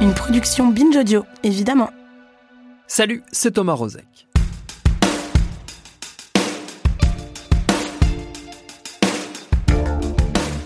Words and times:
Une 0.00 0.14
production 0.14 0.68
Binge 0.68 0.96
Audio, 0.96 1.24
évidemment. 1.42 1.90
Salut, 2.86 3.24
c'est 3.32 3.54
Thomas 3.54 3.72
Rozek. 3.72 4.28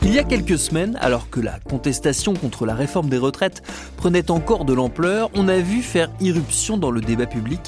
Il 0.03 0.13
y 0.13 0.19
a 0.19 0.25
quelques 0.25 0.59
semaines, 0.59 0.99
alors 1.01 1.31
que 1.31 1.41
la 1.41 1.59
contestation 1.61 2.35
contre 2.35 2.67
la 2.67 2.75
réforme 2.75 3.09
des 3.09 3.17
retraites 3.17 3.63
prenait 3.97 4.31
encore 4.31 4.67
de 4.67 4.75
l'ampleur, 4.75 5.31
on 5.35 5.49
a 5.49 5.57
vu 5.57 5.81
faire 5.81 6.11
irruption 6.21 6.77
dans 6.77 6.91
le 6.91 7.01
débat 7.01 7.25
public 7.25 7.61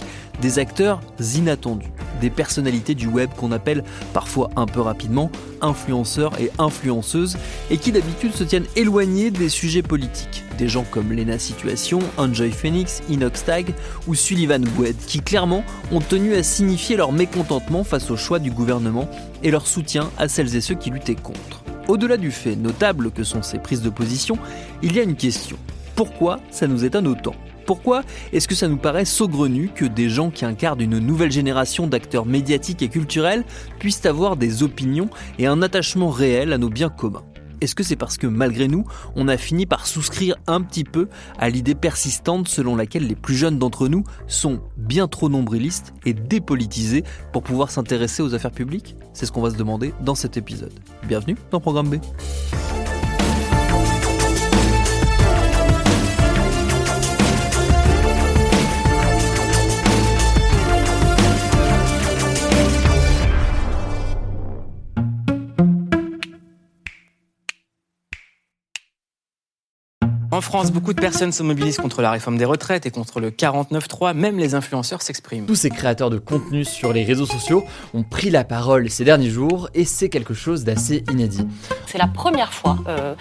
des 0.42 0.58
acteurs 0.58 1.00
inattendus, 1.34 1.92
des 2.20 2.28
personnalités 2.28 2.94
du 2.94 3.06
web 3.06 3.30
qu'on 3.38 3.52
appelle 3.52 3.84
parfois 4.12 4.50
un 4.56 4.66
peu 4.66 4.82
rapidement 4.82 5.30
influenceurs 5.62 6.38
et 6.38 6.50
influenceuses, 6.58 7.38
et 7.70 7.78
qui 7.78 7.90
d'habitude 7.90 8.34
se 8.34 8.44
tiennent 8.44 8.66
éloignés 8.76 9.30
des 9.30 9.48
sujets 9.48 9.82
politiques. 9.82 10.43
Des 10.58 10.68
gens 10.68 10.84
comme 10.88 11.12
Lena 11.12 11.38
Situation, 11.38 11.98
Enjoy 12.16 12.52
Phoenix, 12.52 13.02
Inox 13.10 13.44
Tag 13.44 13.74
ou 14.06 14.14
Sullivan 14.14 14.62
Gwed, 14.62 14.96
qui 15.06 15.20
clairement 15.20 15.64
ont 15.90 16.00
tenu 16.00 16.34
à 16.34 16.44
signifier 16.44 16.96
leur 16.96 17.10
mécontentement 17.10 17.82
face 17.82 18.10
au 18.10 18.16
choix 18.16 18.38
du 18.38 18.52
gouvernement 18.52 19.08
et 19.42 19.50
leur 19.50 19.66
soutien 19.66 20.10
à 20.16 20.28
celles 20.28 20.54
et 20.54 20.60
ceux 20.60 20.76
qui 20.76 20.90
luttaient 20.90 21.16
contre. 21.16 21.64
Au-delà 21.88 22.16
du 22.16 22.30
fait 22.30 22.56
notable 22.56 23.10
que 23.10 23.24
sont 23.24 23.42
ces 23.42 23.58
prises 23.58 23.82
de 23.82 23.90
position, 23.90 24.38
il 24.82 24.94
y 24.94 25.00
a 25.00 25.02
une 25.02 25.16
question. 25.16 25.56
Pourquoi 25.96 26.38
ça 26.50 26.68
nous 26.68 26.84
étonne 26.84 27.08
autant? 27.08 27.34
Pourquoi 27.66 28.02
est-ce 28.32 28.46
que 28.46 28.54
ça 28.54 28.68
nous 28.68 28.76
paraît 28.76 29.04
saugrenu 29.04 29.70
que 29.74 29.84
des 29.84 30.08
gens 30.08 30.30
qui 30.30 30.44
incarnent 30.44 30.82
une 30.82 30.98
nouvelle 30.98 31.32
génération 31.32 31.86
d'acteurs 31.86 32.26
médiatiques 32.26 32.82
et 32.82 32.88
culturels 32.88 33.44
puissent 33.78 34.06
avoir 34.06 34.36
des 34.36 34.62
opinions 34.62 35.08
et 35.38 35.46
un 35.46 35.62
attachement 35.62 36.10
réel 36.10 36.52
à 36.52 36.58
nos 36.58 36.68
biens 36.68 36.90
communs? 36.90 37.24
Est-ce 37.60 37.74
que 37.74 37.82
c'est 37.82 37.96
parce 37.96 38.16
que 38.16 38.26
malgré 38.26 38.68
nous, 38.68 38.84
on 39.16 39.28
a 39.28 39.36
fini 39.36 39.66
par 39.66 39.86
souscrire 39.86 40.36
un 40.46 40.60
petit 40.60 40.84
peu 40.84 41.08
à 41.38 41.48
l'idée 41.48 41.74
persistante 41.74 42.48
selon 42.48 42.76
laquelle 42.76 43.06
les 43.06 43.14
plus 43.14 43.34
jeunes 43.34 43.58
d'entre 43.58 43.88
nous 43.88 44.04
sont 44.26 44.60
bien 44.76 45.08
trop 45.08 45.28
nombrilistes 45.28 45.92
et 46.04 46.14
dépolitisés 46.14 47.04
pour 47.32 47.42
pouvoir 47.42 47.70
s'intéresser 47.70 48.22
aux 48.22 48.34
affaires 48.34 48.52
publiques? 48.52 48.96
C'est 49.12 49.26
ce 49.26 49.32
qu'on 49.32 49.42
va 49.42 49.50
se 49.50 49.56
demander 49.56 49.94
dans 50.00 50.14
cet 50.14 50.36
épisode. 50.36 50.72
Bienvenue 51.06 51.36
dans 51.50 51.60
Programme 51.60 51.88
B. 51.88 51.96
En 70.34 70.40
France, 70.40 70.72
beaucoup 70.72 70.92
de 70.92 71.00
personnes 71.00 71.30
se 71.30 71.44
mobilisent 71.44 71.76
contre 71.76 72.02
la 72.02 72.10
réforme 72.10 72.36
des 72.36 72.44
retraites 72.44 72.86
et 72.86 72.90
contre 72.90 73.20
le 73.20 73.30
49.3. 73.30 74.14
Même 74.14 74.36
les 74.36 74.56
influenceurs 74.56 75.00
s'expriment. 75.00 75.46
Tous 75.46 75.54
ces 75.54 75.70
créateurs 75.70 76.10
de 76.10 76.18
contenu 76.18 76.64
sur 76.64 76.92
les 76.92 77.04
réseaux 77.04 77.24
sociaux 77.24 77.64
ont 77.94 78.02
pris 78.02 78.30
la 78.30 78.42
parole 78.42 78.90
ces 78.90 79.04
derniers 79.04 79.30
jours 79.30 79.68
et 79.74 79.84
c'est 79.84 80.08
quelque 80.08 80.34
chose 80.34 80.64
d'assez 80.64 81.04
inédit. 81.08 81.46
C'est 81.86 81.98
la 81.98 82.08
première 82.08 82.52
fois 82.52 82.78
euh, 82.88 83.14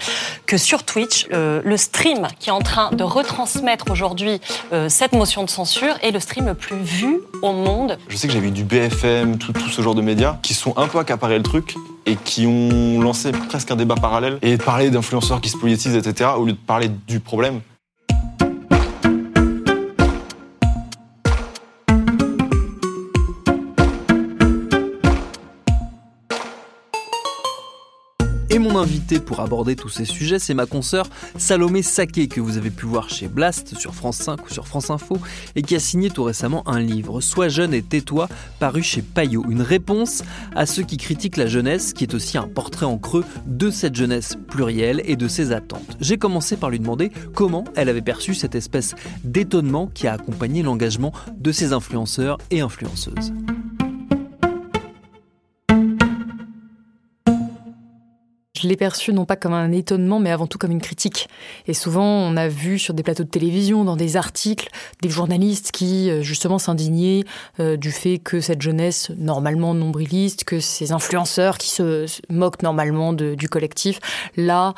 que 0.48 0.58
sur 0.58 0.86
Twitch, 0.86 1.28
euh, 1.34 1.62
le 1.64 1.78
stream 1.78 2.28
qui 2.40 2.50
est 2.50 2.52
en 2.52 2.62
train 2.62 2.90
de 2.90 3.04
retransmettre 3.04 3.92
aujourd'hui 3.92 4.42
euh, 4.72 4.90
cette 4.90 5.14
motion 5.14 5.44
de 5.44 5.52
censure 5.52 5.94
est 6.02 6.10
le 6.10 6.20
stream 6.20 6.48
le 6.48 6.56
plus 6.56 6.82
vu 6.82 7.20
au 7.44 7.54
monde. 7.54 8.00
Je 8.08 8.18
sais 8.18 8.26
que 8.26 8.34
j'ai 8.34 8.40
vu 8.40 8.50
du 8.50 8.64
BFM, 8.64 9.38
tout, 9.38 9.54
tout 9.54 9.70
ce 9.70 9.84
genre 9.84 9.94
de 9.94 10.02
médias 10.02 10.40
qui 10.42 10.56
sont 10.56 10.76
un 10.78 10.88
peu 10.88 10.98
accaparés 10.98 11.38
le 11.38 11.44
truc 11.44 11.76
et 12.06 12.16
qui 12.16 12.46
ont 12.46 13.02
lancé 13.02 13.32
presque 13.32 13.72
un 13.72 13.76
débat 13.76 13.96
parallèle 13.96 14.38
et 14.42 14.58
parler 14.58 14.90
d'influenceurs 14.90 15.42
qui 15.42 15.50
se 15.50 15.58
politisent, 15.58 15.96
etc., 15.96 16.32
au 16.38 16.46
lieu 16.46 16.54
de 16.54 16.58
parler 16.58 16.90
du 17.08 17.20
problème. 17.20 17.62
Et 28.54 28.60
mon 28.60 28.78
invité 28.78 29.20
pour 29.20 29.40
aborder 29.40 29.76
tous 29.76 29.90
ces 29.90 30.06
sujets, 30.06 30.38
c'est 30.38 30.54
ma 30.54 30.68
consoeur 30.68 31.08
Salomé 31.38 31.82
Saké, 31.82 32.28
que 32.28 32.40
vous 32.40 32.58
avez 32.58 32.70
pu 32.70 32.86
voir 32.86 33.10
chez 33.10 33.28
Blast, 33.28 33.76
sur 33.80 33.96
France 33.96 34.18
5 34.18 34.46
ou 34.46 34.54
sur 34.54 34.68
France 34.68 34.92
Info, 34.92 35.18
et 35.56 35.64
qui 35.64 35.74
a 35.74 35.80
signé 35.80 36.12
tout 36.12 36.24
récemment 36.24 36.62
un 36.68 36.80
livre, 36.80 37.20
Sois 37.20 37.50
jeune 37.50 37.74
et 37.74 37.82
tais-toi, 37.82 38.30
paru 38.60 38.84
chez 38.84 39.02
Payot. 39.02 39.44
Une 39.50 39.64
réponse 39.64 40.22
à 40.56 40.68
ceux 40.68 40.84
qui 40.84 40.98
critiquent 40.98 41.38
la 41.38 41.48
jeunesse, 41.48 41.94
qui 41.94 42.04
est 42.04 42.14
aussi 42.14 42.38
un 42.38 42.48
portrait 42.48 42.86
en 42.86 43.00
creux 43.00 43.26
de 43.48 43.72
cette 43.72 43.96
jeunesse 43.96 44.38
plurielle 44.48 45.02
et 45.06 45.16
de 45.16 45.28
ses 45.28 45.52
attentes. 45.52 45.98
J'ai 46.00 46.20
commencé 46.20 46.56
par 46.56 46.70
lui 46.70 46.78
demander 46.78 47.12
comment 47.34 47.64
elle 47.76 47.90
avait 47.90 48.04
perçu 48.04 48.36
cette 48.36 48.54
espèce 48.54 48.94
d'étonnement 49.24 49.90
qui 49.92 50.06
a 50.06 50.14
accompagné 50.14 50.62
l'engagement 50.62 51.12
de 51.40 51.52
ses 51.52 51.74
influenceurs 51.74 52.38
et 52.52 52.62
influenceuses. 52.62 53.34
Je 58.64 58.68
l'ai 58.70 58.78
perçu 58.78 59.14
non 59.14 59.26
pas 59.26 59.36
comme 59.36 59.54
un 59.54 59.72
étonnement, 59.72 60.20
mais 60.20 60.32
avant 60.32 60.48
tout 60.48 60.58
comme 60.58 60.72
une 60.72 60.82
critique. 60.82 61.28
Et 61.68 61.74
souvent, 61.74 62.06
on 62.06 62.38
a 62.38 62.48
vu 62.48 62.80
sur 62.80 62.94
des 62.94 63.04
plateaux 63.04 63.24
de 63.24 63.30
télévision, 63.30 63.84
dans 63.84 63.98
des 63.98 64.16
articles, 64.16 64.70
des 65.02 65.10
journalistes 65.10 65.72
qui, 65.72 66.10
euh, 66.10 66.22
justement, 66.22 66.58
s'indignaient 66.60 67.26
euh, 67.60 67.76
du 67.76 67.92
fait 67.92 68.20
que 68.20 68.40
cette 68.40 68.62
jeunesse, 68.62 69.12
normalement 69.18 69.74
nombriliste, 69.74 70.46
que 70.46 70.62
ces 70.62 70.94
influenceurs 70.94 71.58
qui 71.58 71.70
se, 71.70 72.06
moquent 72.30 72.64
normalement 72.64 73.14
du 73.14 73.50
collectif, 73.50 74.00
là, 74.38 74.74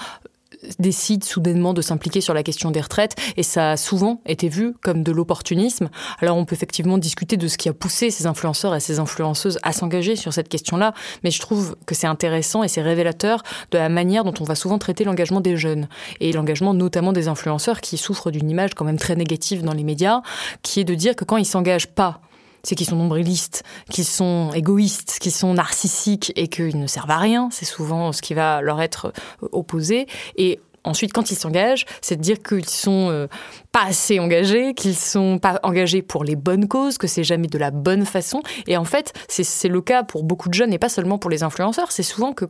décide 0.80 1.24
soudainement 1.24 1.74
de 1.74 1.81
s'impliquer 1.81 2.22
sur 2.22 2.34
la 2.34 2.44
question 2.44 2.72
des 2.72 2.81
retraites 2.81 3.16
et 3.38 3.44
ça 3.44 3.72
a 3.72 3.78
souvent 3.78 4.22
été 4.26 4.50
vu 4.50 4.74
comme 4.81 5.03
de 5.03 5.12
l'opportunisme. 5.12 5.90
Alors 6.20 6.38
on 6.38 6.46
peut 6.46 6.56
effectivement 6.56 6.98
discuter 6.98 7.38
de 7.38 7.48
ce 7.48 7.58
qui 7.58 7.70
a 7.70 7.74
poussé 7.74 8.12
ces 8.12 8.26
influenceurs 8.26 8.75
et 8.75 8.80
ces 8.80 9.00
influenceuses 9.00 9.59
à 9.64 9.72
s'engager 9.72 10.16
sur 10.16 10.34
cette 10.34 10.50
question-là, 10.50 10.94
mais 11.24 11.31
je 11.31 11.40
trouve 11.40 11.75
que 11.86 11.96
c'est 11.96 12.08
intéressant 12.08 12.64
et 12.64 12.68
c'est 12.68 12.81
révélateur 12.81 13.44
de 13.72 13.78
la 13.78 13.90
manière 13.90 14.24
dont 14.24 14.34
on 14.40 14.44
va 14.44 14.56
souvent 14.56 14.78
traiter 14.78 15.04
l'engagement 15.04 15.42
des 15.42 15.58
jeunes 15.58 15.88
et 16.20 16.31
l'engagement 16.31 16.74
notamment 16.74 17.14
des 17.14 17.28
influenceurs 17.28 17.81
qui 17.81 17.98
souffrent 17.98 18.31
d'une 18.31 18.50
image 18.50 18.74
quand 18.74 18.86
même 18.86 18.98
très 18.98 19.16
négative 19.16 19.64
dans 19.64 19.74
les 19.74 19.84
médias, 19.84 20.22
qui 20.62 20.80
est 20.80 20.84
de 20.84 20.96
dire 20.96 21.16
que 21.16 21.25
quand 21.25 21.38
ils 21.38 21.46
s'engagent 21.46 21.88
pas 21.88 22.22
c'est 22.66 22.76
qu'ils 22.76 22.88
sont 22.88 22.96
nombrilistes, 22.96 23.64
qu'ils 23.90 24.06
sont 24.06 24.52
égoïstes, 24.53 25.20
qu'ils 25.22 25.31
sont 25.31 25.53
narcissiques 25.53 26.34
et 26.36 26.48
qu'ils 26.48 26.80
ne 26.80 26.88
servent 26.88 27.12
à 27.12 27.18
rien. 27.18 27.50
C'est 27.52 27.66
souvent 27.66 28.12
ce 28.12 28.22
qui 28.22 28.34
va 28.34 28.62
leur 28.62 28.81
être 28.81 29.14
euh, 29.44 29.48
opposé. 29.52 30.08
Et 30.36 30.59
ensuite, 30.84 31.14
quand 31.14 31.31
ils 31.31 31.36
s'engagent, 31.36 31.86
c'est 32.02 32.16
de 32.16 32.22
dire 32.22 32.42
qu'ils 32.42 32.68
sont 32.68 33.09
euh, 33.09 33.28
pas 33.72 33.84
assez 33.84 34.20
engagés, 34.20 34.74
qu'ils 34.74 34.96
sont 34.96 35.38
pas 35.38 35.59
engagés 35.64 36.02
pour 36.02 36.24
les 36.24 36.36
bonnes 36.36 36.68
causes, 36.68 36.98
que 36.98 37.08
c'est 37.08 37.24
jamais 37.24 37.48
de 37.48 37.58
la 37.58 37.72
bonne 37.72 38.06
façon. 38.06 38.42
Et 38.68 38.78
en 38.78 38.86
fait, 38.86 39.14
c'est 39.28 39.68
le 39.68 39.81
cas 39.81 40.04
pour 40.04 40.24
beaucoup 40.24 40.50
de 40.50 40.56
jeunes 40.56 40.74
et 40.74 40.80
pas 40.80 40.90
seulement 40.90 41.20
pour 41.20 41.30
les 41.30 41.44
influenceurs. 41.44 41.92
C'est 41.92 42.04
souvent 42.04 42.34
que 42.34 42.46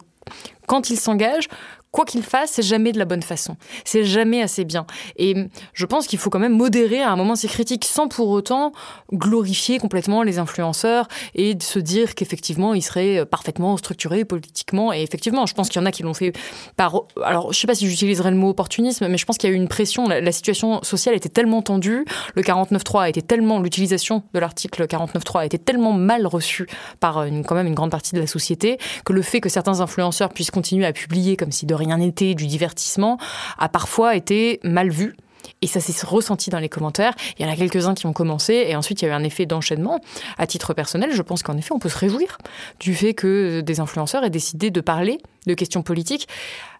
quand 0.67 0.89
ils 0.89 0.99
s'engagent, 0.99 1.49
quoi 1.95 2.03
qu'il 2.03 2.23
fasse, 2.23 2.51
c'est 2.51 2.61
jamais 2.61 2.91
de 2.91 2.99
la 2.99 3.05
bonne 3.05 3.21
façon. 3.21 3.55
C'est 3.85 4.03
jamais 4.03 4.41
assez 4.41 4.65
bien. 4.65 4.85
Et 5.15 5.33
je 5.71 5.85
pense 5.85 6.07
qu'il 6.07 6.19
faut 6.19 6.29
quand 6.29 6.39
même 6.39 6.57
modérer 6.57 7.01
à 7.01 7.09
un 7.09 7.15
moment 7.15 7.37
ces 7.37 7.47
critiques 7.47 7.85
sans 7.85 8.09
pour 8.09 8.29
autant 8.31 8.73
glorifier 9.13 9.79
complètement 9.79 10.21
les 10.21 10.37
influenceurs 10.37 11.07
et 11.35 11.55
se 11.61 11.79
dire 11.79 12.13
qu'effectivement, 12.13 12.73
ils 12.73 12.81
seraient 12.81 13.25
parfaitement 13.25 13.77
structurés 13.77 14.25
politiquement. 14.25 14.91
Et 14.91 15.03
effectivement, 15.03 15.45
je 15.45 15.53
pense 15.53 15.69
qu'il 15.69 15.79
y 15.79 15.83
en 15.83 15.85
a 15.85 15.91
qui 15.91 16.03
l'ont 16.03 16.13
fait 16.13 16.33
par. 16.75 17.03
Alors, 17.23 17.53
je 17.53 17.59
sais 17.59 17.67
pas 17.67 17.75
si 17.75 17.87
j'utiliserais 17.89 18.31
le 18.31 18.37
mot 18.37 18.49
opportunisme, 18.49 19.07
mais 19.07 19.17
je 19.17 19.25
pense 19.25 19.37
qu'il 19.37 19.49
y 19.49 19.53
a 19.53 19.55
eu 19.55 19.57
une 19.57 19.69
pression. 19.69 20.05
La, 20.09 20.31
situation 20.33 20.83
sociale 20.83 21.15
était 21.15 21.29
tellement 21.29 21.61
tendue. 21.61 22.03
Le 22.35 22.41
49.3 22.41 23.03
a 23.03 23.09
été 23.09 23.21
tellement. 23.21 23.61
L'utilisation 23.61 24.23
de 24.33 24.39
l'article 24.39 24.85
49.3 24.85 25.39
a 25.39 25.45
été 25.45 25.57
tellement 25.57 25.93
mal 25.93 26.27
reçue 26.27 26.67
par 26.99 27.23
une, 27.23 27.45
quand 27.45 27.55
même 27.55 27.67
une 27.67 27.73
grande 27.73 27.91
partie 27.91 28.15
de 28.15 28.19
la 28.19 28.27
société 28.27 28.79
que 29.05 29.13
le 29.13 29.21
fait 29.21 29.39
que 29.39 29.47
certains 29.47 29.79
influenceurs 29.79 30.33
puissent 30.33 30.51
continuer 30.51 30.85
à 30.85 30.91
publier 30.91 31.37
comme 31.37 31.53
si 31.53 31.65
de 31.65 31.73
rien 31.73 31.84
rien 31.85 31.97
n'était, 31.97 32.33
du 32.35 32.47
divertissement, 32.47 33.17
a 33.57 33.69
parfois 33.69 34.15
été 34.15 34.59
mal 34.63 34.89
vu 34.89 35.15
Et 35.61 35.67
ça 35.67 35.79
s'est 35.79 36.05
ressenti 36.05 36.49
dans 36.49 36.59
les 36.59 36.69
commentaires. 36.69 37.13
Il 37.37 37.45
y 37.45 37.49
en 37.49 37.51
a 37.51 37.55
quelques-uns 37.55 37.93
qui 37.93 38.05
ont 38.07 38.13
commencé 38.13 38.65
et 38.67 38.75
ensuite 38.75 39.01
il 39.01 39.05
y 39.05 39.07
a 39.07 39.11
eu 39.11 39.15
un 39.15 39.23
effet 39.23 39.45
d'enchaînement. 39.45 39.99
À 40.37 40.47
titre 40.47 40.73
personnel, 40.73 41.11
je 41.13 41.21
pense 41.21 41.43
qu'en 41.43 41.57
effet, 41.57 41.71
on 41.71 41.79
peut 41.79 41.89
se 41.89 41.97
réjouir 41.97 42.37
du 42.79 42.93
fait 42.95 43.13
que 43.13 43.61
des 43.61 43.79
influenceurs 43.79 44.23
aient 44.23 44.29
décidé 44.29 44.71
de 44.71 44.81
parler 44.81 45.19
de 45.45 45.53
questions 45.53 45.83
politiques. 45.83 46.27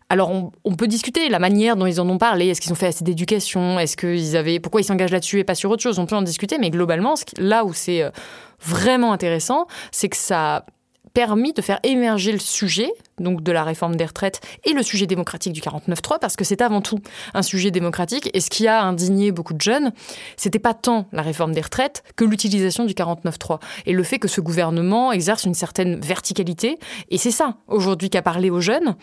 Alors 0.10 0.32
on, 0.64 0.76
peut 0.76 0.88
discuter 0.88 1.30
la 1.30 1.40
manière 1.40 1.76
dont 1.76 1.88
ils 1.88 2.00
en 2.00 2.08
ont 2.08 2.20
parlé. 2.20 2.48
Est-ce 2.48 2.62
qu'ils 2.62 2.72
ont 2.72 2.76
fait 2.76 2.88
assez 2.88 3.04
d'éducation? 3.04 3.80
Est-ce 3.80 3.98
qu'ils 3.98 4.38
avaient 4.38 4.60
pourquoi 4.60 4.82
ils 4.82 4.84
s'engagent 4.84 5.12
là-dessus 5.12 5.40
et 5.40 5.44
pas 5.44 5.56
sur 5.56 5.72
autre 5.72 5.82
chose? 5.82 5.98
On 5.98 6.06
peut 6.06 6.16
en 6.16 6.22
discuter, 6.22 6.60
mais 6.60 6.70
globalement, 6.70 7.16
là 7.38 7.66
où 7.66 7.74
c'est 7.74 8.04
euh, 8.04 8.12
vraiment 8.60 9.14
intéressant, 9.14 9.66
c'est 9.92 10.10
que 10.10 10.18
ça 10.18 10.66
permis 11.16 11.54
de 11.54 11.62
faire 11.62 11.80
émerger 11.84 12.34
le 12.34 12.40
sujet, 12.40 12.92
donc 13.20 13.42
de 13.42 13.52
la 13.54 13.64
réforme 13.64 13.96
des 13.96 14.06
retraites 14.06 14.42
et 14.66 14.74
le 14.74 14.84
sujet 14.84 15.08
démocratique 15.08 15.54
du 15.54 15.62
49-3, 15.62 16.20
parce 16.20 16.36
que 16.36 16.44
c'est 16.44 16.62
avant 16.62 16.82
tout 16.82 17.00
un 17.34 17.42
sujet 17.42 17.72
démocratique. 17.72 18.30
Et 18.34 18.42
ce 18.42 18.50
qui 18.50 18.68
a 18.68 18.84
indigné 18.84 19.32
beaucoup 19.32 19.54
de 19.54 19.62
jeunes, 19.62 19.94
c'était 20.36 20.60
pas 20.60 20.74
tant 20.74 21.08
la 21.14 21.22
réforme 21.22 21.54
des 21.54 21.62
retraites 21.62 22.04
que 22.18 22.26
l'utilisation 22.26 22.84
du 22.84 22.94
49-3 22.94 23.60
et 23.86 23.94
le 23.94 24.04
fait 24.04 24.20
que 24.20 24.28
ce 24.28 24.42
gouvernement 24.42 25.14
exerce 25.14 25.46
une 25.46 25.54
certaine 25.54 26.02
verticalité. 26.02 26.78
Et 27.10 27.18
c'est 27.18 27.32
ça, 27.32 27.56
aujourd'hui, 27.68 28.10
qu'a 28.10 28.22
parlé 28.22 28.50
aux 28.50 28.62
jeunes 28.62 28.96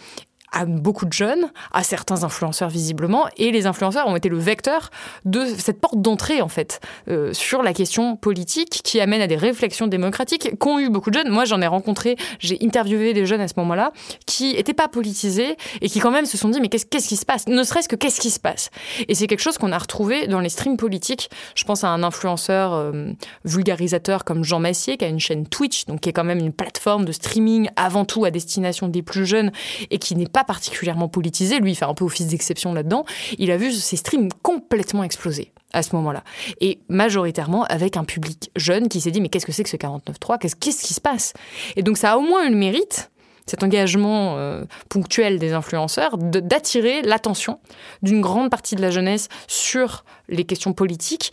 à 0.52 0.66
beaucoup 0.66 1.06
de 1.06 1.12
jeunes, 1.12 1.50
à 1.72 1.82
certains 1.82 2.24
influenceurs 2.24 2.68
visiblement, 2.68 3.26
et 3.36 3.50
les 3.50 3.66
influenceurs 3.66 4.06
ont 4.06 4.16
été 4.16 4.28
le 4.28 4.38
vecteur 4.38 4.90
de 5.24 5.44
cette 5.46 5.80
porte 5.80 6.00
d'entrée 6.00 6.42
en 6.42 6.48
fait 6.48 6.80
euh, 7.08 7.32
sur 7.32 7.62
la 7.62 7.72
question 7.72 8.16
politique 8.16 8.80
qui 8.84 9.00
amène 9.00 9.22
à 9.22 9.26
des 9.26 9.36
réflexions 9.36 9.86
démocratiques 9.86 10.58
qu'ont 10.58 10.78
eu 10.78 10.90
beaucoup 10.90 11.10
de 11.10 11.18
jeunes. 11.18 11.30
Moi, 11.30 11.44
j'en 11.46 11.60
ai 11.62 11.66
rencontré, 11.66 12.16
j'ai 12.38 12.58
interviewé 12.62 13.14
des 13.14 13.26
jeunes 13.26 13.40
à 13.40 13.48
ce 13.48 13.54
moment-là 13.56 13.92
qui 14.26 14.54
n'étaient 14.54 14.74
pas 14.74 14.88
politisés 14.88 15.56
et 15.80 15.88
qui 15.88 16.00
quand 16.00 16.10
même 16.10 16.26
se 16.26 16.36
sont 16.36 16.50
dit 16.50 16.60
mais 16.60 16.68
qu'est-ce, 16.68 17.08
qui 17.08 17.16
se 17.16 17.24
passe? 17.24 17.48
Ne 17.48 17.62
serait-ce 17.62 17.88
que 17.88 17.96
qu'est-ce 17.96 18.20
qui 18.20 18.30
se 18.30 18.40
passe? 18.40 18.70
Et 19.08 19.14
c'est 19.14 19.26
quelque 19.26 19.40
chose 19.40 19.58
qu'on 19.58 19.72
a 19.72 19.78
retrouvé 19.78 20.26
dans 20.26 20.40
les 20.40 20.50
streams 20.50 20.76
politiques. 20.76 21.30
Je 21.54 21.64
pense 21.64 21.84
à 21.84 21.88
un 21.88 22.02
influenceur 22.02 22.74
euh, 22.74 23.12
vulgarisateur 23.44 24.24
comme 24.24 24.44
Jean 24.44 24.60
Massier 24.60 24.96
qui 24.98 25.04
a 25.04 25.08
une 25.08 25.20
chaîne 25.20 25.46
Twitch, 25.46 25.86
donc 25.86 26.00
qui 26.00 26.10
est 26.10 26.12
quand 26.12 26.24
même 26.24 26.38
une 26.38 26.52
plateforme 26.52 27.04
de 27.04 27.12
streaming 27.12 27.68
avant 27.76 28.04
tout 28.04 28.24
à 28.24 28.30
destination 28.30 28.88
des 28.88 29.02
plus 29.02 29.24
jeunes 29.24 29.50
et 29.90 29.98
qui 29.98 30.14
n'est 30.14 30.26
pas 30.26 30.41
particulièrement 30.44 31.08
politisé, 31.08 31.58
lui 31.60 31.72
il 31.72 31.74
fait 31.74 31.84
un 31.84 31.94
peu 31.94 32.04
office 32.04 32.26
d'exception 32.26 32.72
là-dedans, 32.72 33.04
il 33.38 33.50
a 33.50 33.56
vu 33.56 33.72
ses 33.72 33.96
streams 33.96 34.28
complètement 34.42 35.04
exploser 35.04 35.52
à 35.72 35.82
ce 35.82 35.94
moment-là. 35.96 36.22
Et 36.60 36.80
majoritairement 36.88 37.64
avec 37.64 37.96
un 37.96 38.04
public 38.04 38.50
jeune 38.56 38.88
qui 38.88 39.00
s'est 39.00 39.10
dit 39.10 39.20
mais 39.20 39.28
qu'est-ce 39.28 39.46
que 39.46 39.52
c'est 39.52 39.64
que 39.64 39.70
ce 39.70 39.76
49.3 39.76 40.38
Qu'est-ce 40.38 40.56
qui 40.56 40.94
se 40.94 41.00
passe? 41.00 41.32
Et 41.76 41.82
donc 41.82 41.96
ça 41.96 42.12
a 42.12 42.16
au 42.16 42.22
moins 42.22 42.46
eu 42.46 42.50
le 42.50 42.56
mérite 42.56 43.10
cet 43.46 43.62
engagement 43.62 44.36
euh, 44.36 44.64
ponctuel 44.88 45.38
des 45.38 45.52
influenceurs, 45.52 46.16
d'attirer 46.16 47.02
l'attention 47.02 47.58
d'une 48.02 48.20
grande 48.20 48.50
partie 48.50 48.76
de 48.76 48.80
la 48.80 48.90
jeunesse 48.90 49.28
sur 49.48 50.04
les 50.28 50.44
questions 50.44 50.72
politiques. 50.72 51.32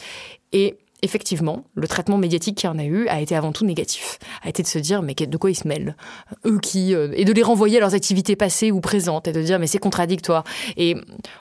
Et 0.51 0.77
effectivement, 1.01 1.63
le 1.75 1.87
traitement 1.87 2.17
médiatique 2.17 2.57
qu'il 2.57 2.69
y 2.69 2.71
en 2.71 2.79
a 2.79 2.83
eu 2.83 3.07
a 3.07 3.21
été 3.21 3.35
avant 3.35 3.51
tout 3.51 3.65
négatif. 3.65 4.19
A 4.43 4.49
été 4.49 4.63
de 4.63 4.67
se 4.67 4.79
dire, 4.79 5.01
mais 5.01 5.13
de 5.13 5.37
quoi 5.37 5.51
ils 5.51 5.55
se 5.55 5.67
mêlent? 5.67 5.95
Eux 6.45 6.59
qui. 6.59 6.93
Euh, 6.95 7.11
et 7.13 7.25
de 7.25 7.33
les 7.33 7.43
renvoyer 7.43 7.77
à 7.77 7.79
leurs 7.79 7.93
activités 7.93 8.35
passées 8.35 8.71
ou 8.71 8.81
présentes 8.81 9.27
et 9.27 9.31
de 9.31 9.41
dire, 9.41 9.59
mais 9.59 9.67
c'est 9.67 9.77
contradictoire. 9.77 10.43
Et 10.77 10.95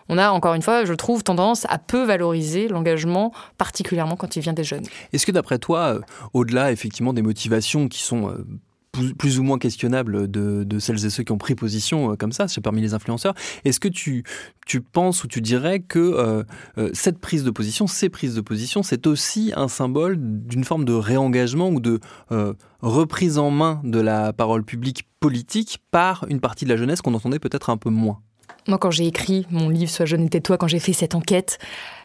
on 0.08 0.18
a, 0.18 0.30
encore 0.30 0.54
une 0.54 0.62
fois, 0.62 0.84
je 0.84 0.94
trouve, 0.94 1.22
tendance 1.22 1.66
à 1.68 1.78
peu 1.78 2.04
valoriser 2.04 2.68
l'engagement, 2.68 3.32
particulièrement 3.56 4.16
quand 4.16 4.36
il 4.36 4.40
vient 4.40 4.52
des 4.52 4.64
jeunes. 4.64 4.84
Est-ce 5.12 5.26
que 5.26 5.32
d'après 5.32 5.58
toi, 5.58 5.94
euh, 5.94 6.00
au-delà 6.32 6.72
effectivement 6.72 7.12
des 7.12 7.22
motivations 7.22 7.88
qui 7.88 8.02
sont 8.02 8.28
euh, 8.28 8.46
plus, 8.92 9.38
ou 9.38 9.42
moins 9.42 9.58
questionnable 9.58 10.30
de, 10.30 10.78
celles 10.78 11.04
et 11.04 11.10
ceux 11.10 11.22
qui 11.22 11.32
ont 11.32 11.38
pris 11.38 11.54
position 11.54 12.12
euh, 12.12 12.16
comme 12.16 12.32
ça, 12.32 12.48
c'est 12.48 12.60
parmi 12.60 12.80
les 12.80 12.94
influenceurs. 12.94 13.34
Est-ce 13.64 13.80
que 13.80 13.88
tu, 13.88 14.24
tu 14.66 14.80
penses 14.80 15.24
ou 15.24 15.28
tu 15.28 15.40
dirais 15.40 15.80
que 15.80 15.98
euh, 15.98 16.42
euh, 16.78 16.90
cette 16.92 17.18
prise 17.18 17.44
de 17.44 17.50
position, 17.50 17.86
ces 17.86 18.08
prises 18.08 18.34
de 18.34 18.40
position, 18.40 18.82
c'est 18.82 19.06
aussi 19.06 19.52
un 19.56 19.68
symbole 19.68 20.16
d'une 20.18 20.64
forme 20.64 20.84
de 20.84 20.92
réengagement 20.92 21.68
ou 21.68 21.80
de 21.80 22.00
reprise 22.80 23.38
en 23.38 23.50
main 23.50 23.80
de 23.84 23.98
la 23.98 24.32
parole 24.32 24.64
publique 24.64 25.08
politique 25.20 25.80
par 25.90 26.24
une 26.28 26.40
partie 26.40 26.64
de 26.64 26.70
la 26.70 26.76
jeunesse 26.76 27.02
qu'on 27.02 27.14
entendait 27.14 27.38
peut-être 27.38 27.70
un 27.70 27.76
peu 27.76 27.90
moins? 27.90 28.20
Moi, 28.68 28.76
quand 28.76 28.90
j'ai 28.90 29.06
écrit 29.06 29.46
mon 29.50 29.70
livre 29.70 29.90
Sois 29.90 30.04
jeune 30.04 30.28
et 30.30 30.40
toi, 30.42 30.58
quand 30.58 30.68
j'ai 30.68 30.78
fait 30.78 30.92
cette 30.92 31.14
enquête, 31.14 31.58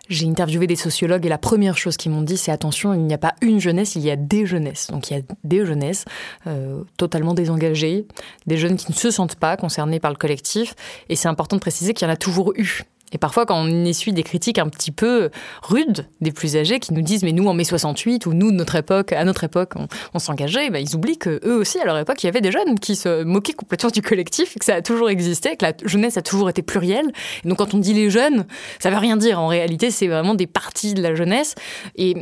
j'ai 0.10 0.28
interviewé 0.28 0.68
des 0.68 0.76
sociologues 0.76 1.26
et 1.26 1.30
la 1.30 1.38
première 1.38 1.78
chose 1.78 1.98
qu'ils 1.98 2.12
m'ont 2.12 2.22
dit, 2.22 2.38
c'est 2.38 2.52
attention, 2.52 2.94
il 2.94 3.02
n'y 3.02 3.14
a 3.14 3.18
pas 3.18 3.36
une 3.42 3.60
jeunesse, 3.60 3.96
il 3.96 4.02
y 4.02 4.12
a 4.12 4.16
des 4.16 4.46
jeunesses. 4.46 4.88
Donc 4.88 5.10
il 5.10 5.18
y 5.18 5.20
a 5.20 5.24
des 5.44 5.66
jeunesses 5.66 6.06
euh, 6.48 6.84
totalement 6.98 7.34
désengagées, 7.34 8.06
des 8.46 8.58
jeunes 8.58 8.76
qui 8.76 8.92
ne 8.92 8.98
se 8.98 9.12
sentent 9.12 9.36
pas 9.36 9.56
concernés 9.58 10.00
par 10.00 10.12
le 10.12 10.18
collectif. 10.18 10.76
Et 11.10 11.16
c'est 11.16 11.30
important 11.30 11.56
de 11.56 11.62
préciser 11.62 11.94
qu'il 11.94 12.08
y 12.08 12.12
en 12.12 12.14
a 12.14 12.18
toujours 12.18 12.54
eu. 12.56 12.84
Et 13.14 13.18
parfois, 13.18 13.46
quand 13.46 13.56
on 13.56 13.86
essuie 13.86 14.12
des 14.12 14.24
critiques 14.24 14.60
un 14.60 14.68
petit 14.68 14.92
peu 14.92 15.30
rudes 15.62 16.08
des 16.22 16.32
plus 16.32 16.58
âgés 16.58 16.80
qui 16.80 16.94
nous 16.94 17.02
disent 17.02 17.24
mais 17.24 17.32
nous 17.32 17.48
en 17.48 17.54
mai 17.54 17.64
68 17.64 18.26
ou 18.26 18.34
nous 18.34 18.52
notre 18.52 18.76
époque, 18.76 19.14
à 19.14 19.24
notre 19.24 19.44
époque, 19.44 19.74
on, 20.14 20.20
s'engageait, 20.20 20.70
ben, 20.70 20.80
ils 20.80 20.96
oublient 20.96 21.18
que 21.18 21.40
eux 21.46 21.58
aussi 21.58 21.80
à 21.80 21.86
leur 21.86 21.98
époque 21.98 22.24
il 22.24 22.28
y 22.28 22.30
avait 22.30 22.42
des 22.42 22.52
jeunes 22.52 22.80
qui 22.80 22.96
se 22.96 23.24
moquaient 23.24 23.54
complètement 23.54 23.90
du 23.90 24.02
collectif, 24.02 24.58
que 24.58 24.66
ça 24.66 24.76
a 24.76 24.82
toujours 24.82 25.10
existé, 25.10 25.56
que 25.56 25.66
la 25.66 25.74
jeunesse 25.86 26.18
a 26.18 26.22
toujours 26.22 26.50
été 26.50 26.62
plurielle. 26.62 27.12
Et 27.44 27.48
donc 27.48 27.60
quand 27.60 27.74
on 27.74 27.78
dit 27.78 27.94
les 27.94 28.10
jeunes, 28.10 28.46
ça 28.80 28.90
veut 28.90 28.98
rien 28.98 29.18
dire. 29.18 29.40
En 29.40 29.48
réalité, 29.48 29.92
c'est 29.92 30.08
vraiment 30.08 30.36
des 30.36 30.48
parties 30.48 30.94
de 30.94 31.02
la 31.02 31.16
jeunesse. 31.16 31.56
Et 31.96 32.16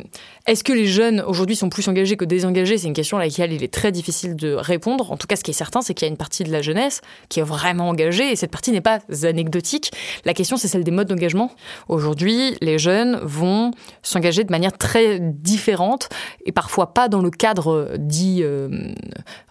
est-ce 0.47 0.63
que 0.63 0.73
les 0.73 0.87
jeunes 0.87 1.21
aujourd'hui 1.21 1.55
sont 1.55 1.69
plus 1.69 1.87
engagés 1.87 2.17
que 2.17 2.25
désengagés? 2.25 2.77
C'est 2.77 2.87
une 2.87 2.93
question 2.93 3.17
à 3.17 3.21
laquelle 3.21 3.53
il 3.53 3.63
est 3.63 3.73
très 3.73 3.91
difficile 3.91 4.35
de 4.35 4.53
répondre. 4.53 5.11
En 5.11 5.17
tout 5.17 5.27
cas, 5.27 5.35
ce 5.35 5.43
qui 5.43 5.51
est 5.51 5.55
certain, 5.55 5.81
c'est 5.81 5.93
qu'il 5.93 6.07
y 6.07 6.09
a 6.09 6.11
une 6.11 6.17
partie 6.17 6.43
de 6.43 6.51
la 6.51 6.61
jeunesse 6.61 7.01
qui 7.29 7.39
est 7.39 7.43
vraiment 7.43 7.89
engagée 7.89 8.31
et 8.31 8.35
cette 8.35 8.51
partie 8.51 8.71
n'est 8.71 8.81
pas 8.81 8.99
anecdotique. 9.23 9.91
La 10.25 10.33
question, 10.33 10.57
c'est 10.57 10.67
celle 10.67 10.80
des 10.83 10.91
modes 10.91 11.07
d'engagement. 11.07 11.51
Aujourd'hui, 11.87 12.55
les 12.61 12.79
jeunes 12.79 13.19
vont 13.23 13.71
s'engager 14.01 14.43
de 14.43 14.51
manière 14.51 14.77
très 14.77 15.19
différente 15.19 16.09
et 16.45 16.51
parfois 16.51 16.93
pas 16.93 17.07
dans 17.07 17.21
le 17.21 17.29
cadre 17.29 17.91
dit 17.97 18.41
euh, 18.43 18.93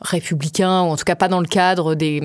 républicain 0.01 0.83
ou 0.83 0.87
en 0.87 0.97
tout 0.97 1.05
cas 1.05 1.17
pas 1.17 1.29
dans 1.29 1.41
le 1.41 1.47
cadre 1.47 1.95
des, 1.95 2.21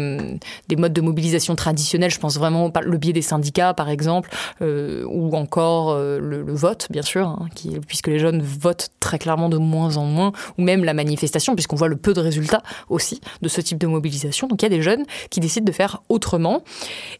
des 0.67 0.75
modes 0.75 0.93
de 0.93 1.01
mobilisation 1.01 1.55
traditionnels. 1.55 2.11
Je 2.11 2.19
pense 2.19 2.37
vraiment 2.37 2.69
par 2.69 2.83
le 2.83 2.97
biais 2.97 3.13
des 3.13 3.21
syndicats, 3.21 3.73
par 3.73 3.89
exemple, 3.89 4.29
euh, 4.61 5.03
ou 5.07 5.35
encore 5.35 5.91
euh, 5.91 6.19
le, 6.19 6.53
vote, 6.53 6.87
bien 6.89 7.01
sûr, 7.01 7.27
hein, 7.27 7.47
puisque 7.87 8.07
les 8.07 8.19
jeunes 8.19 8.41
vote 8.41 8.89
très 8.99 9.19
clairement 9.19 9.49
de 9.49 9.57
moins 9.57 9.97
en 9.97 10.05
moins, 10.05 10.31
ou 10.57 10.63
même 10.63 10.83
la 10.83 10.93
manifestation, 10.93 11.55
puisqu'on 11.55 11.75
voit 11.75 11.87
le 11.87 11.97
peu 11.97 12.13
de 12.13 12.21
résultats 12.21 12.63
aussi 12.89 13.19
de 13.41 13.47
ce 13.47 13.61
type 13.61 13.77
de 13.77 13.87
mobilisation. 13.87 14.47
Donc 14.47 14.61
il 14.61 14.65
y 14.65 14.67
a 14.67 14.75
des 14.75 14.81
jeunes 14.81 15.05
qui 15.29 15.39
décident 15.39 15.65
de 15.65 15.71
faire 15.71 16.01
autrement 16.09 16.63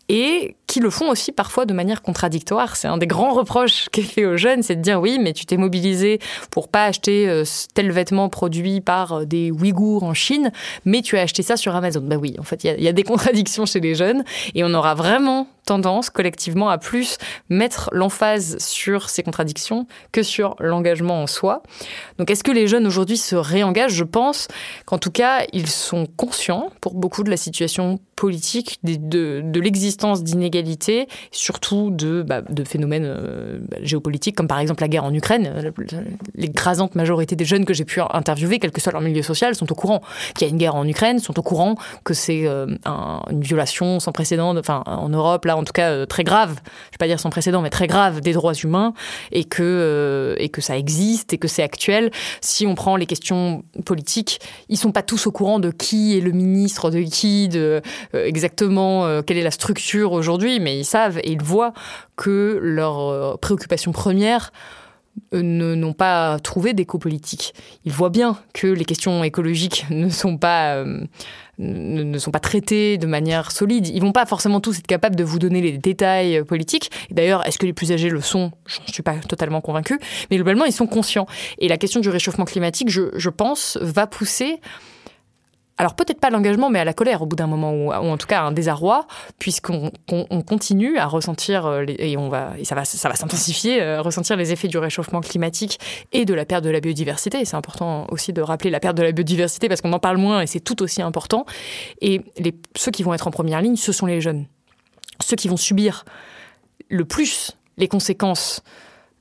et 0.09 0.55
qui 0.67 0.79
le 0.79 0.89
font 0.89 1.09
aussi 1.09 1.31
parfois 1.31 1.65
de 1.65 1.73
manière 1.75 2.01
contradictoire. 2.01 2.75
C'est 2.75 2.87
un 2.87 2.97
des 2.97 3.07
grands 3.07 3.33
reproches 3.33 3.89
qui 3.91 4.01
est 4.01 4.03
fait 4.03 4.25
aux 4.25 4.37
jeunes, 4.37 4.63
c'est 4.63 4.75
de 4.75 4.81
dire 4.81 4.99
oui, 4.99 5.19
mais 5.19 5.33
tu 5.33 5.45
t'es 5.45 5.57
mobilisé 5.57 6.19
pour 6.51 6.67
pas 6.67 6.85
acheter 6.85 7.29
euh, 7.29 7.43
tel 7.73 7.91
vêtement 7.91 8.29
produit 8.29 8.81
par 8.81 9.13
euh, 9.13 9.25
des 9.25 9.51
Ouïghours 9.51 10.03
en 10.03 10.13
Chine, 10.13 10.51
mais 10.85 11.01
tu 11.01 11.17
as 11.17 11.21
acheté 11.21 11.43
ça 11.43 11.57
sur 11.57 11.75
Amazon. 11.75 12.01
Ben 12.01 12.17
oui, 12.17 12.35
en 12.39 12.43
fait, 12.43 12.63
il 12.63 12.81
y, 12.81 12.87
a 12.87 12.93
des 12.93 13.03
contradictions 13.03 13.65
chez 13.65 13.79
les 13.79 13.95
jeunes 13.95 14.23
et 14.53 14.63
on 14.63 14.73
aura 14.73 14.95
vraiment 14.95 15.47
tendance 15.65 16.09
collectivement 16.09 16.69
à 16.69 16.77
plus 16.77 17.17
mettre 17.49 17.89
l'emphase 17.91 18.57
sur 18.59 19.09
ces 19.09 19.23
contradictions 19.23 19.87
que 20.11 20.23
sur 20.23 20.55
l'engagement 20.59 21.21
en 21.21 21.27
soi. 21.27 21.63
Donc 22.17 22.29
est-ce 22.29 22.43
que 22.43 22.51
les 22.51 22.67
jeunes 22.67 22.87
aujourd'hui 22.87 23.17
se 23.17 23.35
réengagent? 23.35 23.93
Je 23.93 24.03
pense 24.03 24.47
qu'en 24.85 24.97
tout 24.97 25.11
cas, 25.11 25.45
ils 25.53 25.67
sont 25.67 26.05
conscients 26.05 26.69
pour 26.81 26.93
beaucoup 26.93 27.23
de 27.23 27.29
la 27.29 27.37
situation 27.37 27.99
politique, 28.15 28.79
de, 28.83 29.59
l'existence 29.59 30.23
d'inégalités, 30.23 31.07
surtout 31.31 31.89
de, 31.91 32.21
bah, 32.21 32.41
phénomènes 32.65 33.05
euh, 33.05 33.59
géopolitiques 33.81 34.35
comme 34.35 34.47
par 34.47 34.59
exemple 34.59 34.81
la 34.81 34.87
guerre 34.87 35.03
en 35.03 35.13
Ukraine. 35.13 35.73
L'écrasante 36.35 36.95
majorité 36.95 37.35
des 37.35 37.45
jeunes 37.45 37.65
que 37.65 37.73
j'ai 37.73 37.83
pu 37.83 37.99
interviewer, 37.99 38.59
quel 38.59 38.71
que 38.71 38.79
soit 38.79 38.93
leur 38.93 39.01
milieu 39.01 39.21
social, 39.21 39.55
sont 39.55 39.69
au 39.71 39.75
courant 39.75 40.01
qu'il 40.35 40.47
y 40.47 40.49
a 40.49 40.51
une 40.51 40.57
guerre 40.57 40.75
en 40.75 40.87
Ukraine, 40.87 41.19
sont 41.19 41.37
au 41.37 41.41
courant 41.41 41.75
que 42.03 42.13
c'est 42.13 42.47
euh, 42.47 42.67
une 43.29 43.41
violation 43.41 43.99
sans 43.99 44.11
précédent, 44.11 44.55
en 44.85 45.09
Europe 45.09 45.45
là 45.45 45.54
en 45.55 45.63
tout 45.63 45.73
cas 45.73 45.91
euh, 45.91 46.05
très 46.05 46.23
grave, 46.23 46.55
je 46.55 46.91
vais 46.91 46.97
pas 46.99 47.07
dire 47.07 47.19
sans 47.19 47.29
précédent, 47.29 47.61
mais 47.61 47.69
très 47.69 47.87
grave 47.87 48.21
des 48.21 48.33
droits 48.33 48.53
humains 48.53 48.93
et 49.31 49.43
que, 49.43 49.63
euh, 49.63 50.35
et 50.37 50.49
que 50.49 50.61
ça 50.61 50.77
existe 50.77 51.33
et 51.33 51.37
que 51.37 51.47
c'est 51.47 51.63
actuel. 51.63 52.11
Si 52.41 52.65
on 52.65 52.75
prend 52.75 52.95
les 52.95 53.05
questions 53.05 53.63
politiques, 53.85 54.39
ils 54.69 54.77
sont 54.77 54.91
pas 54.91 55.03
tous 55.03 55.27
au 55.27 55.31
courant 55.31 55.59
de 55.59 55.71
qui 55.71 56.17
est 56.17 56.21
le 56.21 56.31
ministre, 56.31 56.91
de 56.91 57.01
qui, 57.01 57.47
de 57.47 57.81
euh, 58.13 58.25
exactement 58.25 59.21
quelle 59.23 59.37
est 59.37 59.43
la 59.43 59.51
structure 59.51 60.11
aujourd'hui, 60.11 60.59
mais 60.59 60.77
ils 60.77 60.85
savent 60.85 61.19
et 61.19 61.31
ils 61.31 61.41
voient 61.41 61.73
que 62.15 62.59
leur 62.61 63.37
préoccupation 63.39 63.91
première 63.91 64.51
n'ont 65.31 65.93
pas 65.93 66.39
trouvé 66.39 66.73
d'écho 66.73 66.97
politique. 66.97 67.53
Ils 67.85 67.91
voient 67.91 68.09
bien 68.09 68.37
que 68.53 68.67
les 68.67 68.85
questions 68.85 69.23
écologiques 69.23 69.85
ne 69.89 70.09
sont 70.09 70.37
pas 70.37 70.83
ne 71.57 72.17
sont 72.17 72.31
pas 72.31 72.39
traités 72.39 72.97
de 72.97 73.07
manière 73.07 73.51
solide. 73.51 73.87
Ils 73.87 74.01
vont 74.01 74.11
pas 74.11 74.25
forcément 74.25 74.59
tous 74.59 74.79
être 74.79 74.87
capables 74.87 75.15
de 75.15 75.23
vous 75.23 75.39
donner 75.39 75.61
les 75.61 75.77
détails 75.77 76.39
euh, 76.39 76.43
politiques. 76.43 76.91
D'ailleurs, 77.11 77.47
est-ce 77.47 77.57
que 77.57 77.65
les 77.65 77.73
plus 77.73 77.91
âgés 77.91 78.09
le 78.09 78.19
sont? 78.19 78.51
Je 78.65 78.91
suis 78.91 79.03
pas 79.03 79.15
totalement 79.15 79.61
convaincue. 79.61 79.97
Mais 80.29 80.35
globalement, 80.35 80.65
ils 80.65 80.73
sont 80.73 80.87
conscients. 80.87 81.27
Et 81.59 81.67
la 81.67 81.77
question 81.77 82.01
du 82.01 82.09
réchauffement 82.09 82.45
climatique, 82.45 82.89
je 82.89 83.29
pense, 83.29 83.77
va 83.81 84.05
pousser 84.07 84.59
alors 85.77 85.95
peut-être 85.95 86.19
pas 86.19 86.29
l'engagement, 86.29 86.69
mais 86.69 86.79
à 86.79 86.85
la 86.85 86.93
colère 86.93 87.21
au 87.21 87.25
bout 87.25 87.35
d'un 87.35 87.47
moment, 87.47 87.73
ou, 87.73 87.91
en 87.91 88.17
tout 88.17 88.27
cas 88.27 88.41
un 88.41 88.51
désarroi, 88.51 89.07
puisqu'on 89.39 89.91
continue 90.47 90.97
à 90.97 91.05
ressentir, 91.05 91.65
euh, 91.65 91.85
et, 91.87 92.15
on 92.17 92.29
va, 92.29 92.53
ça 92.63 92.75
va, 92.75 92.85
ça 92.85 93.13
s'intensifier, 93.13 93.81
euh, 93.81 94.01
ressentir 94.01 94.37
les 94.37 94.53
effets 94.53 94.69
du 94.69 94.77
réchauffement 94.77 95.21
climatique 95.21 95.79
et 96.13 96.23
de 96.25 96.33
la 96.33 96.45
perte 96.45 96.63
de 96.63 96.69
la 96.69 96.79
biodiversité. 96.79 97.43
C'est 97.43 97.57
important 97.57 98.07
aussi 98.09 98.31
de 98.31 98.41
rappeler 98.41 98.69
la 98.69 98.79
perte 98.79 98.95
de 98.95 99.03
la 99.03 99.11
biodiversité, 99.11 99.67
parce 99.67 99.81
qu'on 99.81 99.93
en 99.93 99.99
parle 99.99 100.17
moins, 100.17 100.41
et 100.41 100.47
c'est 100.47 100.61
tout 100.61 100.81
aussi 100.81 101.01
important. 101.01 101.45
Et 102.01 102.21
les, 102.37 102.55
ceux 102.75 102.91
qui 102.91 103.03
vont 103.03 103.13
être 103.13 103.27
en 103.27 103.31
première 103.31 103.61
ligne, 103.61 103.75
ce 103.75 103.91
sont 103.91 104.05
les 104.05 104.21
jeunes. 104.21 104.45
Ceux 105.21 105.35
qui 105.35 105.47
vont 105.47 105.57
subir 105.57 106.05
le 106.89 107.03
plus 107.03 107.51
les 107.77 107.87
conséquences 107.87 108.63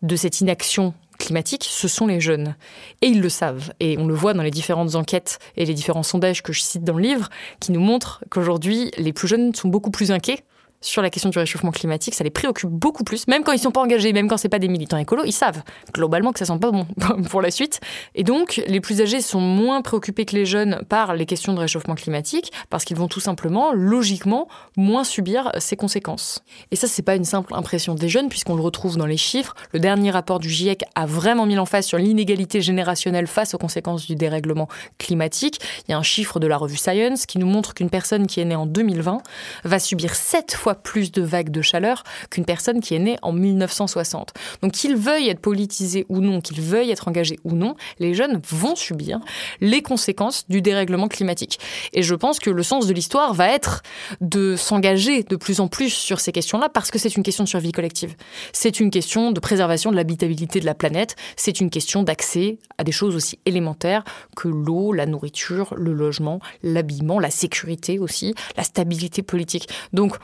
de 0.03 0.17
cette 0.17 0.41
inaction 0.41 0.95
climatique, 1.19 1.67
ce 1.69 1.89
sont 1.89 2.07
les 2.07 2.21
jeunes. 2.21 2.57
Et 3.03 3.09
ils 3.09 3.21
le 3.21 3.29
savent. 3.29 3.73
Et 3.81 3.99
on 3.99 4.07
le 4.07 4.15
voit 4.15 4.35
dans 4.35 4.43
les 4.43 4.51
différentes 4.51 4.95
enquêtes 4.95 5.39
et 5.57 5.65
les 5.65 5.75
différents 5.75 6.03
sondages 6.03 6.43
que 6.43 6.53
je 6.53 6.61
cite 6.61 6.85
dans 6.85 6.95
le 6.95 7.03
livre, 7.03 7.29
qui 7.61 7.73
nous 7.73 7.81
montrent 7.81 8.25
qu'aujourd'hui, 8.31 8.91
les 8.99 9.13
plus 9.13 9.29
jeunes 9.29 9.55
sont 9.55 9.69
beaucoup 9.69 9.91
plus 9.91 10.11
inquiets 10.11 10.45
sur 10.85 11.03
la 11.03 11.11
question 11.11 11.31
du 11.31 11.39
réchauffement 11.39 11.71
climatique, 11.71 12.15
ça 12.15 12.25
les 12.25 12.31
préoccupe 12.31 12.71
beaucoup 12.71 13.05
plus, 13.05 13.27
même 13.27 13.43
quand 13.43 13.53
ils 13.53 13.57
ne 13.57 13.63
sont 13.63 13.71
pas 13.71 13.81
engagés, 13.81 14.13
même 14.13 14.29
quand 14.29 14.37
ce 14.37 14.43
c'est 14.43 14.49
pas 14.51 14.59
des 14.59 14.69
militants 14.69 14.99
écolos, 14.99 15.25
ils 15.25 15.33
savent 15.33 15.63
globalement 15.93 16.33
que 16.33 16.39
ça 16.39 16.45
sent 16.45 16.59
pas 16.61 16.71
bon 16.71 16.87
pour 17.31 17.41
la 17.41 17.51
suite. 17.51 17.81
Et 18.15 18.23
donc, 18.23 18.63
les 18.67 18.81
plus 18.81 19.01
âgés 19.01 19.23
sont 19.23 19.41
moins 19.41 19.81
préoccupés 19.81 20.27
que 20.27 20.37
les 20.37 20.45
jeunes 20.45 20.83
par 20.89 21.15
les 21.15 21.25
questions 21.25 21.55
de 21.55 21.61
réchauffement 21.61 21.95
climatique, 21.95 22.53
parce 22.69 22.85
qu'ils 22.85 22.97
vont 22.97 23.09
tout 23.09 23.21
simplement, 23.21 23.73
logiquement, 23.73 24.49
moins 24.77 25.05
subir 25.05 25.51
ses 25.59 25.77
conséquences. 25.77 26.45
Et 26.71 26.77
ça, 26.77 26.87
c'est 26.87 27.03
pas 27.03 27.17
une 27.17 27.25
simple 27.25 27.55
impression 27.55 27.95
des 27.95 28.11
jeunes, 28.11 28.29
puisqu'on 28.29 28.55
le 28.55 28.63
retrouve 28.63 28.99
dans 28.99 29.07
les 29.07 29.17
chiffres. 29.17 29.55
Le 29.73 29.81
dernier 29.81 30.11
rapport 30.11 30.39
du 30.39 30.51
GIEC 30.51 30.83
a 30.95 31.07
vraiment 31.07 31.47
mis 31.47 31.55
l'emphase 31.55 31.87
sur 31.87 31.97
l'inégalité 31.97 32.61
générationnelle 32.61 33.27
face 33.27 33.55
aux 33.55 33.59
conséquences 33.59 34.07
du 34.07 34.17
dérèglement 34.17 34.69
climatique. 34.99 35.61
Il 35.89 35.93
y 35.93 35.95
a 35.95 35.99
un 35.99 36.03
chiffre 36.03 36.39
de 36.39 36.47
la 36.47 36.59
revue 36.59 36.77
Science 36.77 37.25
qui 37.25 37.39
nous 37.39 37.47
montre 37.47 37.73
qu'une 37.73 37.89
personne 37.89 38.27
qui 38.27 38.41
est 38.41 38.45
née 38.45 38.57
en 38.57 38.67
2020 38.67 39.23
va 39.65 39.79
subir 39.79 40.15
7 40.15 40.55
fois 40.55 40.74
plus 40.75 41.13
de 41.13 41.23
vagues 41.23 41.51
de 41.51 41.63
chaleur 41.63 42.05
qu'une 42.31 42.45
personne 42.45 42.81
qui 42.81 42.95
est 42.95 42.99
née 42.99 43.17
en 43.23 43.33
1960. 43.33 44.33
Donc 44.63 44.73
qu'ils 44.73 44.97
veuillent 44.97 45.29
être 45.29 45.41
politisés 45.41 46.07
ou 46.09 46.21
non, 46.21 46.41
qu'ils 46.41 46.61
veuillent 46.61 46.91
être 46.91 47.09
engagés 47.09 47.39
ou 47.45 47.53
non, 47.53 47.75
les 47.99 48.15
jeunes 48.15 48.41
vont 48.49 48.77
subir 48.77 49.21
les 49.61 49.83
conséquences 49.83 50.49
du 50.49 50.63
dérèglement 50.63 51.09
climatique. 51.09 51.59
Et 51.93 52.03
je 52.03 52.15
pense 52.15 52.39
que 52.39 52.51
le 52.51 52.63
sens 52.63 52.87
de 52.87 52.93
l'histoire 52.93 53.35
va 53.35 53.49
être 53.49 53.83
de 54.21 54.57
s'engager 54.57 55.23
de 55.23 55.37
plus 55.37 55.61
en 55.61 55.69
plus 55.69 55.91
sur 55.91 56.21
ces 56.21 56.33
questions-là 56.33 56.69
parce 56.69 56.91
que 56.91 56.99
c'est 56.99 57.17
une 57.17 57.23
question 57.23 57.45
de 57.45 57.49
survie 57.49 57.73
collective. 57.73 58.15
C'est 58.53 58.81
une 58.81 58.91
question 58.91 59.33
de 59.33 59.41
préservation 59.41 59.91
de 59.91 59.97
l'habitabilité 59.97 60.61
de 60.61 60.67
la 60.67 60.75
planète. 60.75 61.17
C'est 61.37 61.61
une 61.61 61.71
question 61.71 62.03
d'accès 62.03 62.59
à 62.79 62.85
des 62.85 62.93
choses 62.93 63.17
aussi 63.17 63.39
élémentaires 63.47 64.05
que 64.37 64.49
l'eau, 64.49 64.93
la 64.93 65.07
nourriture, 65.07 65.75
le 65.77 65.93
logement, 65.93 66.41
l'habillement, 66.63 67.19
la 67.19 67.31
sécurité 67.31 67.99
aussi, 67.99 68.35
la 68.57 68.63
stabilité 68.63 69.23
politique. 69.23 69.69
Donc, 69.93 70.17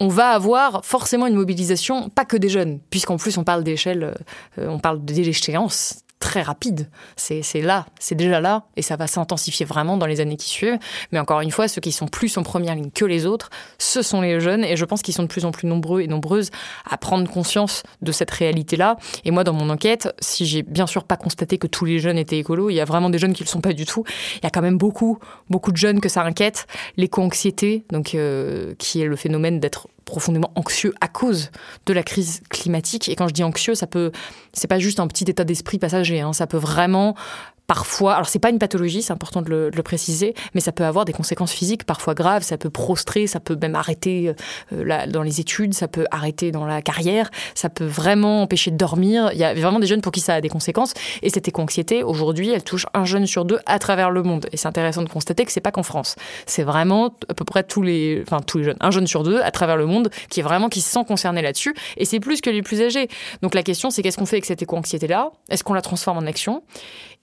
on 0.00 0.08
va 0.08 0.30
avoir 0.30 0.84
forcément 0.84 1.26
une 1.26 1.34
mobilisation, 1.34 2.08
pas 2.08 2.24
que 2.24 2.36
des 2.36 2.48
jeunes, 2.48 2.80
puisqu'en 2.90 3.18
plus 3.18 3.36
on 3.36 3.44
parle 3.44 3.62
d'échelle, 3.62 4.14
euh, 4.58 4.66
on 4.66 4.78
parle 4.78 5.04
d'échéance 5.04 6.02
très 6.20 6.42
rapide. 6.42 6.88
C'est 7.16 7.42
là, 7.60 7.86
c'est 7.98 8.14
déjà 8.14 8.40
là, 8.40 8.64
et 8.76 8.82
ça 8.82 8.96
va 8.96 9.06
s'intensifier 9.06 9.66
vraiment 9.66 9.96
dans 9.96 10.06
les 10.06 10.20
années 10.20 10.36
qui 10.36 10.48
suivent. 10.48 10.78
Mais 11.10 11.18
encore 11.18 11.40
une 11.40 11.50
fois, 11.50 11.66
ceux 11.66 11.80
qui 11.80 11.92
sont 11.92 12.06
plus 12.06 12.36
en 12.36 12.42
première 12.42 12.74
ligne 12.74 12.90
que 12.90 13.04
les 13.04 13.26
autres, 13.26 13.50
ce 13.78 14.02
sont 14.02 14.20
les 14.20 14.38
jeunes, 14.38 14.62
et 14.62 14.76
je 14.76 14.84
pense 14.84 15.02
qu'ils 15.02 15.14
sont 15.14 15.22
de 15.22 15.28
plus 15.28 15.44
en 15.44 15.50
plus 15.50 15.66
nombreux 15.66 16.02
et 16.02 16.06
nombreuses 16.06 16.50
à 16.88 16.98
prendre 16.98 17.28
conscience 17.28 17.82
de 18.02 18.12
cette 18.12 18.30
réalité-là. 18.30 18.96
Et 19.24 19.30
moi, 19.30 19.44
dans 19.44 19.54
mon 19.54 19.70
enquête, 19.70 20.14
si 20.20 20.44
j'ai 20.46 20.62
bien 20.62 20.86
sûr 20.86 21.04
pas 21.04 21.16
constaté 21.16 21.58
que 21.58 21.66
tous 21.66 21.86
les 21.86 21.98
jeunes 21.98 22.18
étaient 22.18 22.38
écolos, 22.38 22.70
il 22.70 22.74
y 22.74 22.80
a 22.80 22.84
vraiment 22.84 23.10
des 23.10 23.18
jeunes 23.18 23.32
qui 23.32 23.42
le 23.42 23.48
sont 23.48 23.62
pas 23.62 23.72
du 23.72 23.86
tout. 23.86 24.04
Il 24.36 24.44
y 24.44 24.46
a 24.46 24.50
quand 24.50 24.62
même 24.62 24.78
beaucoup, 24.78 25.18
beaucoup 25.48 25.72
de 25.72 25.78
jeunes 25.78 26.00
que 26.00 26.10
ça 26.10 26.22
inquiète. 26.22 26.66
L'éco-anxiété, 26.98 27.84
donc 27.90 28.14
euh, 28.14 28.74
qui 28.78 29.00
est 29.00 29.06
le 29.06 29.16
phénomène 29.16 29.58
d'être 29.58 29.88
profondément 30.10 30.50
anxieux 30.56 30.92
à 31.00 31.08
cause 31.08 31.50
de 31.86 31.92
la 31.92 32.02
crise 32.02 32.42
climatique. 32.50 33.08
Et 33.08 33.16
quand 33.16 33.28
je 33.28 33.32
dis 33.32 33.44
anxieux, 33.44 33.74
ça 33.74 33.86
peut, 33.86 34.10
c'est 34.52 34.68
pas 34.68 34.78
juste 34.78 35.00
un 35.00 35.06
petit 35.06 35.24
état 35.24 35.44
d'esprit 35.44 35.78
passager. 35.78 36.20
Hein. 36.20 36.32
ça 36.32 36.46
peut 36.46 36.58
vraiment 36.58 37.14
parfois, 37.70 38.14
alors 38.14 38.28
c'est 38.28 38.40
pas 38.40 38.50
une 38.50 38.58
pathologie, 38.58 39.00
c'est 39.00 39.12
important 39.12 39.42
de 39.42 39.70
le, 39.72 39.82
préciser, 39.84 40.34
mais 40.54 40.60
ça 40.60 40.72
peut 40.72 40.84
avoir 40.84 41.04
des 41.04 41.12
conséquences 41.12 41.52
physiques 41.52 41.84
parfois 41.84 42.14
graves, 42.14 42.42
ça 42.42 42.58
peut 42.58 42.68
prostrer, 42.68 43.28
ça 43.28 43.38
peut 43.38 43.56
même 43.62 43.76
arrêter 43.76 44.34
euh, 44.72 45.06
dans 45.06 45.22
les 45.22 45.38
études, 45.38 45.72
ça 45.72 45.86
peut 45.86 46.04
arrêter 46.10 46.50
dans 46.50 46.66
la 46.66 46.82
carrière, 46.82 47.30
ça 47.54 47.68
peut 47.68 47.84
vraiment 47.84 48.42
empêcher 48.42 48.72
de 48.72 48.76
dormir. 48.76 49.30
Il 49.34 49.38
y 49.38 49.44
a 49.44 49.54
vraiment 49.54 49.78
des 49.78 49.86
jeunes 49.86 50.00
pour 50.00 50.10
qui 50.10 50.18
ça 50.18 50.34
a 50.34 50.40
des 50.40 50.48
conséquences. 50.48 50.94
Et 51.22 51.30
cette 51.30 51.46
éco-anxiété, 51.46 52.02
aujourd'hui, 52.02 52.50
elle 52.50 52.64
touche 52.64 52.86
un 52.92 53.04
jeune 53.04 53.28
sur 53.28 53.44
deux 53.44 53.60
à 53.66 53.78
travers 53.78 54.10
le 54.10 54.24
monde. 54.24 54.48
Et 54.50 54.56
c'est 54.56 54.66
intéressant 54.66 55.02
de 55.02 55.08
constater 55.08 55.44
que 55.44 55.52
c'est 55.52 55.60
pas 55.60 55.70
qu'en 55.70 55.84
France. 55.84 56.16
C'est 56.46 56.64
vraiment 56.64 57.14
à 57.28 57.34
peu 57.34 57.44
près 57.44 57.62
tous 57.62 57.82
les, 57.82 58.20
enfin 58.26 58.40
tous 58.44 58.58
les 58.58 58.64
jeunes, 58.64 58.78
un 58.80 58.90
jeune 58.90 59.06
sur 59.06 59.22
deux 59.22 59.40
à 59.42 59.52
travers 59.52 59.76
le 59.76 59.86
monde 59.86 60.10
qui 60.28 60.40
est 60.40 60.42
vraiment 60.42 60.70
qui 60.70 60.80
se 60.80 60.90
sent 60.90 61.04
concerné 61.06 61.40
là-dessus. 61.40 61.76
Et 61.98 62.04
c'est 62.04 62.18
plus 62.18 62.40
que 62.40 62.50
les 62.50 62.62
plus 62.62 62.82
âgés. 62.82 63.06
Donc 63.42 63.54
la 63.54 63.62
question, 63.62 63.90
c'est 63.90 64.02
qu'est-ce 64.02 64.18
qu'on 64.18 64.26
fait 64.26 64.36
avec 64.36 64.46
cette 64.46 64.60
éco-anxiété-là? 64.60 65.30
Est-ce 65.50 65.62
qu'on 65.62 65.74
la 65.74 65.82
transforme 65.82 66.18
en 66.18 66.26
action? 66.26 66.64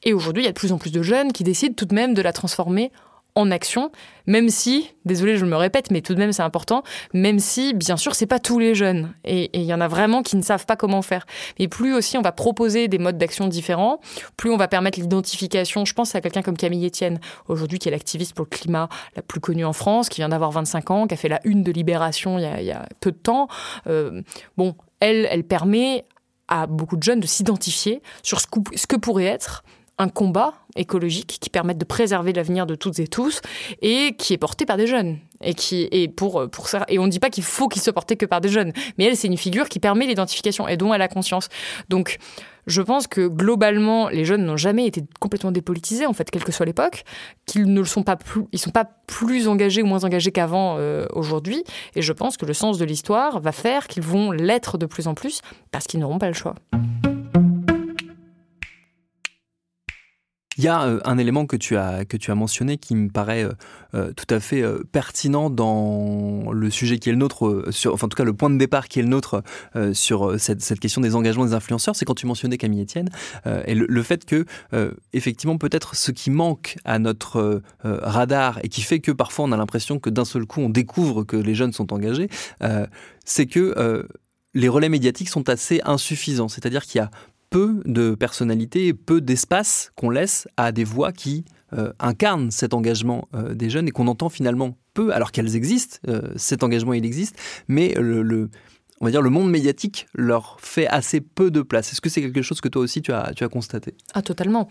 Et 0.03 0.13
aujourd'hui, 0.13 0.43
il 0.43 0.45
y 0.45 0.49
a 0.49 0.51
de 0.51 0.57
plus 0.57 0.71
en 0.71 0.77
plus 0.77 0.91
de 0.91 1.01
jeunes 1.01 1.31
qui 1.33 1.43
décident 1.43 1.73
tout 1.75 1.85
de 1.85 1.95
même 1.95 2.13
de 2.13 2.21
la 2.21 2.33
transformer 2.33 2.91
en 3.37 3.51
action, 3.51 3.91
même 4.25 4.49
si, 4.49 4.89
désolé, 5.05 5.37
je 5.37 5.45
me 5.45 5.55
répète, 5.55 5.91
mais 5.91 6.01
tout 6.01 6.15
de 6.15 6.19
même 6.19 6.31
c'est 6.31 6.41
important, 6.41 6.81
même 7.13 7.37
si, 7.37 7.75
bien 7.75 7.95
sûr, 7.95 8.15
c'est 8.15 8.25
pas 8.25 8.39
tous 8.39 8.57
les 8.57 8.73
jeunes, 8.73 9.13
et 9.25 9.51
il 9.53 9.65
y 9.65 9.73
en 9.75 9.79
a 9.79 9.87
vraiment 9.87 10.23
qui 10.23 10.37
ne 10.37 10.41
savent 10.41 10.65
pas 10.65 10.75
comment 10.75 11.03
faire. 11.03 11.27
Et 11.59 11.67
plus 11.67 11.93
aussi 11.93 12.17
on 12.17 12.23
va 12.23 12.31
proposer 12.31 12.87
des 12.87 12.97
modes 12.97 13.19
d'action 13.19 13.47
différents, 13.47 13.99
plus 14.37 14.49
on 14.49 14.57
va 14.57 14.67
permettre 14.67 14.99
l'identification. 14.99 15.85
Je 15.85 15.93
pense 15.93 16.15
à 16.15 16.21
quelqu'un 16.21 16.41
comme 16.41 16.57
Camille 16.57 16.87
Etienne, 16.87 17.19
aujourd'hui 17.47 17.77
qui 17.77 17.89
est 17.89 17.91
l'activiste 17.91 18.33
pour 18.33 18.45
le 18.45 18.49
climat 18.49 18.89
la 19.15 19.21
plus 19.21 19.39
connue 19.39 19.65
en 19.65 19.73
France, 19.73 20.09
qui 20.09 20.21
vient 20.21 20.29
d'avoir 20.29 20.49
25 20.49 20.89
ans, 20.89 21.07
qui 21.07 21.13
a 21.13 21.17
fait 21.17 21.29
la 21.29 21.39
une 21.43 21.61
de 21.61 21.71
Libération 21.71 22.39
il 22.39 22.63
y 22.63 22.71
a, 22.71 22.87
peu 23.01 23.11
de 23.11 23.17
temps. 23.17 23.47
Euh, 23.85 24.23
bon, 24.57 24.75
elle, 24.99 25.27
elle 25.29 25.43
permet 25.43 26.05
à 26.47 26.65
beaucoup 26.65 26.97
de 26.97 27.03
jeunes 27.03 27.19
de 27.19 27.27
s'identifier 27.27 28.01
sur 28.23 28.39
ce 28.39 28.47
que 28.87 28.95
pourrait 28.95 29.25
être 29.25 29.63
un 29.97 30.09
combat 30.09 30.53
écologique 30.75 31.37
qui 31.41 31.49
permette 31.49 31.77
de 31.77 31.85
préserver 31.85 32.33
l'avenir 32.33 32.65
de 32.65 32.75
toutes 32.75 32.99
et 32.99 33.07
tous 33.07 33.41
et 33.81 34.15
qui 34.17 34.33
est 34.33 34.37
porté 34.37 34.65
par 34.65 34.77
des 34.77 34.87
jeunes. 34.87 35.17
Et 35.41 35.53
qui 35.53 35.87
est 35.91 36.07
pour 36.07 36.49
pour 36.49 36.67
ça 36.67 36.83
et 36.87 36.97
on 36.97 37.05
ne 37.05 37.11
dit 37.11 37.19
pas 37.19 37.29
qu'il 37.29 37.43
faut 37.43 37.67
qu'il 37.67 37.79
soit 37.79 37.93
porté 37.93 38.15
que 38.15 38.25
par 38.25 38.41
des 38.41 38.49
jeunes 38.49 38.73
mais 38.97 39.05
elle 39.05 39.15
c'est 39.15 39.27
une 39.27 39.37
figure 39.37 39.69
qui 39.69 39.77
permet 39.77 40.07
l'identification 40.07 40.67
et 40.67 40.77
dont 40.77 40.91
elle 40.95 41.01
a 41.03 41.07
conscience. 41.07 41.49
Donc 41.89 42.17
je 42.65 42.81
pense 42.81 43.05
que 43.05 43.27
globalement 43.27 44.09
les 44.09 44.25
jeunes 44.25 44.43
n'ont 44.43 44.57
jamais 44.57 44.87
été 44.87 45.03
complètement 45.19 45.51
dépolitisés 45.51 46.07
en 46.07 46.13
fait 46.13 46.31
quelle 46.31 46.43
que 46.43 46.51
soit 46.51 46.65
l'époque 46.65 47.03
qu'ils 47.45 47.71
ne 47.71 47.79
le 47.79 47.85
sont 47.85 48.01
pas 48.01 48.15
plus 48.15 48.45
ils 48.51 48.57
sont 48.57 48.71
pas 48.71 48.85
plus 49.05 49.47
engagés 49.47 49.83
ou 49.83 49.85
moins 49.85 50.03
engagés 50.03 50.31
qu'avant 50.31 50.77
euh, 50.79 51.05
aujourd'hui. 51.13 51.63
Et 51.95 52.01
je 52.01 52.13
pense 52.13 52.35
que 52.35 52.47
le 52.47 52.53
sens 52.53 52.79
de 52.79 52.85
l'histoire 52.85 53.39
va 53.39 53.51
faire 53.51 53.87
qu'ils 53.87 54.03
vont 54.03 54.31
l'être 54.31 54.79
de 54.79 54.87
plus 54.87 55.07
en 55.07 55.13
plus 55.13 55.41
parce 55.71 55.85
qu'ils 55.85 55.99
n'auront 55.99 56.17
pas 56.17 56.27
le 56.27 56.33
choix. 56.33 56.55
Il 60.57 60.63
y 60.63 60.67
a 60.67 60.83
euh, 60.83 60.99
un 61.05 61.17
élément 61.17 61.45
que 61.45 61.55
tu 61.55 61.77
as 61.77 62.05
que 62.05 62.17
tu 62.17 62.31
as 62.31 62.35
mentionné 62.35 62.77
qui 62.77 62.95
me 62.95 63.09
paraît 63.09 63.43
euh, 63.43 63.51
euh, 63.93 64.11
tout 64.13 64.25
à 64.33 64.39
fait 64.39 64.63
pertinent 64.91 65.49
dans 65.49 66.51
le 66.51 66.69
sujet 66.69 66.97
qui 66.97 67.09
est 67.09 67.11
le 67.11 67.17
nôtre, 67.17 67.63
enfin 67.87 68.07
en 68.07 68.09
tout 68.09 68.17
cas 68.17 68.23
le 68.23 68.33
point 68.33 68.49
de 68.49 68.57
départ 68.57 68.87
qui 68.87 68.99
est 68.99 69.01
le 69.01 69.07
nôtre 69.07 69.43
sur 69.93 70.39
cette, 70.39 70.61
cette, 70.61 70.79
question 70.79 71.01
des 71.01 71.15
engagements 71.15 71.45
des 71.45 71.53
influenceurs, 71.53 71.95
c'est 71.95 72.05
quand 72.05 72.15
tu 72.15 72.25
mentionnais 72.25 72.57
Camille 72.57 72.83
Etienne 72.83 73.09
et 73.65 73.75
le, 73.75 74.03
fait 74.03 74.25
que 74.25 74.45
effectivement 75.13 75.57
peut-être 75.57 75.95
ce 75.95 76.11
qui 76.11 76.29
manque 76.29 76.77
à 76.85 76.99
notre 76.99 77.61
radar 77.83 78.59
et 78.63 78.69
qui 78.69 78.81
fait 78.81 78.99
que 78.99 79.11
parfois 79.11 79.45
on 79.45 79.51
a 79.51 79.57
l'impression 79.57 79.99
que 79.99 80.09
d'un 80.09 80.25
seul 80.25 80.45
coup 80.45 80.61
on 80.61 80.69
découvre 80.69 81.23
que 81.23 81.37
les 81.37 81.55
jeunes 81.55 81.73
sont 81.73 81.93
engagés, 81.93 82.29
c'est 83.25 83.45
que 83.45 84.05
les 84.53 84.69
relais 84.69 84.89
médiatiques 84.89 85.29
sont 85.29 85.49
assez 85.49 85.81
insuffisants. 85.85 86.47
C'est-à-dire 86.47 86.83
qu'il 86.83 86.99
y 86.99 87.01
a 87.01 87.11
peu 87.49 87.81
de 87.85 88.15
personnalité, 88.15 88.93
peu 88.93 89.21
d'espace 89.21 89.91
qu'on 89.95 90.09
laisse 90.09 90.47
à 90.57 90.71
des 90.71 90.83
voix 90.83 91.11
qui 91.11 91.45
euh, 91.73 91.91
incarnent 91.99 92.51
cet 92.51 92.73
engagement 92.73 93.27
euh, 93.33 93.53
des 93.53 93.69
jeunes 93.69 93.87
et 93.87 93.91
qu'on 93.91 94.07
entend 94.07 94.29
finalement 94.29 94.77
peu, 94.93 95.13
alors 95.13 95.31
qu'elles 95.31 95.55
existent, 95.55 95.97
euh, 96.07 96.21
cet 96.35 96.63
engagement 96.63 96.93
il 96.93 97.05
existe, 97.05 97.37
mais 97.67 97.93
le, 97.97 98.49
on 99.01 99.05
va 99.05 99.11
dire 99.11 99.21
le 99.21 99.29
monde 99.29 99.49
médiatique 99.49 100.07
leur 100.13 100.57
fait 100.61 100.87
assez 100.87 101.21
peu 101.21 101.51
de 101.51 101.61
place. 101.61 101.91
Est-ce 101.91 102.01
que 102.01 102.09
c'est 102.09 102.21
quelque 102.21 102.41
chose 102.41 102.61
que 102.61 102.69
toi 102.69 102.81
aussi 102.81 103.01
tu 103.01 103.11
as, 103.11 103.33
tu 103.35 103.43
as 103.43 103.49
constaté? 103.49 103.95
Ah 104.13 104.21
totalement. 104.21 104.69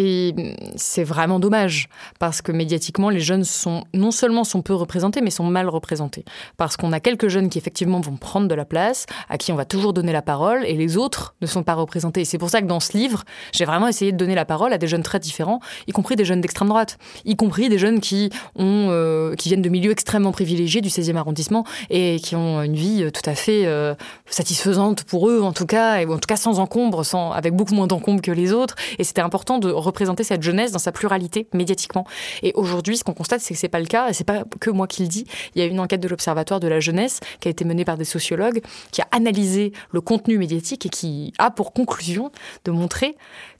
Et 0.00 0.32
c'est 0.76 1.02
vraiment 1.02 1.40
dommage 1.40 1.88
parce 2.20 2.40
que 2.40 2.52
médiatiquement, 2.52 3.10
les 3.10 3.18
jeunes 3.18 3.42
sont 3.42 3.82
non 3.94 4.12
seulement 4.12 4.44
sont 4.44 4.62
peu 4.62 4.72
représentés, 4.72 5.20
mais 5.20 5.30
sont 5.30 5.42
mal 5.42 5.68
représentés. 5.68 6.24
Parce 6.56 6.76
qu'on 6.76 6.92
a 6.92 7.00
quelques 7.00 7.26
jeunes 7.26 7.48
qui 7.48 7.58
effectivement 7.58 7.98
vont 7.98 8.16
prendre 8.16 8.46
de 8.46 8.54
la 8.54 8.64
place, 8.64 9.06
à 9.28 9.38
qui 9.38 9.50
on 9.50 9.56
va 9.56 9.64
toujours 9.64 9.92
donner 9.92 10.12
la 10.12 10.22
parole, 10.22 10.64
et 10.64 10.74
les 10.74 10.96
autres 10.96 11.34
ne 11.40 11.48
sont 11.48 11.64
pas 11.64 11.74
représentés. 11.74 12.20
Et 12.20 12.24
c'est 12.24 12.38
pour 12.38 12.48
ça 12.48 12.62
que 12.62 12.66
dans 12.66 12.78
ce 12.78 12.96
livre, 12.96 13.24
j'ai 13.52 13.64
vraiment 13.64 13.88
essayé 13.88 14.12
de 14.12 14.16
donner 14.16 14.36
la 14.36 14.44
parole 14.44 14.72
à 14.72 14.78
des 14.78 14.86
jeunes 14.86 15.02
très 15.02 15.18
différents, 15.18 15.58
y 15.88 15.92
compris 15.92 16.14
des 16.14 16.24
jeunes 16.24 16.42
d'extrême 16.42 16.68
droite, 16.68 16.96
y 17.24 17.34
compris 17.34 17.68
des 17.68 17.78
jeunes 17.78 17.98
qui 17.98 18.30
ont, 18.54 18.90
euh, 18.90 19.34
qui 19.34 19.48
viennent 19.48 19.62
de 19.62 19.68
milieux 19.68 19.90
extrêmement 19.90 20.30
privilégiés 20.30 20.80
du 20.80 20.90
16e 20.90 21.16
arrondissement 21.16 21.64
et 21.90 22.20
qui 22.20 22.36
ont 22.36 22.62
une 22.62 22.76
vie 22.76 23.10
tout 23.10 23.28
à 23.28 23.34
fait 23.34 23.66
euh, 23.66 23.96
satisfaisante 24.26 25.02
pour 25.02 25.28
eux, 25.28 25.40
en 25.42 25.52
tout 25.52 25.66
cas, 25.66 26.00
et 26.00 26.06
en 26.06 26.18
tout 26.18 26.28
cas 26.28 26.36
sans 26.36 26.60
encombre, 26.60 27.04
sans, 27.04 27.32
avec 27.32 27.54
beaucoup 27.54 27.74
moins 27.74 27.88
d'encombre 27.88 28.22
que 28.22 28.30
les 28.30 28.52
autres. 28.52 28.76
Et 29.00 29.04
c'était 29.04 29.22
important 29.22 29.58
de 29.58 29.72
représenter 29.88 30.24
cette 30.24 30.42
jeunesse 30.42 30.72
dans 30.72 30.78
sa 30.78 30.92
pluralité 30.92 31.46
médiatiquement. 31.52 32.06
Et 32.42 32.52
aujourd'hui, 32.54 32.96
ce 32.96 33.04
qu'on 33.04 33.14
constate, 33.14 33.40
c'est 33.40 33.54
que 33.54 33.60
c'est 33.60 33.68
pas 33.68 33.80
le 33.80 33.86
cas. 33.86 34.12
C'est 34.12 34.24
pas 34.24 34.44
que 34.60 34.70
moi 34.70 34.86
qui 34.86 35.02
le 35.02 35.08
dis. 35.08 35.26
Il 35.54 35.60
y 35.60 35.64
a 35.64 35.66
une 35.66 35.80
enquête 35.80 36.00
de 36.00 36.08
l'Observatoire 36.08 36.60
de 36.60 36.68
la 36.68 36.80
jeunesse 36.80 37.20
qui 37.40 37.48
a 37.48 37.50
été 37.50 37.64
menée 37.64 37.84
par 37.84 37.96
des 37.96 38.04
sociologues, 38.04 38.60
qui 38.92 39.02
a 39.02 39.08
analysé 39.10 39.72
le 39.90 40.00
contenu 40.00 40.38
médiatique 40.38 40.86
et 40.86 40.88
qui 40.88 41.32
a 41.38 41.50
pour 41.50 41.72
conclusion 41.72 42.30
de 42.64 42.70
montrer 42.70 43.16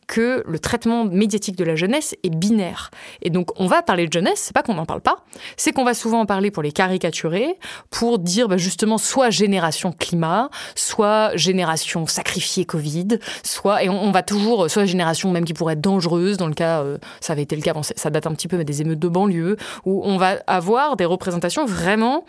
que 0.08 0.42
le 0.48 0.58
traitement 0.58 1.04
médiatique 1.04 1.54
de 1.54 1.64
la 1.64 1.76
jeunesse 1.76 2.16
est 2.24 2.34
binaire. 2.34 2.90
Et 3.22 3.30
donc, 3.30 3.50
on 3.60 3.66
va 3.66 3.82
parler 3.82 4.08
de 4.08 4.12
jeunesse, 4.12 4.40
c'est 4.46 4.54
pas 4.54 4.62
qu'on 4.62 4.74
n'en 4.74 4.86
parle 4.86 5.02
pas, 5.02 5.18
c'est 5.56 5.70
qu'on 5.70 5.84
va 5.84 5.94
souvent 5.94 6.20
en 6.20 6.26
parler 6.26 6.50
pour 6.50 6.62
les 6.62 6.72
caricaturer, 6.72 7.56
pour 7.90 8.18
dire 8.18 8.48
bah, 8.48 8.56
justement 8.56 8.98
soit 8.98 9.30
génération 9.30 9.92
climat, 9.92 10.50
soit 10.74 11.36
génération 11.36 12.06
sacrifiée 12.06 12.64
Covid, 12.64 13.18
soit, 13.44 13.84
et 13.84 13.88
on, 13.88 14.10
va 14.10 14.22
toujours, 14.22 14.70
soit 14.70 14.86
génération 14.86 15.30
même 15.30 15.44
qui 15.44 15.54
pourrait 15.54 15.74
être 15.74 15.80
dangereuse, 15.80 16.38
dans 16.38 16.48
le 16.48 16.54
cas, 16.54 16.82
euh, 16.82 16.98
ça 17.20 17.34
avait 17.34 17.42
été 17.42 17.54
le 17.54 17.62
cas, 17.62 17.74
ça 17.82 18.10
date 18.10 18.26
un 18.26 18.32
petit 18.32 18.48
peu, 18.48 18.56
mais 18.56 18.64
des 18.64 18.80
émeutes 18.80 18.98
de 18.98 19.08
banlieue, 19.08 19.56
où 19.84 20.02
on 20.04 20.16
va 20.16 20.38
avoir 20.46 20.96
des 20.96 21.04
représentations 21.04 21.66
vraiment 21.66 22.24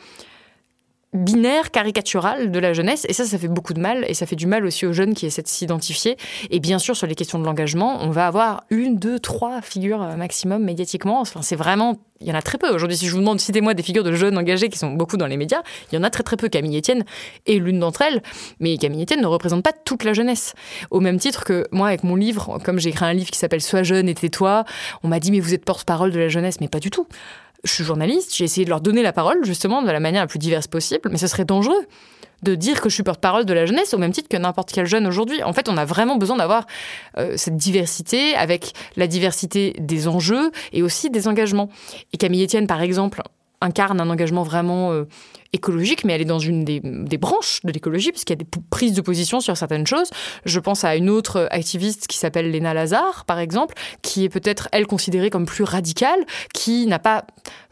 binaire, 1.13 1.71
caricatural 1.71 2.51
de 2.51 2.59
la 2.59 2.73
jeunesse. 2.73 3.05
Et 3.09 3.13
ça, 3.13 3.25
ça 3.25 3.37
fait 3.37 3.47
beaucoup 3.47 3.73
de 3.73 3.79
mal. 3.79 4.05
Et 4.07 4.13
ça 4.13 4.25
fait 4.25 4.35
du 4.35 4.45
mal 4.45 4.65
aussi 4.65 4.85
aux 4.85 4.93
jeunes 4.93 5.13
qui 5.13 5.25
essaient 5.25 5.41
de 5.41 5.47
s'identifier. 5.47 6.17
Et 6.51 6.59
bien 6.59 6.77
sûr, 6.77 6.95
sur 6.95 7.07
les 7.07 7.15
questions 7.15 7.39
de 7.39 7.45
l'engagement, 7.45 7.99
on 8.01 8.09
va 8.09 8.27
avoir 8.27 8.63
une, 8.69 8.97
deux, 8.97 9.19
trois 9.19 9.61
figures 9.61 10.03
euh, 10.03 10.15
maximum 10.15 10.63
médiatiquement. 10.63 11.19
Enfin, 11.19 11.41
c'est 11.41 11.55
vraiment. 11.55 11.97
Il 12.21 12.27
y 12.27 12.31
en 12.33 12.35
a 12.35 12.41
très 12.41 12.57
peu. 12.57 12.69
Aujourd'hui, 12.69 12.97
si 12.97 13.07
je 13.07 13.13
vous 13.13 13.19
demande, 13.19 13.39
citez-moi 13.39 13.73
des 13.73 13.81
figures 13.81 14.03
de 14.03 14.11
jeunes 14.11 14.37
engagés 14.37 14.67
qui 14.67 14.77
sont 14.77 14.91
beaucoup 14.91 15.15
dans 15.15 15.25
les 15.25 15.37
médias, 15.37 15.61
il 15.89 15.95
y 15.95 15.97
en 15.97 16.03
a 16.03 16.09
très 16.09 16.21
très 16.21 16.35
peu. 16.35 16.49
Camille 16.49 16.77
Etienne 16.77 17.05
est 17.47 17.55
l'une 17.55 17.79
d'entre 17.79 18.01
elles. 18.01 18.21
Mais 18.59 18.77
Camille 18.77 19.03
Etienne 19.03 19.21
ne 19.21 19.27
représente 19.27 19.63
pas 19.63 19.71
toute 19.71 20.03
la 20.03 20.11
jeunesse. 20.11 20.53
Au 20.91 20.99
même 20.99 21.17
titre 21.17 21.45
que 21.45 21.65
moi, 21.71 21.87
avec 21.87 22.03
mon 22.03 22.17
livre, 22.17 22.59
comme 22.63 22.77
j'ai 22.77 22.89
écrit 22.89 23.05
un 23.05 23.13
livre 23.13 23.31
qui 23.31 23.39
s'appelle 23.39 23.61
Sois 23.61 23.83
jeune 23.83 24.09
et 24.09 24.15
tais-toi, 24.15 24.65
on 25.01 25.07
m'a 25.07 25.21
dit, 25.21 25.31
mais 25.31 25.39
vous 25.39 25.53
êtes 25.53 25.63
porte-parole 25.63 26.11
de 26.11 26.19
la 26.19 26.27
jeunesse. 26.27 26.59
Mais 26.59 26.67
pas 26.67 26.79
du 26.79 26.89
tout 26.89 27.07
je 27.63 27.71
suis 27.71 27.83
journaliste, 27.83 28.35
j'ai 28.35 28.45
essayé 28.45 28.65
de 28.65 28.69
leur 28.69 28.81
donner 28.81 29.01
la 29.01 29.13
parole 29.13 29.43
justement 29.43 29.81
de 29.81 29.91
la 29.91 29.99
manière 29.99 30.21
la 30.21 30.27
plus 30.27 30.39
diverse 30.39 30.67
possible, 30.67 31.09
mais 31.11 31.17
ce 31.17 31.27
serait 31.27 31.45
dangereux 31.45 31.85
de 32.43 32.55
dire 32.55 32.81
que 32.81 32.89
je 32.89 32.93
suis 32.93 33.03
porte-parole 33.03 33.45
de 33.45 33.53
la 33.53 33.65
jeunesse 33.65 33.93
au 33.93 33.97
même 33.97 34.11
titre 34.11 34.29
que 34.29 34.37
n'importe 34.37 34.71
quel 34.71 34.85
jeune 34.85 35.05
aujourd'hui. 35.07 35.43
En 35.43 35.53
fait, 35.53 35.67
on 35.67 35.77
a 35.77 35.85
vraiment 35.85 36.15
besoin 36.15 36.37
d'avoir 36.37 36.67
euh, 37.17 37.33
cette 37.35 37.57
diversité 37.57 38.33
avec 38.35 38.73
la 38.95 39.07
diversité 39.07 39.75
des 39.79 40.07
enjeux 40.07 40.51
et 40.71 40.81
aussi 40.81 41.09
des 41.09 41.27
engagements. 41.27 41.69
Et 42.13 42.17
Camille 42.17 42.43
Etienne, 42.43 42.67
par 42.67 42.81
exemple, 42.81 43.21
incarne 43.61 43.99
un 43.99 44.09
engagement 44.09 44.43
vraiment 44.43 44.91
euh, 44.91 45.05
écologique, 45.51 46.03
mais 46.03 46.13
elle 46.13 46.21
est 46.21 46.25
dans 46.25 46.39
une 46.39 46.63
des, 46.63 46.79
branches 47.17 47.61
de 47.63 47.71
l'écologie, 47.71 48.11
puisqu'il 48.11 48.33
y 48.33 48.39
a 48.39 48.43
des 48.43 48.47
prises 48.69 48.93
de 48.93 49.01
position 49.01 49.39
sur 49.41 49.57
certaines 49.57 49.87
choses. 49.87 50.09
Je 50.45 50.59
pense 50.59 50.83
à 50.83 50.95
une 50.95 51.09
autre 51.09 51.47
activiste 51.51 52.07
qui 52.07 52.17
s'appelle 52.17 52.51
Léna 52.51 52.73
Lazare, 52.73 53.25
par 53.25 53.39
exemple, 53.39 53.75
qui 54.01 54.23
est 54.23 54.29
peut-être, 54.29 54.69
elle, 54.71 54.87
considérée 54.87 55.29
comme 55.29 55.45
plus 55.45 55.63
radicale, 55.63 56.19
qui 56.53 56.87
n'a 56.87 56.99
pas 56.99 57.25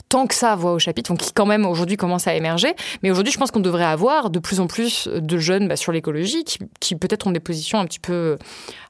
tant 0.09 0.27
que 0.27 0.35
ça 0.35 0.55
voix 0.55 0.73
au 0.73 0.79
chapitre, 0.79 1.11
donc 1.11 1.19
qui 1.19 1.33
quand 1.33 1.45
même 1.45 1.65
aujourd'hui 1.65 1.97
commence 1.97 2.27
à 2.27 2.35
émerger. 2.35 2.73
Mais 3.03 3.11
aujourd'hui, 3.11 3.33
je 3.33 3.37
pense 3.37 3.51
qu'on 3.51 3.59
devrait 3.59 3.83
avoir 3.83 4.29
de 4.29 4.39
plus 4.39 4.59
en 4.59 4.67
plus 4.67 5.07
de 5.07 5.37
jeunes 5.37 5.67
bah, 5.67 5.75
sur 5.75 5.91
l'écologie 5.91 6.43
qui, 6.79 6.95
peut-être 6.95 7.27
ont 7.27 7.31
des 7.31 7.39
positions 7.39 7.79
un 7.79 7.85
petit 7.85 7.99
peu, 7.99 8.37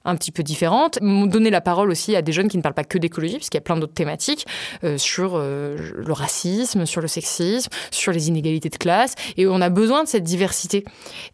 un 0.06 0.16
petit 0.16 0.32
peu 0.32 0.44
différentes. 0.44 1.00
Donner 1.02 1.50
la 1.50 1.62
parole 1.62 1.90
aussi 1.90 2.16
à 2.16 2.22
des 2.22 2.32
jeunes 2.32 2.48
qui 2.48 2.58
ne 2.58 2.62
parlent 2.62 2.76
pas 2.76 2.84
que 2.84 2.98
d'écologie, 2.98 3.36
puisqu'il 3.36 3.58
y 3.58 3.60
a 3.60 3.62
plein 3.62 3.78
d'autres 3.78 3.94
thématiques 3.94 4.46
euh, 4.84 4.98
sur 4.98 5.34
euh, 5.36 5.78
le 5.96 6.14
racisme, 6.14 6.86
sur 6.86 7.02
le 7.02 7.08
sexisme, 7.08 7.70
sur 7.92 8.12
les 8.12 8.28
inégalités 8.28 8.70
de 8.70 8.78
classe. 8.78 9.16
Et 9.38 9.48
on 9.48 9.62
a 9.62 9.70
besoin 9.70 10.04
de 10.04 10.08
cette 10.08 10.24
diversité. 10.24 10.86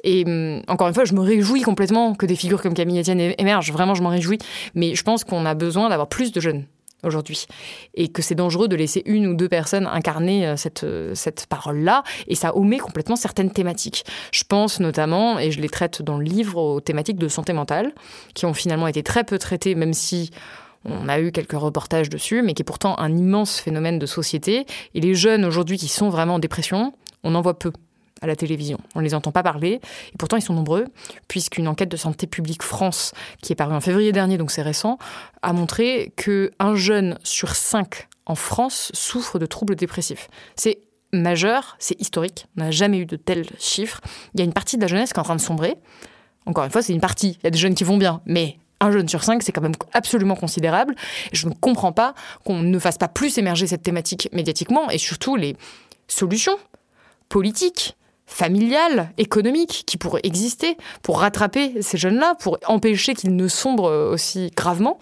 Et 0.04 0.24
hum, 0.26 0.62
encore 0.68 0.88
une 0.88 0.94
fois, 0.94 1.06
je 1.06 1.14
me 1.14 1.22
réjouis 1.22 1.62
complètement 1.62 2.16
que 2.16 2.26
des 2.26 2.36
figures 2.36 2.62
comme 2.62 2.74
Camille 2.74 3.00
Etienne 3.00 3.34
émergent. 3.38 3.72
Vraiment, 3.72 3.96
je 3.96 4.02
m'en 4.02 4.10
réjouis. 4.10 4.38
Mais 4.76 4.96
je 4.96 5.04
pense 5.04 5.24
qu'on 5.24 5.46
a 5.46 5.54
besoin 5.54 5.90
d'avoir 5.90 6.08
plus 6.08 6.32
de 6.32 6.40
jeunes 6.40 6.66
aujourd'hui. 7.04 7.46
Et 7.94 8.08
que 8.08 8.22
c'est 8.22 8.36
dangereux 8.36 8.68
de 8.68 8.76
laisser 8.76 9.02
une 9.06 9.28
ou 9.28 9.36
deux 9.36 9.50
personnes 9.50 9.88
incarner 9.88 10.48
euh, 10.48 10.56
cette, 10.56 10.84
euh, 10.84 11.16
cette 11.16 11.46
parole-là, 11.48 12.04
et 12.28 12.36
ça 12.36 12.56
omet 12.56 12.78
complètement 12.78 13.16
certaines 13.16 13.52
thématiques. 13.52 14.06
Je 14.32 14.44
pense 14.44 14.80
notamment, 14.80 15.40
et 15.40 15.52
je 15.52 15.62
les 15.62 15.70
traite 15.70 16.02
dans 16.02 16.18
le 16.18 16.24
livre, 16.24 16.58
aux 16.58 16.82
thématiques 16.82 17.18
de 17.18 17.28
santé 17.28 17.54
mentale, 17.54 17.94
qui 18.34 18.46
ont 18.46 18.54
finalement 18.54 18.88
été 18.88 19.04
très 19.04 19.24
peu 19.24 19.38
traitées, 19.38 19.76
même 19.76 19.94
si 19.94 20.32
on 20.86 21.08
a 21.08 21.20
eu 21.20 21.32
quelques 21.32 21.54
reportages 21.54 22.10
dessus, 22.10 22.42
mais 22.42 22.54
qui 22.54 22.62
est 22.62 22.66
pourtant 22.66 23.00
un 23.00 23.16
immense 23.16 23.60
phénomène 23.60 24.00
de 24.00 24.06
société. 24.06 24.66
Et 24.94 25.00
les 25.00 25.16
jeunes 25.16 25.46
aujourd'hui 25.46 25.78
qui 25.78 25.88
sont 25.88 26.10
vraiment 26.10 26.36
en 26.36 26.40
dépression, 26.40 26.94
on 27.24 27.36
en 27.36 27.42
voit 27.42 27.58
peu 27.58 27.72
à 28.22 28.28
la 28.28 28.36
télévision. 28.36 28.80
On 28.96 29.00
ne 29.00 29.04
les 29.04 29.14
entend 29.14 29.32
pas 29.32 29.44
parler, 29.44 29.82
et 30.14 30.18
pourtant 30.18 30.38
ils 30.38 30.42
sont 30.42 30.54
nombreux, 30.54 30.86
puisqu'une 31.28 31.68
enquête 31.68 31.90
de 31.90 31.98
Santé 31.98 32.28
publique 32.28 32.64
France, 32.64 33.14
qui 33.42 33.52
est 33.52 33.56
parue 33.56 33.74
en 33.74 33.82
février 33.82 34.12
dernier, 34.12 34.38
donc 34.38 34.52
c'est 34.52 34.62
récent, 34.62 34.98
a 35.42 35.54
montré 35.54 36.14
qu'un 36.16 36.76
jeune 36.76 37.18
sur 37.24 37.56
cinq 37.56 38.08
en 38.26 38.36
France 38.36 38.92
souffre 38.94 39.40
de 39.40 39.46
troubles 39.46 39.76
dépressifs. 39.76 40.30
C'est 40.56 40.80
majeur, 41.12 41.76
c'est 41.80 42.00
historique, 42.00 42.48
on 42.58 42.62
n'a 42.62 42.72
jamais 42.72 43.00
eu 43.00 43.06
de 43.06 43.16
tels 43.16 43.46
chiffres. 43.60 44.02
Il 44.34 44.40
y 44.40 44.42
a 44.42 44.46
une 44.46 44.54
partie 44.54 44.78
de 44.78 44.82
la 44.82 44.88
jeunesse 44.88 45.12
qui 45.12 45.18
est 45.18 45.22
en 45.22 45.24
train 45.24 45.36
de 45.36 45.42
sombrer. 45.42 45.76
Encore 46.46 46.64
une 46.64 46.72
fois, 46.72 46.82
c'est 46.82 46.94
une 46.94 47.02
partie. 47.02 47.38
Il 47.42 47.44
y 47.44 47.48
a 47.48 47.52
des 47.52 47.60
jeunes 47.60 47.76
qui 47.76 47.84
vont 47.84 47.98
bien, 47.98 48.22
mais 48.26 48.58
un 48.80 48.92
jeune 48.92 49.08
sur 49.08 49.24
cinq, 49.24 49.44
c'est 49.44 49.52
quand 49.52 49.62
même 49.62 49.76
absolument 49.94 50.36
considérable. 50.36 50.96
Je 51.32 51.48
ne 51.48 51.54
comprends 51.54 51.94
pas 51.94 52.14
qu'on 52.44 52.60
ne 52.60 52.80
fasse 52.80 52.98
pas 52.98 53.08
plus 53.08 53.38
émerger 53.38 53.68
cette 53.68 53.84
thématique 53.84 54.30
médiatiquement 54.34 54.90
et 54.90 54.98
surtout 54.98 55.36
les 55.36 55.56
solutions 56.08 56.58
politiques 57.30 57.96
familiale, 58.34 59.12
économique 59.18 59.84
qui 59.86 59.98
pourrait 59.98 60.22
exister 60.24 60.76
pour 61.04 61.20
rattraper 61.20 61.82
ces 61.82 61.98
jeunes-là, 61.98 62.36
pour 62.40 62.58
empêcher 62.68 63.14
qu'ils 63.14 63.36
ne 63.36 63.48
sombrent 63.48 63.92
aussi 64.12 64.52
gravement. 64.56 64.98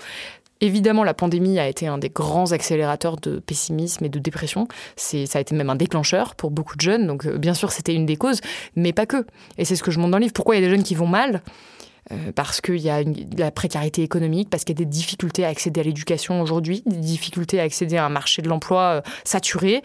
Évidemment, 0.59 1.03
la 1.03 1.15
pandémie 1.15 1.57
a 1.57 1.67
été 1.67 1.87
un 1.87 1.97
des 1.97 2.09
grands 2.09 2.51
accélérateurs 2.51 3.17
de 3.17 3.39
pessimisme 3.39 4.05
et 4.05 4.09
de 4.09 4.19
dépression. 4.19 4.67
C'est, 4.95 5.25
ça 5.25 5.39
a 5.39 5.41
été 5.41 5.55
même 5.55 5.71
un 5.71 5.75
déclencheur 5.75 6.35
pour 6.35 6.51
beaucoup 6.51 6.75
de 6.75 6.81
jeunes. 6.81 7.07
Donc, 7.07 7.25
euh, 7.25 7.37
bien 7.37 7.55
sûr, 7.55 7.71
c'était 7.71 7.95
une 7.95 8.05
des 8.05 8.15
causes, 8.15 8.41
mais 8.75 8.93
pas 8.93 9.07
que. 9.07 9.25
Et 9.57 9.65
c'est 9.65 9.75
ce 9.75 9.81
que 9.81 9.89
je 9.89 9.97
montre 9.97 10.11
dans 10.11 10.17
le 10.17 10.23
livre. 10.23 10.33
Pourquoi 10.33 10.55
il 10.55 10.61
y 10.61 10.63
a 10.63 10.67
des 10.67 10.71
jeunes 10.71 10.83
qui 10.83 10.93
vont 10.93 11.07
mal? 11.07 11.41
Euh, 12.11 12.31
parce 12.33 12.61
qu'il 12.61 12.79
y 12.79 12.89
a 12.89 13.03
la 13.37 13.51
précarité 13.51 14.01
économique, 14.01 14.49
parce 14.49 14.63
qu'il 14.63 14.75
y 14.75 14.81
a 14.81 14.83
des 14.83 14.89
difficultés 14.89 15.45
à 15.45 15.49
accéder 15.49 15.81
à 15.81 15.83
l'éducation 15.83 16.41
aujourd'hui, 16.41 16.81
des 16.87 16.97
difficultés 16.97 17.59
à 17.59 17.63
accéder 17.63 17.97
à 17.97 18.05
un 18.05 18.09
marché 18.09 18.41
de 18.41 18.49
l'emploi 18.49 18.81
euh, 18.81 19.01
saturé, 19.23 19.83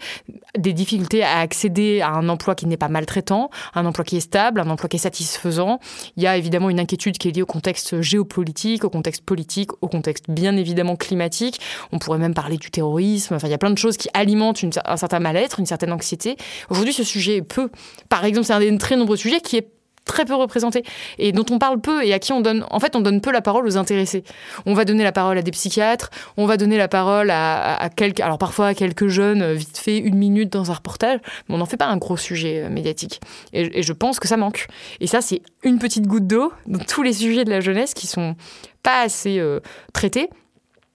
des 0.57 0.73
difficultés 0.73 1.23
à 1.23 1.37
accéder 1.37 2.01
à 2.01 2.09
un 2.09 2.27
emploi 2.27 2.55
qui 2.55 2.65
n'est 2.65 2.77
pas 2.77 2.89
maltraitant, 2.89 3.51
un 3.75 3.85
emploi 3.85 4.03
qui 4.03 4.17
est 4.17 4.21
stable, 4.21 4.59
un 4.59 4.69
emploi 4.69 4.89
qui 4.89 4.95
est 4.95 4.99
satisfaisant. 4.99 5.79
Il 6.15 6.23
y 6.23 6.27
a 6.27 6.37
évidemment 6.37 6.71
une 6.71 6.79
inquiétude 6.79 7.19
qui 7.19 7.27
est 7.27 7.31
liée 7.31 7.43
au 7.43 7.45
contexte 7.47 8.01
géopolitique, 8.01 8.83
au 8.83 8.89
contexte 8.89 9.21
politique, 9.21 9.71
au 9.81 9.87
contexte 9.87 10.25
bien 10.27 10.57
évidemment 10.57 10.95
climatique. 10.95 11.59
On 11.91 11.99
pourrait 11.99 12.17
même 12.17 12.33
parler 12.33 12.57
du 12.57 12.71
terrorisme. 12.71 13.35
Enfin, 13.35 13.47
il 13.47 13.51
y 13.51 13.53
a 13.53 13.59
plein 13.59 13.69
de 13.69 13.77
choses 13.77 13.95
qui 13.95 14.09
alimentent 14.15 14.63
un 14.85 14.97
certain 14.97 15.19
mal-être, 15.19 15.59
une 15.59 15.67
certaine 15.67 15.91
anxiété. 15.91 16.35
Aujourd'hui, 16.69 16.93
ce 16.93 17.03
sujet 17.03 17.37
est 17.37 17.41
peu. 17.43 17.69
Par 18.09 18.25
exemple, 18.25 18.47
c'est 18.47 18.53
un 18.53 18.59
des 18.59 18.75
très 18.79 18.95
nombreux 18.95 19.17
sujets 19.17 19.39
qui 19.39 19.57
est 19.57 19.69
très 20.07 20.25
peu 20.25 20.33
représentés 20.35 20.83
et 21.19 21.31
dont 21.31 21.45
on 21.51 21.59
parle 21.59 21.79
peu 21.79 22.03
et 22.03 22.13
à 22.13 22.19
qui 22.19 22.33
on 22.33 22.41
donne, 22.41 22.65
en 22.69 22.79
fait, 22.79 22.95
on 22.95 23.01
donne 23.01 23.21
peu 23.21 23.31
la 23.31 23.41
parole 23.41 23.67
aux 23.67 23.77
intéressés. 23.77 24.23
On 24.65 24.73
va 24.73 24.85
donner 24.85 25.03
la 25.03 25.11
parole 25.11 25.37
à 25.37 25.41
des 25.41 25.51
psychiatres, 25.51 26.09
on 26.37 26.45
va 26.45 26.57
donner 26.57 26.77
la 26.77 26.87
parole 26.87 27.29
à, 27.29 27.89
quelques, 27.95 28.21
alors 28.21 28.37
parfois 28.37 28.67
à 28.67 28.73
quelques 28.73 29.07
jeunes, 29.07 29.41
euh, 29.41 29.53
vite 29.53 29.77
fait 29.77 29.97
une 29.97 30.15
minute 30.15 30.51
dans 30.51 30.71
un 30.71 30.73
reportage, 30.73 31.19
mais 31.47 31.55
on 31.55 31.57
n'en 31.59 31.65
fait 31.65 31.77
pas 31.77 31.87
un 31.87 31.97
gros 31.97 32.17
sujet 32.17 32.63
euh, 32.63 32.69
médiatique. 32.69 33.21
Et, 33.53 33.83
je 33.83 33.93
pense 33.93 34.19
que 34.19 34.27
ça 34.27 34.37
manque. 34.37 34.67
Et 34.99 35.07
ça, 35.07 35.21
c'est 35.21 35.41
une 35.63 35.79
petite 35.79 36.07
goutte 36.07 36.27
d'eau 36.27 36.51
dans 36.65 36.79
tous 36.79 37.03
les 37.03 37.13
sujets 37.13 37.45
de 37.45 37.49
la 37.49 37.59
jeunesse 37.59 37.93
qui 37.93 38.07
sont 38.07 38.35
pas 38.83 39.01
assez 39.01 39.39
euh, 39.39 39.59
traités. 39.93 40.29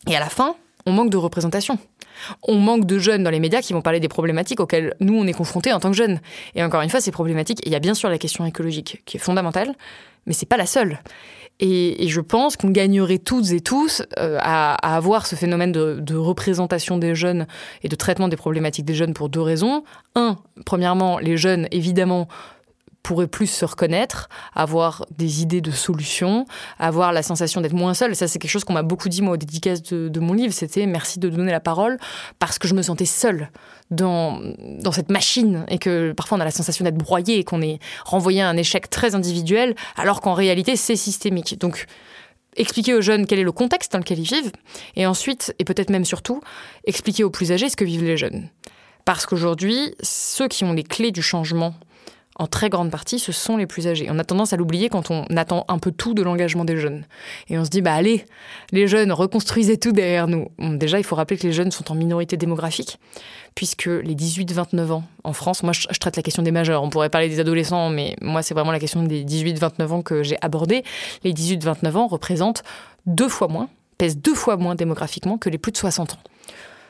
Et 0.09 0.17
à 0.17 0.21
la 0.21 0.29
fin, 0.29 0.57
on 0.87 0.93
manque 0.93 1.11
de 1.11 1.17
représentation. 1.17 1.79
On 2.43 2.57
manque 2.59 2.87
de 2.87 2.99
jeunes 2.99 3.23
dans 3.23 3.31
les 3.31 3.41
médias 3.41 3.63
qui 3.63 3.73
vont 3.73 3.83
parler 3.83 4.01
des 4.01 4.09
problématiques 4.09 4.61
auxquelles 4.61 4.95
nous, 5.01 5.15
on 5.15 5.27
est 5.27 5.33
confrontés 5.33 5.73
en 5.73 5.81
tant 5.81 5.91
que 5.91 5.97
jeunes. 5.97 6.21
Et 6.55 6.63
encore 6.63 6.83
une 6.83 6.91
fois, 6.91 7.01
ces 7.01 7.13
problématiques, 7.13 7.61
il 7.65 7.73
y 7.73 7.75
a 7.75 7.81
bien 7.81 7.95
sûr 7.95 8.09
la 8.09 8.19
question 8.19 8.45
écologique 8.45 9.03
qui 9.05 9.17
est 9.17 9.21
fondamentale, 9.21 9.75
mais 10.27 10.33
c'est 10.33 10.47
pas 10.47 10.57
la 10.57 10.67
seule. 10.67 11.01
Et, 11.61 12.09
je 12.09 12.21
pense 12.21 12.57
qu'on 12.57 12.71
gagnerait 12.71 13.19
toutes 13.19 13.53
et 13.53 13.61
tous 13.61 14.03
euh, 14.19 14.39
à, 14.41 14.75
avoir 14.97 15.27
ce 15.27 15.37
phénomène 15.37 15.71
de, 15.71 16.01
de, 16.01 16.17
représentation 16.17 16.99
des 16.99 17.15
jeunes 17.15 17.47
et 17.83 17.89
de 17.89 17.95
traitement 17.95 18.27
des 18.29 18.37
problématiques 18.37 18.85
des 18.85 18.95
jeunes 18.95 19.15
pour 19.15 19.29
deux 19.29 19.41
raisons. 19.41 19.85
Un, 20.17 20.39
premièrement, 20.67 21.19
les 21.19 21.37
jeunes, 21.37 21.69
évidemment, 21.71 22.27
pourrait 23.03 23.27
plus 23.27 23.49
se 23.49 23.65
reconnaître, 23.65 24.29
avoir 24.55 25.07
des 25.17 25.43
idées 25.43 25.61
de 25.61 25.71
solutions, 25.71 26.47
avoir 26.79 27.13
la 27.13 27.23
sensation 27.23 27.61
d'être 27.61 27.75
moins 27.75 27.95
seul. 27.95 28.15
ça, 28.15 28.29
c'est 28.29 28.39
quelque 28.39 28.51
chose 28.51 28.65
qu'on 28.65 28.73
m'a 28.73 28.83
beaucoup 28.83 29.09
dit, 29.09 29.23
moi, 29.23 29.35
au 29.35 29.37
dédicace 29.37 29.83
de, 29.83 30.21
mon 30.21 30.35
livre. 30.35 30.53
C'était 30.53 30.87
merci 30.87 31.19
de 31.19 31.29
donner 31.29 31.51
la 31.51 31.61
parole 31.61 31.99
parce 32.39 32.59
que 32.59 32.69
je 32.69 32.75
me 32.75 32.83
sentais 32.83 33.07
seule 33.07 33.51
dans, 33.91 34.41
dans 34.81 34.93
cette 34.93 35.11
machine 35.11 35.65
et 35.69 35.79
que 35.79 36.13
parfois 36.13 36.39
on 36.39 36.41
a 36.41 36.45
la 36.45 36.51
sensation 36.51 36.85
d'être 36.85 36.97
broyé 36.97 37.39
et 37.39 37.45
qu'on 37.45 37.61
est 37.61 37.81
renvoyé 38.05 38.41
à 38.41 38.49
un 38.49 38.57
échec 38.57 38.89
très 38.89 39.15
individuel 39.15 39.75
alors 39.97 40.21
qu'en 40.21 40.35
réalité, 40.35 40.77
c'est 40.77 40.97
systémique. 40.97 41.59
Donc, 41.59 41.87
expliquer 42.57 42.95
aux 42.95 43.01
jeunes 43.01 43.27
quel 43.27 43.39
est 43.39 43.45
le 43.45 43.53
contexte 43.53 43.93
dans 43.93 43.99
lequel 43.99 44.19
ils 44.19 44.29
vivent 44.29 44.53
et 44.97 45.07
ensuite, 45.07 45.55
et 45.59 45.65
peut-être 45.65 45.91
même 45.91 46.05
surtout, 46.05 46.41
expliquer 46.85 47.25
aux 47.25 47.31
plus 47.31 47.53
âgés 47.53 47.69
ce 47.69 47.77
que 47.77 47.85
vivent 47.85 48.05
les 48.05 48.17
jeunes. 48.17 48.49
Parce 49.05 49.27
qu'aujourd'hui, 49.27 49.95
ceux 50.01 50.49
qui 50.49 50.65
ont 50.65 50.73
les 50.73 50.85
clés 50.85 51.11
du 51.11 51.23
changement, 51.23 51.75
en 52.37 52.47
très 52.47 52.71
grande 52.71 52.91
partie, 52.91 53.19
ce 53.19 53.31
sont 53.31 53.57
les 53.57 53.67
plus 53.67 53.89
âgés. 53.89 54.09
On 54.11 54.19
a 54.19 54.25
tendance 54.25 54.53
à 54.53 54.57
l'oublier 54.57 54.89
quand 54.89 55.11
on 55.11 55.25
attend 55.37 55.65
un 55.69 55.79
peu 55.79 55.93
tout 55.93 56.15
de 56.15 56.23
l'engagement 56.23 56.65
des 56.65 56.79
jeunes. 56.79 57.05
Et 57.49 57.59
on 57.59 57.65
se 57.65 57.71
dit, 57.71 57.83
bah 57.83 57.93
allez, 57.93 58.25
les 58.71 58.89
jeunes, 58.89 59.13
reconstruisez 59.13 59.77
tout 59.77 59.93
derrière 59.93 60.29
nous. 60.29 60.49
déjà, 60.59 60.99
il 60.99 61.05
faut 61.05 61.15
rappeler 61.15 61.37
que 61.37 61.47
les 61.47 61.53
jeunes 61.53 61.71
sont 61.71 61.93
en 61.93 61.95
minorité 61.95 62.37
démographique, 62.37 62.99
puisque 63.55 63.87
les 63.87 64.15
18-29 64.15 64.93
ans 64.93 65.05
en 65.25 65.33
France, 65.33 65.63
moi 65.63 65.73
je, 65.73 65.87
traite 65.99 66.17
la 66.17 66.23
question 66.23 66.43
des 66.43 66.53
majeurs, 66.53 66.83
on 66.83 66.91
pourrait 66.91 67.11
parler 67.11 67.29
des 67.29 67.39
adolescents, 67.39 67.91
mais 67.91 68.17
moi 68.23 68.43
c'est 68.43 68.55
vraiment 68.55 68.73
la 68.73 68.81
question 68.81 69.03
des 69.03 69.25
18-29 69.25 69.89
ans 69.89 70.03
que 70.03 70.23
j'ai 70.23 70.37
abordée. 70.41 70.85
Les 71.25 71.33
18-29 71.33 71.97
ans 71.97 72.07
représentent 72.07 72.63
deux 73.07 73.29
fois 73.29 73.49
moins, 73.49 73.69
pèsent 73.99 74.17
deux 74.17 74.35
fois 74.35 74.57
moins 74.57 74.75
démographiquement 74.75 75.37
que 75.37 75.51
les 75.51 75.59
plus 75.59 75.73
de 75.73 75.77
60 75.77 76.15
ans. 76.15 76.19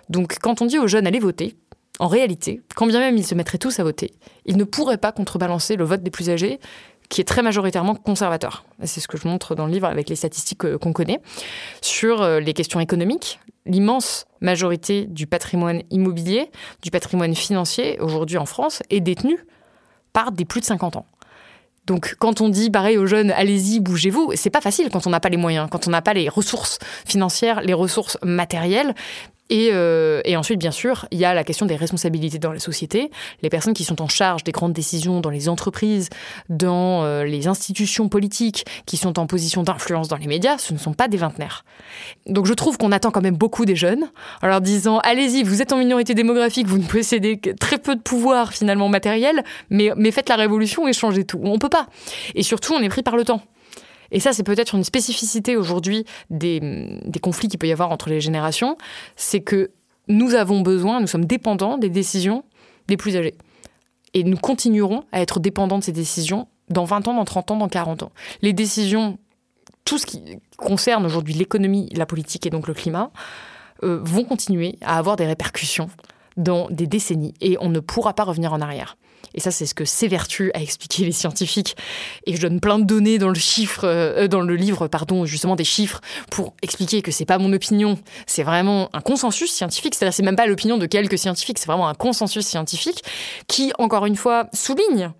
Donc 0.08 0.38
quand 0.40 0.62
on 0.62 0.66
dit 0.66 0.78
aux 0.78 0.86
jeunes, 0.86 1.06
allez 1.06 1.18
voter, 1.18 1.56
en 1.98 2.08
réalité, 2.08 2.62
quand 2.74 2.86
bien 2.86 3.00
même 3.00 3.16
ils 3.16 3.26
se 3.26 3.34
mettraient 3.34 3.58
tous 3.58 3.78
à 3.78 3.84
voter, 3.84 4.12
ils 4.46 4.56
ne 4.56 4.64
pourraient 4.64 4.98
pas 4.98 5.12
contrebalancer 5.12 5.76
le 5.76 5.84
vote 5.84 6.02
des 6.02 6.10
plus 6.10 6.30
âgés, 6.30 6.58
qui 7.08 7.20
est 7.20 7.24
très 7.24 7.42
majoritairement 7.42 7.94
conservateur. 7.94 8.64
C'est 8.84 9.00
ce 9.00 9.06
que 9.06 9.18
je 9.18 9.28
montre 9.28 9.54
dans 9.54 9.66
le 9.66 9.72
livre 9.72 9.86
avec 9.86 10.08
les 10.08 10.16
statistiques 10.16 10.64
euh, 10.64 10.78
qu'on 10.78 10.94
connaît. 10.94 11.20
Sur 11.82 12.22
euh, 12.22 12.40
les 12.40 12.54
questions 12.54 12.80
économiques, 12.80 13.38
l'immense 13.66 14.24
majorité 14.40 15.04
du 15.04 15.26
patrimoine 15.26 15.82
immobilier, 15.90 16.50
du 16.82 16.90
patrimoine 16.90 17.34
financier, 17.34 18.00
aujourd'hui 18.00 18.38
en 18.38 18.46
France, 18.46 18.82
est 18.88 19.00
détenue 19.00 19.44
par 20.14 20.32
des 20.32 20.46
plus 20.46 20.60
de 20.60 20.64
50 20.64 20.96
ans. 20.96 21.06
Donc, 21.86 22.14
quand 22.18 22.40
on 22.40 22.48
dit 22.48 22.70
pareil 22.70 22.96
aux 22.96 23.06
jeunes, 23.06 23.30
allez-y, 23.32 23.80
bougez-vous, 23.80 24.32
c'est 24.36 24.50
pas 24.50 24.60
facile 24.60 24.88
quand 24.90 25.06
on 25.06 25.10
n'a 25.10 25.20
pas 25.20 25.28
les 25.28 25.36
moyens, 25.36 25.68
quand 25.70 25.88
on 25.88 25.90
n'a 25.90 26.00
pas 26.00 26.14
les 26.14 26.28
ressources 26.28 26.78
financières, 27.04 27.60
les 27.60 27.74
ressources 27.74 28.18
matérielles. 28.22 28.94
Euh, 29.50 30.20
et, 30.24 30.36
ensuite, 30.36 30.58
bien 30.58 30.70
sûr, 30.70 31.06
il 31.10 31.18
y 31.18 31.24
a 31.24 31.34
la 31.34 31.44
question 31.44 31.66
des 31.66 31.76
responsabilités 31.76 32.38
dans 32.38 32.52
la 32.52 32.58
société. 32.58 33.10
Les 33.42 33.50
personnes 33.50 33.74
qui 33.74 33.84
sont 33.84 34.00
en 34.00 34.08
charge 34.08 34.44
des 34.44 34.52
grandes 34.52 34.72
décisions 34.72 35.20
dans 35.20 35.30
les 35.30 35.48
entreprises, 35.48 36.08
dans 36.48 37.04
euh, 37.04 37.24
les 37.24 37.46
institutions 37.46 38.08
politiques, 38.08 38.64
qui 38.86 38.96
sont 38.96 39.18
en 39.18 39.26
position 39.26 39.62
d'influence 39.62 40.08
dans 40.08 40.16
les 40.16 40.26
médias, 40.26 40.58
ce 40.58 40.72
ne 40.72 40.78
sont 40.78 40.94
pas 40.94 41.08
des 41.08 41.18
vingtenaires. 41.18 41.64
Donc 42.26 42.46
je 42.46 42.54
trouve 42.54 42.78
qu'on 42.78 42.92
attend 42.92 43.10
quand 43.10 43.20
même 43.20 43.36
beaucoup 43.36 43.64
des 43.64 43.76
jeunes, 43.76 44.10
en 44.42 44.46
leur 44.46 44.60
disant, 44.60 44.98
allez-y, 45.00 45.42
vous 45.42 45.60
êtes 45.60 45.72
en 45.72 45.78
minorité 45.78 46.14
démographique, 46.14 46.66
vous 46.66 46.78
ne 46.78 46.86
possédez 46.86 47.38
que 47.38 47.50
très 47.50 47.78
peu 47.78 47.94
de 47.94 48.00
pouvoir 48.00 48.52
finalement 48.52 48.88
matériel, 48.88 49.44
mais, 49.70 49.90
mais 49.96 50.10
faites 50.10 50.28
la 50.28 50.36
révolution 50.36 50.88
et 50.88 50.92
changez 50.92 51.24
tout. 51.24 51.40
On 51.42 51.58
peut 51.58 51.68
pas. 51.68 51.86
Et 52.34 52.42
surtout, 52.42 52.74
on 52.74 52.80
est 52.80 52.88
pris 52.88 53.02
par 53.02 53.16
le 53.16 53.24
temps. 53.24 53.42
Et 54.12 54.20
ça, 54.20 54.32
c'est 54.32 54.44
peut-être 54.44 54.74
une 54.74 54.84
spécificité 54.84 55.56
aujourd'hui 55.56 56.04
des, 56.30 56.60
conflits 57.20 57.48
qu'il 57.48 57.58
peut 57.58 57.66
y 57.66 57.72
avoir 57.72 57.90
entre 57.90 58.08
les 58.08 58.20
générations, 58.20 58.76
c'est 59.16 59.40
que 59.40 59.70
nous 60.08 60.34
avons 60.34 60.60
besoin, 60.60 61.00
nous 61.00 61.06
sommes 61.06 61.24
dépendants 61.24 61.78
des 61.78 61.88
décisions 61.88 62.44
des 62.88 62.96
plus 62.96 63.16
âgés. 63.16 63.34
Et 64.14 64.24
nous 64.24 64.36
continuerons 64.36 65.04
à 65.12 65.20
être 65.22 65.40
dépendants 65.40 65.78
de 65.78 65.84
ces 65.84 65.92
décisions 65.92 66.46
dans 66.68 66.84
20 66.84 67.08
ans, 67.08 67.14
dans 67.14 67.24
30 67.24 67.52
ans, 67.52 67.56
dans 67.56 67.68
40 67.68 68.02
ans. 68.02 68.12
Les 68.42 68.52
décisions, 68.52 69.18
tout 69.84 69.98
ce 69.98 70.06
qui 70.06 70.22
concerne 70.58 71.06
aujourd'hui 71.06 71.34
l'économie, 71.34 71.88
la 71.94 72.06
politique 72.06 72.44
et 72.46 72.50
donc 72.50 72.68
le 72.68 72.74
climat, 72.74 73.10
euh, 73.82 74.00
vont 74.02 74.24
continuer 74.24 74.78
à 74.82 74.98
avoir 74.98 75.16
des 75.16 75.26
répercussions 75.26 75.88
dans 76.36 76.68
des 76.70 76.86
décennies 76.86 77.34
et 77.40 77.56
on 77.60 77.68
ne 77.68 77.80
pourra 77.80 78.12
pas 78.12 78.24
revenir 78.24 78.52
en 78.52 78.60
arrière. 78.60 78.96
Et 79.34 79.40
ça, 79.40 79.50
c'est 79.50 79.66
ce 79.66 79.74
que 79.74 79.84
s'évertuent 79.84 80.50
à 80.54 80.60
expliquer 80.60 81.04
les 81.04 81.12
scientifiques. 81.12 81.76
Et 82.26 82.36
je 82.36 82.40
donne 82.40 82.60
plein 82.60 82.78
de 82.78 82.84
données 82.84 83.18
dans 83.18 83.28
le 83.28 83.38
chiffre, 83.38 83.84
euh, 83.84 84.28
dans 84.28 84.40
le 84.40 84.56
livre, 84.56 84.88
pardon, 84.88 85.24
justement 85.24 85.56
des 85.56 85.64
chiffres 85.64 86.00
pour 86.30 86.54
expliquer 86.62 87.02
que 87.02 87.10
c'est 87.10 87.24
pas 87.24 87.38
mon 87.38 87.52
opinion, 87.52 87.98
c'est 88.26 88.42
vraiment 88.42 88.88
un 88.92 89.00
consensus 89.00 89.50
scientifique. 89.50 89.94
C'est-à-dire, 89.94 90.14
c'est 90.14 90.22
même 90.22 90.36
pas 90.36 90.46
l'opinion 90.46 90.78
de 90.78 90.86
quelques 90.86 91.18
scientifiques, 91.18 91.58
c'est 91.58 91.66
vraiment 91.66 91.88
un 91.88 91.94
consensus 91.94 92.46
scientifique 92.46 93.02
qui, 93.48 93.72
encore 93.78 94.06
une 94.06 94.16
fois, 94.16 94.48
souligne 94.52 95.12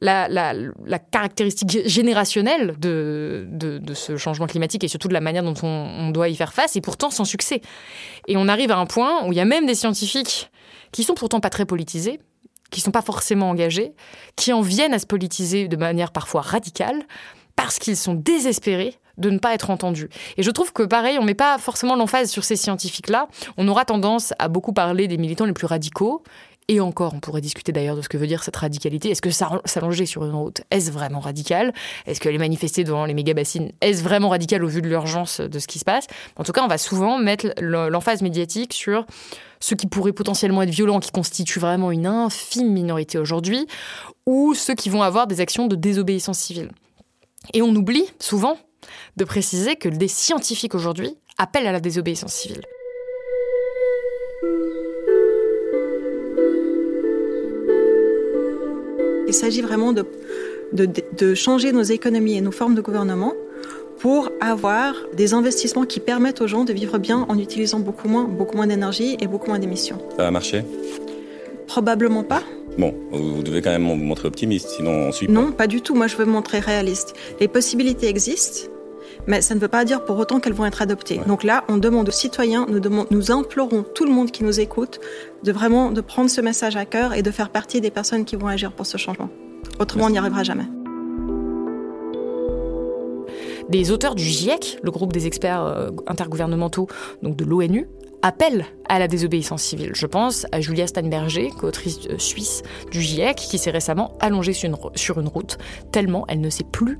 la, 0.00 0.98
caractéristique 1.10 1.88
générationnelle 1.88 2.76
de, 2.78 3.46
de, 3.50 3.94
ce 3.94 4.16
changement 4.16 4.46
climatique 4.46 4.84
et 4.84 4.88
surtout 4.88 5.08
de 5.08 5.12
la 5.12 5.20
manière 5.20 5.42
dont 5.42 5.54
on, 5.62 5.66
on, 5.66 6.10
doit 6.10 6.28
y 6.28 6.36
faire 6.36 6.52
face, 6.52 6.76
et 6.76 6.80
pourtant 6.80 7.10
sans 7.10 7.24
succès. 7.24 7.60
Et 8.26 8.36
on 8.36 8.48
arrive 8.48 8.70
à 8.70 8.78
un 8.78 8.86
point 8.86 9.26
où 9.26 9.32
il 9.32 9.36
y 9.36 9.40
a 9.40 9.44
même 9.44 9.66
des 9.66 9.74
scientifiques 9.74 10.50
qui 10.92 11.04
sont 11.04 11.14
pourtant 11.14 11.40
pas 11.40 11.50
très 11.50 11.66
politisés, 11.66 12.20
qui 12.70 12.80
ne 12.80 12.84
sont 12.84 12.90
pas 12.90 13.02
forcément 13.02 13.50
engagés, 13.50 13.92
qui 14.36 14.52
en 14.52 14.60
viennent 14.60 14.94
à 14.94 14.98
se 14.98 15.06
politiser 15.06 15.68
de 15.68 15.76
manière 15.76 16.12
parfois 16.12 16.42
radicale, 16.42 17.06
parce 17.56 17.78
qu'ils 17.78 17.96
sont 17.96 18.14
désespérés 18.14 18.98
de 19.16 19.30
ne 19.30 19.38
pas 19.38 19.52
être 19.52 19.70
entendus. 19.70 20.08
Et 20.36 20.42
je 20.42 20.50
trouve 20.50 20.72
que 20.72 20.84
pareil, 20.84 21.18
on 21.18 21.22
ne 21.22 21.26
met 21.26 21.34
pas 21.34 21.58
forcément 21.58 21.96
l'emphase 21.96 22.30
sur 22.30 22.44
ces 22.44 22.56
scientifiques-là. 22.56 23.28
On 23.56 23.66
aura 23.68 23.84
tendance 23.84 24.32
à 24.38 24.48
beaucoup 24.48 24.72
parler 24.72 25.08
des 25.08 25.18
militants 25.18 25.44
les 25.44 25.52
plus 25.52 25.66
radicaux. 25.66 26.22
Et 26.70 26.80
encore, 26.80 27.14
on 27.14 27.20
pourrait 27.20 27.40
discuter 27.40 27.72
d'ailleurs 27.72 27.96
de 27.96 28.02
ce 28.02 28.10
que 28.10 28.18
veut 28.18 28.26
dire 28.26 28.44
cette 28.44 28.56
radicalité. 28.56 29.08
Est-ce 29.10 29.22
que 29.22 29.30
s'allonger 29.30 30.04
sur 30.04 30.26
une 30.26 30.34
route, 30.34 30.60
est-ce 30.70 30.90
vraiment 30.90 31.18
radical? 31.18 31.72
Est-ce 32.06 32.20
que 32.20 32.28
les 32.28 32.36
manifester 32.36 32.84
devant 32.84 33.06
les 33.06 33.14
méga-bassines, 33.14 33.72
est-ce 33.80 34.02
vraiment 34.02 34.28
radical 34.28 34.62
au 34.62 34.68
vu 34.68 34.82
de 34.82 34.88
l'urgence 34.88 35.40
de 35.40 35.58
ce 35.58 35.66
qui 35.66 35.78
se 35.78 35.86
passe? 35.86 36.06
En 36.36 36.44
tout 36.44 36.52
cas, 36.52 36.62
on 36.62 36.68
va 36.68 36.76
souvent 36.76 37.18
mettre 37.18 37.54
l'emphase 37.58 38.20
médiatique 38.20 38.74
sur 38.74 39.06
ceux 39.60 39.76
qui 39.76 39.86
pourraient 39.86 40.12
potentiellement 40.12 40.60
être 40.60 40.68
violents, 40.68 41.00
qui 41.00 41.10
constituent 41.10 41.58
vraiment 41.58 41.90
une 41.90 42.06
infime 42.06 42.70
minorité 42.70 43.16
aujourd'hui, 43.16 43.66
ou 44.26 44.52
ceux 44.52 44.74
qui 44.74 44.90
vont 44.90 45.02
avoir 45.02 45.26
des 45.26 45.40
actions 45.40 45.68
de 45.68 45.74
désobéissance 45.74 46.38
civile. 46.38 46.70
Et 47.54 47.62
on 47.62 47.74
oublie 47.74 48.04
souvent 48.20 48.58
de 49.16 49.24
préciser 49.24 49.76
que 49.76 49.88
des 49.88 50.06
scientifiques 50.06 50.74
aujourd'hui 50.74 51.16
appellent 51.38 51.66
à 51.66 51.72
la 51.72 51.80
désobéissance 51.80 52.34
civile. 52.34 52.60
Il 59.28 59.34
s'agit 59.34 59.60
vraiment 59.60 59.92
de, 59.92 60.04
de, 60.72 61.34
changer 61.34 61.70
nos 61.72 61.82
économies 61.82 62.38
et 62.38 62.40
nos 62.40 62.50
formes 62.50 62.74
de 62.74 62.80
gouvernement 62.80 63.34
pour 63.98 64.30
avoir 64.40 64.94
des 65.14 65.34
investissements 65.34 65.84
qui 65.84 66.00
permettent 66.00 66.40
aux 66.40 66.46
gens 66.46 66.64
de 66.64 66.72
vivre 66.72 66.98
bien 66.98 67.26
en 67.28 67.38
utilisant 67.38 67.78
beaucoup 67.78 68.08
moins, 68.08 68.24
beaucoup 68.24 68.56
moins 68.56 68.66
d'énergie 68.66 69.18
et 69.20 69.26
beaucoup 69.26 69.48
moins 69.48 69.58
d'émissions. 69.58 69.98
Ça 70.16 70.22
va 70.24 70.30
marcher? 70.30 70.64
Probablement 71.66 72.24
pas. 72.24 72.42
Bon, 72.78 72.94
vous 73.12 73.42
devez 73.42 73.60
quand 73.60 73.70
même 73.70 73.86
vous 73.86 73.96
montrer 73.96 74.28
optimiste, 74.28 74.68
sinon 74.70 75.08
on 75.08 75.12
suit 75.12 75.26
pas. 75.26 75.32
Non, 75.32 75.52
pas 75.52 75.66
du 75.66 75.82
tout. 75.82 75.94
Moi, 75.94 76.06
je 76.06 76.16
veux 76.16 76.24
me 76.24 76.30
montrer 76.30 76.60
réaliste. 76.60 77.14
Les 77.40 77.48
possibilités 77.48 78.06
existent, 78.06 78.70
mais 79.28 79.42
ça 79.42 79.54
ne 79.54 79.60
veut 79.60 79.68
pas 79.68 79.84
dire 79.84 80.04
pour 80.04 80.18
autant 80.18 80.40
qu'elles 80.40 80.54
vont 80.54 80.64
être 80.64 80.82
adoptées. 80.82 81.20
Donc 81.26 81.44
là, 81.44 81.62
on 81.68 81.76
demande 81.76 82.08
aux 82.08 82.12
citoyens, 82.12 82.66
nous, 82.68 82.80
nous 83.10 83.30
implorons 83.30 83.84
tout 83.94 84.06
le 84.06 84.10
monde 84.10 84.30
qui 84.30 84.42
nous 84.42 84.58
écoute 84.58 84.98
de 85.44 85.52
vraiment 85.52 85.92
de 85.92 86.00
prendre 86.00 86.30
ce 86.30 86.40
message 86.40 86.76
à 86.76 86.86
cœur 86.86 87.12
et 87.12 87.22
de 87.22 87.30
faire 87.30 87.50
partie 87.50 87.80
des 87.80 87.90
personnes 87.90 88.24
qui 88.24 88.36
vont 88.36 88.48
agir 88.48 88.72
pour 88.72 88.86
ce 88.86 88.96
changement. 88.96 89.28
Autrement, 89.78 90.06
on 90.06 90.10
n'y 90.10 90.18
arrivera 90.18 90.42
jamais. 90.42 90.64
Des 93.68 93.90
auteurs 93.90 94.14
du 94.14 94.24
GIEC, 94.24 94.78
le 94.82 94.90
groupe 94.90 95.12
des 95.12 95.26
experts 95.26 95.62
euh, 95.62 95.90
intergouvernementaux 96.06 96.88
donc 97.22 97.36
de 97.36 97.44
l'ONU, 97.44 97.86
appellent 98.22 98.64
à 98.88 98.98
la 98.98 99.08
désobéissance 99.08 99.62
civile. 99.62 99.90
Je 99.94 100.06
pense 100.06 100.46
à 100.52 100.62
Julia 100.62 100.86
Steinberger, 100.86 101.50
co-autrice 101.50 101.98
euh, 102.08 102.16
suisse 102.16 102.62
du 102.90 103.02
GIEC, 103.02 103.36
qui 103.36 103.58
s'est 103.58 103.70
récemment 103.70 104.16
allongée 104.20 104.54
sur 104.54 104.70
une, 104.70 104.76
sur 104.96 105.20
une 105.20 105.28
route, 105.28 105.58
tellement 105.92 106.24
elle 106.28 106.40
ne 106.40 106.48
sait 106.48 106.64
plus 106.64 106.98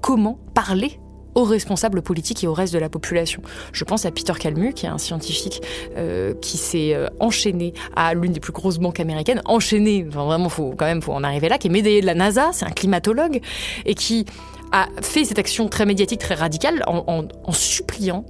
comment 0.00 0.40
parler 0.54 0.98
aux 1.34 1.44
responsables 1.44 2.02
politiques 2.02 2.44
et 2.44 2.46
au 2.46 2.54
reste 2.54 2.72
de 2.72 2.78
la 2.78 2.88
population. 2.88 3.42
Je 3.72 3.84
pense 3.84 4.04
à 4.06 4.10
Peter 4.10 4.32
Kalmu, 4.38 4.72
qui 4.72 4.86
est 4.86 4.90
un 4.90 4.98
scientifique 4.98 5.62
euh, 5.96 6.34
qui 6.40 6.56
s'est 6.56 6.96
enchaîné 7.20 7.72
à 7.96 8.14
l'une 8.14 8.32
des 8.32 8.40
plus 8.40 8.52
grosses 8.52 8.78
banques 8.78 9.00
américaines, 9.00 9.42
enchaîné, 9.44 10.04
enfin 10.08 10.24
vraiment, 10.24 10.48
faut 10.48 10.74
quand 10.76 10.86
même 10.86 11.00
en 11.08 11.22
arriver 11.24 11.48
là, 11.48 11.58
qui 11.58 11.68
est 11.68 11.70
médaillé 11.70 12.00
de 12.00 12.06
la 12.06 12.14
NASA, 12.14 12.50
c'est 12.52 12.66
un 12.66 12.70
climatologue, 12.70 13.40
et 13.84 13.94
qui 13.94 14.26
a 14.72 14.88
fait 15.02 15.24
cette 15.24 15.38
action 15.38 15.68
très 15.68 15.86
médiatique, 15.86 16.20
très 16.20 16.34
radicale, 16.34 16.82
en, 16.86 17.52
suppliant 17.52 18.24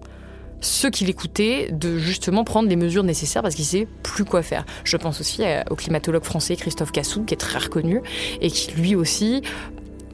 ceux 0.60 0.90
qui 0.90 1.04
l'écoutaient 1.04 1.70
de 1.72 1.98
justement 1.98 2.44
prendre 2.44 2.68
les 2.68 2.76
mesures 2.76 3.02
nécessaires 3.02 3.42
parce 3.42 3.56
qu'il 3.56 3.64
sait 3.64 3.88
plus 4.04 4.24
quoi 4.24 4.42
faire. 4.42 4.64
Je 4.84 4.96
pense 4.96 5.20
aussi 5.20 5.42
au 5.70 5.74
climatologue 5.74 6.22
français 6.22 6.54
Christophe 6.54 6.92
Cassou, 6.92 7.24
qui 7.24 7.34
est 7.34 7.38
très 7.38 7.58
reconnu 7.58 8.00
et 8.40 8.48
qui 8.48 8.70
lui 8.72 8.94
aussi 8.94 9.42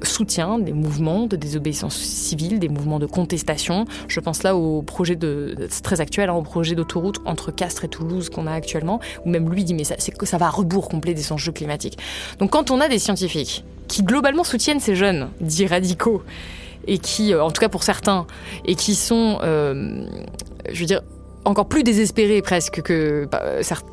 soutient 0.02 0.58
des 0.58 0.72
mouvements 0.72 1.26
de 1.26 1.36
désobéissance 1.36 1.96
civile, 1.96 2.58
des 2.58 2.68
mouvements 2.68 2.98
de 2.98 3.06
contestation. 3.06 3.84
Je 4.08 4.20
pense 4.20 4.42
là 4.42 4.56
au 4.56 4.82
projet 4.82 5.16
de, 5.16 5.54
c'est 5.70 5.82
très 5.82 6.00
actuel, 6.00 6.30
hein, 6.30 6.34
au 6.34 6.42
projet 6.42 6.74
d'autoroute 6.74 7.18
entre 7.24 7.50
Castres 7.50 7.84
et 7.84 7.88
Toulouse 7.88 8.30
qu'on 8.30 8.46
a 8.46 8.52
actuellement, 8.52 9.00
où 9.24 9.30
même 9.30 9.48
lui 9.50 9.64
dit 9.64 9.74
mais 9.74 9.84
ça, 9.84 9.96
ça 9.98 10.38
va 10.38 10.46
à 10.46 10.50
rebours 10.50 10.88
complet 10.88 11.14
des 11.14 11.32
enjeux 11.32 11.52
climatiques. 11.52 11.98
Donc 12.38 12.50
quand 12.50 12.70
on 12.70 12.80
a 12.80 12.88
des 12.88 12.98
scientifiques 12.98 13.64
qui 13.88 14.02
globalement 14.02 14.44
soutiennent 14.44 14.80
ces 14.80 14.94
jeunes 14.94 15.28
dits 15.40 15.66
radicaux, 15.66 16.22
et 16.86 16.98
qui, 16.98 17.34
euh, 17.34 17.44
en 17.44 17.50
tout 17.50 17.60
cas 17.60 17.68
pour 17.68 17.82
certains, 17.82 18.26
et 18.64 18.74
qui 18.74 18.94
sont, 18.94 19.38
euh, 19.42 20.06
je 20.72 20.80
veux 20.80 20.86
dire, 20.86 21.02
encore 21.48 21.66
plus 21.66 21.82
désespérés 21.82 22.42
presque 22.42 22.82
que 22.82 23.26
bah, 23.30 23.42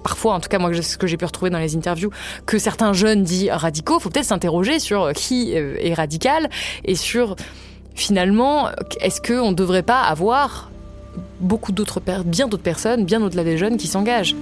parfois, 0.04 0.34
en 0.34 0.40
tout 0.40 0.50
cas 0.50 0.60
moi 0.60 0.72
ce 0.74 0.98
que 0.98 1.08
j'ai 1.08 1.18
pu 1.18 1.26
retrouver 1.26 1.50
dans 1.50 1.60
les 1.60 1.76
interviews, 1.76 2.12
que 2.46 2.58
certains 2.58 2.94
jeunes 2.94 3.24
dits 3.24 3.50
radicaux, 3.50 4.00
faut 4.00 4.10
peut-être 4.10 4.26
s'interroger 4.26 4.80
sur 4.80 5.04
euh, 5.04 5.12
qui 5.14 5.54
est 5.54 5.94
radical 5.94 6.50
et 6.84 6.96
sur 6.96 7.36
finalement 7.94 8.70
est-ce 9.00 9.22
qu'on 9.22 9.52
ne 9.52 9.56
devrait 9.56 9.84
pas 9.84 10.02
avoir 10.02 10.70
beaucoup 11.40 11.72
d'autres 11.72 12.02
bien 12.26 12.48
d'autres 12.48 12.64
personnes, 12.64 13.06
bien 13.06 13.24
au-delà 13.24 13.44
des 13.44 13.58
jeunes 13.58 13.78
qui 13.78 13.88
s'engagent? 13.88 14.36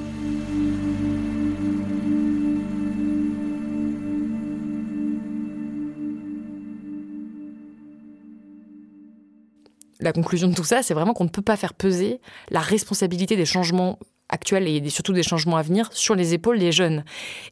La 10.04 10.14
conclusion 10.14 10.48
de 10.48 10.54
tout 10.54 10.64
ça, 10.64 10.84
c'est 10.84 10.94
vraiment 10.94 11.14
qu'on 11.14 11.24
ne 11.24 11.30
peut 11.30 11.42
pas 11.42 11.58
faire 11.58 11.74
peser 11.74 12.20
la 12.52 12.60
responsabilité 12.60 13.36
des 13.36 13.46
changements 13.46 13.98
actuels 14.30 14.68
et 14.68 14.90
surtout 14.90 15.14
des 15.14 15.24
changements 15.24 15.58
à 15.58 15.62
venir 15.62 15.90
sur 15.94 16.16
les 16.16 16.34
épaules 16.34 16.60
des 16.60 16.72
jeunes. 16.72 17.04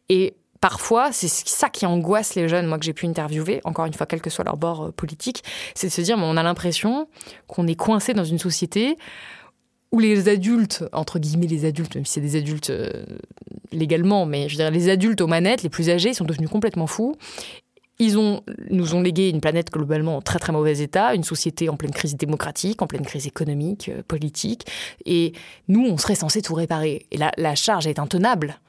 Et 0.09 0.35
parfois, 0.59 1.11
c'est 1.11 1.29
ça 1.29 1.69
qui 1.69 1.85
angoisse 1.85 2.35
les 2.35 2.49
jeunes, 2.49 2.67
moi 2.67 2.77
que 2.77 2.85
j'ai 2.85 2.93
pu 2.93 3.07
interviewer, 3.07 3.61
encore 3.63 3.85
une 3.85 3.93
fois, 3.93 4.05
quel 4.05 4.21
que 4.21 4.29
soit 4.29 4.43
leur 4.43 4.57
bord 4.57 4.85
euh, 4.85 4.91
politique, 4.91 5.43
c'est 5.75 5.87
de 5.87 5.91
se 5.91 6.01
dire, 6.01 6.17
on 6.17 6.37
a 6.37 6.43
l'impression 6.43 7.07
qu'on 7.47 7.67
est 7.67 7.75
coincé 7.75 8.13
dans 8.13 8.23
une 8.23 8.39
société 8.39 8.97
où 9.91 9.99
les 9.99 10.29
adultes, 10.29 10.85
entre 10.93 11.19
guillemets 11.19 11.47
les 11.47 11.65
adultes, 11.65 11.95
même 11.95 12.05
si 12.05 12.13
c'est 12.13 12.21
des 12.21 12.37
adultes 12.37 12.69
euh, 12.69 13.03
légalement, 13.71 14.25
mais 14.25 14.47
je 14.47 14.57
veux 14.57 14.63
dire 14.63 14.71
les 14.71 14.89
adultes 14.89 15.19
aux 15.21 15.27
manettes, 15.27 15.63
les 15.63 15.69
plus 15.69 15.89
âgés, 15.89 16.13
sont 16.13 16.25
devenus 16.25 16.49
complètement 16.49 16.87
fous. 16.87 17.15
Ils 18.01 18.17
nous 18.71 18.95
ont 18.95 19.01
légué 19.01 19.29
une 19.29 19.41
planète 19.41 19.69
globalement 19.69 20.17
en 20.17 20.21
très 20.21 20.39
très 20.39 20.51
mauvais 20.51 20.79
état, 20.79 21.13
une 21.13 21.23
société 21.23 21.69
en 21.69 21.75
pleine 21.77 21.91
crise 21.91 22.15
démocratique, 22.15 22.81
en 22.81 22.87
pleine 22.87 23.05
crise 23.05 23.27
économique, 23.27 23.89
euh, 23.89 24.01
politique, 24.01 24.65
et 25.05 25.33
nous, 25.67 25.85
on 25.85 25.97
serait 25.97 26.15
censé 26.15 26.41
tout 26.41 26.55
réparer. 26.55 27.05
Et 27.11 27.17
la, 27.17 27.31
la 27.37 27.53
charge 27.53 27.85
est 27.85 27.99
intenable, 27.99 28.59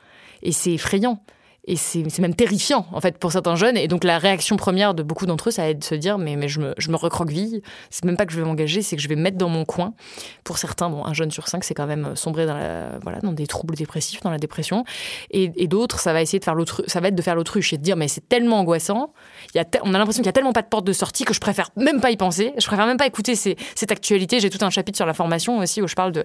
et 0.42 0.52
c'est 0.52 0.72
effrayant. 0.72 1.24
Et 1.64 1.76
c'est 1.76 2.18
même 2.18 2.34
terrifiant, 2.34 2.86
en 2.90 3.00
fait, 3.00 3.18
pour 3.18 3.30
certains 3.30 3.54
jeunes. 3.54 3.76
Et 3.76 3.86
donc, 3.86 4.02
la 4.02 4.18
réaction 4.18 4.56
première 4.56 4.94
de 4.94 5.04
beaucoup 5.04 5.26
d'entre 5.26 5.48
eux, 5.48 5.52
ça 5.52 5.62
va 5.62 5.68
être 5.68 5.78
de 5.78 5.84
se 5.84 5.94
dire 5.94 6.18
Mais, 6.18 6.34
mais 6.34 6.48
je, 6.48 6.58
me, 6.58 6.74
je 6.76 6.90
me 6.90 6.96
recroqueville. 6.96 7.62
C'est 7.88 8.04
même 8.04 8.16
pas 8.16 8.26
que 8.26 8.32
je 8.32 8.40
vais 8.40 8.44
m'engager, 8.44 8.82
c'est 8.82 8.96
que 8.96 9.02
je 9.02 9.08
vais 9.08 9.14
me 9.14 9.22
mettre 9.22 9.38
dans 9.38 9.48
mon 9.48 9.64
coin. 9.64 9.94
Pour 10.42 10.58
certains, 10.58 10.90
bon, 10.90 11.04
un 11.04 11.14
jeune 11.14 11.30
sur 11.30 11.46
cinq, 11.46 11.62
c'est 11.62 11.74
quand 11.74 11.86
même 11.86 12.16
sombrer 12.16 12.46
dans, 12.46 12.54
la, 12.54 12.98
voilà, 13.02 13.20
dans 13.20 13.30
des 13.30 13.46
troubles 13.46 13.76
dépressifs, 13.76 14.22
dans 14.22 14.30
la 14.30 14.38
dépression. 14.38 14.84
Et, 15.30 15.68
d'autres, 15.68 16.00
ça 16.00 16.12
va 16.12 16.20
essayer 16.20 16.40
de 16.40 16.44
faire 16.44 16.56
ça 16.88 17.00
va 17.00 17.08
être 17.08 17.14
de 17.14 17.22
faire 17.22 17.36
l'autruche 17.36 17.72
et 17.72 17.78
de 17.78 17.82
dire 17.82 17.96
Mais 17.96 18.08
c'est 18.08 18.28
tellement 18.28 18.58
angoissant. 18.58 19.12
Y 19.54 19.60
a 19.60 19.64
on 19.84 19.94
a 19.94 19.98
l'impression 19.98 20.22
qu'il 20.22 20.26
y 20.26 20.30
a 20.30 20.32
tellement 20.32 20.52
pas 20.52 20.62
de 20.62 20.68
porte 20.68 20.84
de 20.84 20.92
sortie 20.92 21.24
que 21.24 21.32
je 21.32 21.40
préfère 21.40 21.70
même 21.76 22.00
pas 22.00 22.10
y 22.10 22.16
penser. 22.16 22.52
Je 22.58 22.66
préfère 22.66 22.86
même 22.86 22.96
pas 22.96 23.06
écouter 23.06 23.36
cette 23.36 23.92
actualité. 23.92 24.40
J'ai 24.40 24.50
tout 24.50 24.64
un 24.64 24.70
chapitre 24.70 24.96
sur 24.96 25.06
la 25.06 25.14
formation 25.14 25.58
aussi 25.58 25.80
où 25.80 25.86
je 25.86 25.94
parle 25.94 26.10
de 26.10 26.24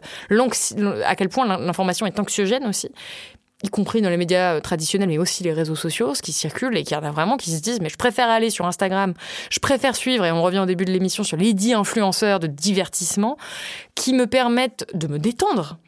à 1.06 1.16
quel 1.16 1.30
point 1.30 1.46
l'information 1.46 2.08
est 2.08 2.20
anxiogène 2.20 2.66
aussi 2.66 2.90
y 3.64 3.70
compris 3.70 4.02
dans 4.02 4.10
les 4.10 4.18
médias 4.18 4.56
euh, 4.56 4.60
traditionnels, 4.60 5.10
mais 5.10 5.18
aussi 5.18 5.44
les 5.44 5.54
réseaux 5.54 5.76
sociaux, 5.76 6.14
ce 6.14 6.22
qui 6.22 6.32
circule 6.32 6.78
et 6.78 6.84
qu'il 6.84 6.96
y 6.96 7.00
en 7.00 7.04
a 7.04 7.12
vraiment 7.12 7.38
qui 7.38 7.52
se 7.52 7.62
disent, 7.62 7.80
mais 7.82 7.90
je 7.90 7.98
préfère 7.98 8.30
aller 8.30 8.50
sur 8.50 8.66
Instagram, 8.66 9.14
je 9.50 9.60
préfère 9.60 9.96
suivre, 9.96 10.26
et 10.26 10.32
on 10.32 10.44
revient 10.44 10.60
au 10.60 10.66
début 10.66 10.86
de 10.86 10.92
l'émission 10.92 11.24
sur 11.24 11.38
les 11.38 11.54
dix 11.54 11.74
influenceurs 11.74 12.40
de 12.40 12.48
divertissement, 12.48 13.38
qui 13.96 14.14
me 14.14 14.28
permettent 14.28 14.88
de 14.94 15.08
me 15.08 15.18
détendre, 15.18 15.80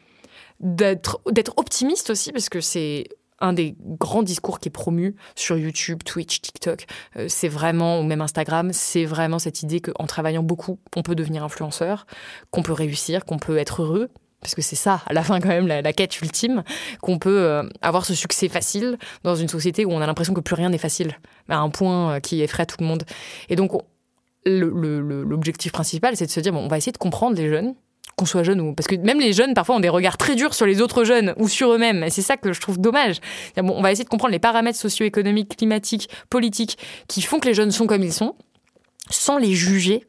d'être 0.58 1.20
optimiste 1.56 2.10
aussi, 2.10 2.32
parce 2.32 2.48
que 2.48 2.60
c'est 2.60 3.08
un 3.40 3.52
des 3.52 3.76
grands 3.80 4.22
discours 4.22 4.60
qui 4.60 4.68
est 4.68 4.72
promu 4.72 5.16
sur 5.34 5.56
YouTube, 5.56 6.02
Twitch, 6.04 6.40
TikTok, 6.40 6.86
euh, 7.16 7.26
c'est 7.28 7.48
vraiment, 7.48 8.00
ou 8.00 8.02
même 8.02 8.20
Instagram, 8.20 8.72
c'est 8.72 9.04
vraiment 9.04 9.38
cette 9.38 9.62
idée 9.62 9.80
qu'en 9.80 10.06
travaillant 10.06 10.42
beaucoup, 10.42 10.78
on 10.96 11.02
peut 11.02 11.14
devenir 11.14 11.42
influenceur, 11.42 12.06
qu'on 12.50 12.62
peut 12.62 12.72
réussir, 12.72 13.24
qu'on 13.24 13.38
peut 13.38 13.56
être 13.56 13.82
heureux, 13.82 14.10
parce 14.40 14.54
que 14.54 14.62
c'est 14.62 14.76
ça, 14.76 15.02
à 15.06 15.12
la 15.12 15.22
fin 15.22 15.40
quand 15.40 15.48
même, 15.48 15.66
la, 15.66 15.92
quête 15.92 16.20
ultime, 16.20 16.62
qu'on 17.02 17.18
peut 17.18 17.40
euh, 17.40 17.62
avoir 17.82 18.06
ce 18.06 18.14
succès 18.14 18.48
facile 18.48 18.98
dans 19.22 19.34
une 19.34 19.48
société 19.48 19.84
où 19.84 19.92
on 19.92 20.00
a 20.00 20.06
l'impression 20.06 20.34
que 20.34 20.40
plus 20.40 20.54
rien 20.54 20.70
n'est 20.70 20.78
facile, 20.78 21.18
à 21.48 21.58
un 21.58 21.68
point 21.68 22.14
euh, 22.14 22.20
qui 22.20 22.40
effraie 22.40 22.66
tout 22.66 22.76
le 22.80 22.86
monde. 22.86 23.04
Et 23.48 23.56
donc, 23.56 23.72
l'objectif 24.46 25.72
principal, 25.72 26.16
c'est 26.16 26.26
de 26.26 26.30
se 26.30 26.40
dire, 26.40 26.52
bon, 26.52 26.60
on 26.60 26.68
va 26.68 26.78
essayer 26.78 26.92
de 26.92 26.98
comprendre 26.98 27.36
les 27.36 27.48
jeunes, 27.50 27.74
qu'on 28.16 28.24
soit 28.24 28.42
jeune 28.42 28.60
ou... 28.60 28.74
Parce 28.74 28.86
que 28.86 28.96
même 28.96 29.20
les 29.20 29.32
jeunes, 29.32 29.52
parfois, 29.52 29.76
ont 29.76 29.80
des 29.80 29.88
regards 29.88 30.16
très 30.16 30.34
durs 30.34 30.54
sur 30.54 30.66
les 30.66 30.80
autres 30.80 31.04
jeunes 31.04 31.34
ou 31.36 31.48
sur 31.48 31.72
eux-mêmes. 31.72 32.02
Et 32.04 32.10
c'est 32.10 32.22
ça 32.22 32.36
que 32.36 32.52
je 32.52 32.60
trouve 32.60 32.78
dommage. 32.78 33.20
Bon, 33.56 33.74
on 33.76 33.82
va 33.82 33.92
essayer 33.92 34.04
de 34.04 34.08
comprendre 34.08 34.32
les 34.32 34.38
paramètres 34.38 34.78
socio-économiques, 34.78 35.56
climatiques, 35.56 36.08
politiques 36.30 36.78
qui 37.08 37.22
font 37.22 37.38
que 37.40 37.48
les 37.48 37.54
jeunes 37.54 37.70
sont 37.70 37.86
comme 37.86 38.02
ils 38.02 38.12
sont, 38.12 38.34
sans 39.10 39.38
les 39.38 39.52
juger 39.52 40.04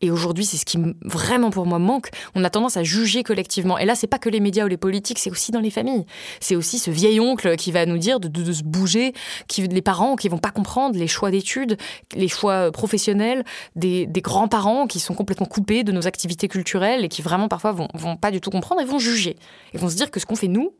et 0.00 0.12
aujourd'hui, 0.12 0.44
c'est 0.44 0.56
ce 0.56 0.64
qui 0.64 0.78
vraiment 1.02 1.50
pour 1.50 1.66
moi 1.66 1.80
manque. 1.80 2.10
On 2.36 2.44
a 2.44 2.50
tendance 2.50 2.76
à 2.76 2.84
juger 2.84 3.24
collectivement. 3.24 3.78
Et 3.78 3.84
là, 3.84 3.96
c'est 3.96 4.06
pas 4.06 4.18
que 4.18 4.28
les 4.28 4.38
médias 4.38 4.64
ou 4.64 4.68
les 4.68 4.76
politiques, 4.76 5.18
c'est 5.18 5.30
aussi 5.30 5.50
dans 5.50 5.60
les 5.60 5.70
familles. 5.70 6.04
C'est 6.40 6.54
aussi 6.54 6.78
ce 6.78 6.90
vieil 6.90 7.18
oncle 7.18 7.56
qui 7.56 7.72
va 7.72 7.84
nous 7.84 7.98
dire 7.98 8.20
de, 8.20 8.52
se 8.52 8.62
bouger, 8.62 9.12
qui, 9.48 9.66
les 9.66 9.82
parents 9.82 10.14
qui 10.14 10.28
vont 10.28 10.38
pas 10.38 10.52
comprendre 10.52 10.96
les 10.96 11.08
choix 11.08 11.32
d'études, 11.32 11.76
les 12.14 12.28
choix 12.28 12.70
professionnels, 12.70 13.44
des, 13.74 14.08
grands-parents 14.18 14.86
qui 14.86 15.00
sont 15.00 15.14
complètement 15.14 15.46
coupés 15.46 15.82
de 15.82 15.90
nos 15.90 16.06
activités 16.06 16.48
culturelles 16.48 17.04
et 17.04 17.08
qui 17.08 17.22
vraiment 17.22 17.48
parfois 17.48 17.72
vont, 17.72 17.88
vont 17.94 18.16
pas 18.16 18.30
du 18.30 18.40
tout 18.40 18.50
comprendre 18.50 18.80
et 18.80 18.84
vont 18.84 18.98
juger. 18.98 19.36
Et 19.74 19.78
vont 19.78 19.88
se 19.88 19.96
dire 19.96 20.10
que 20.12 20.20
ce 20.20 20.26
qu'on 20.26 20.36
fait 20.36 20.48
nous, 20.48 20.72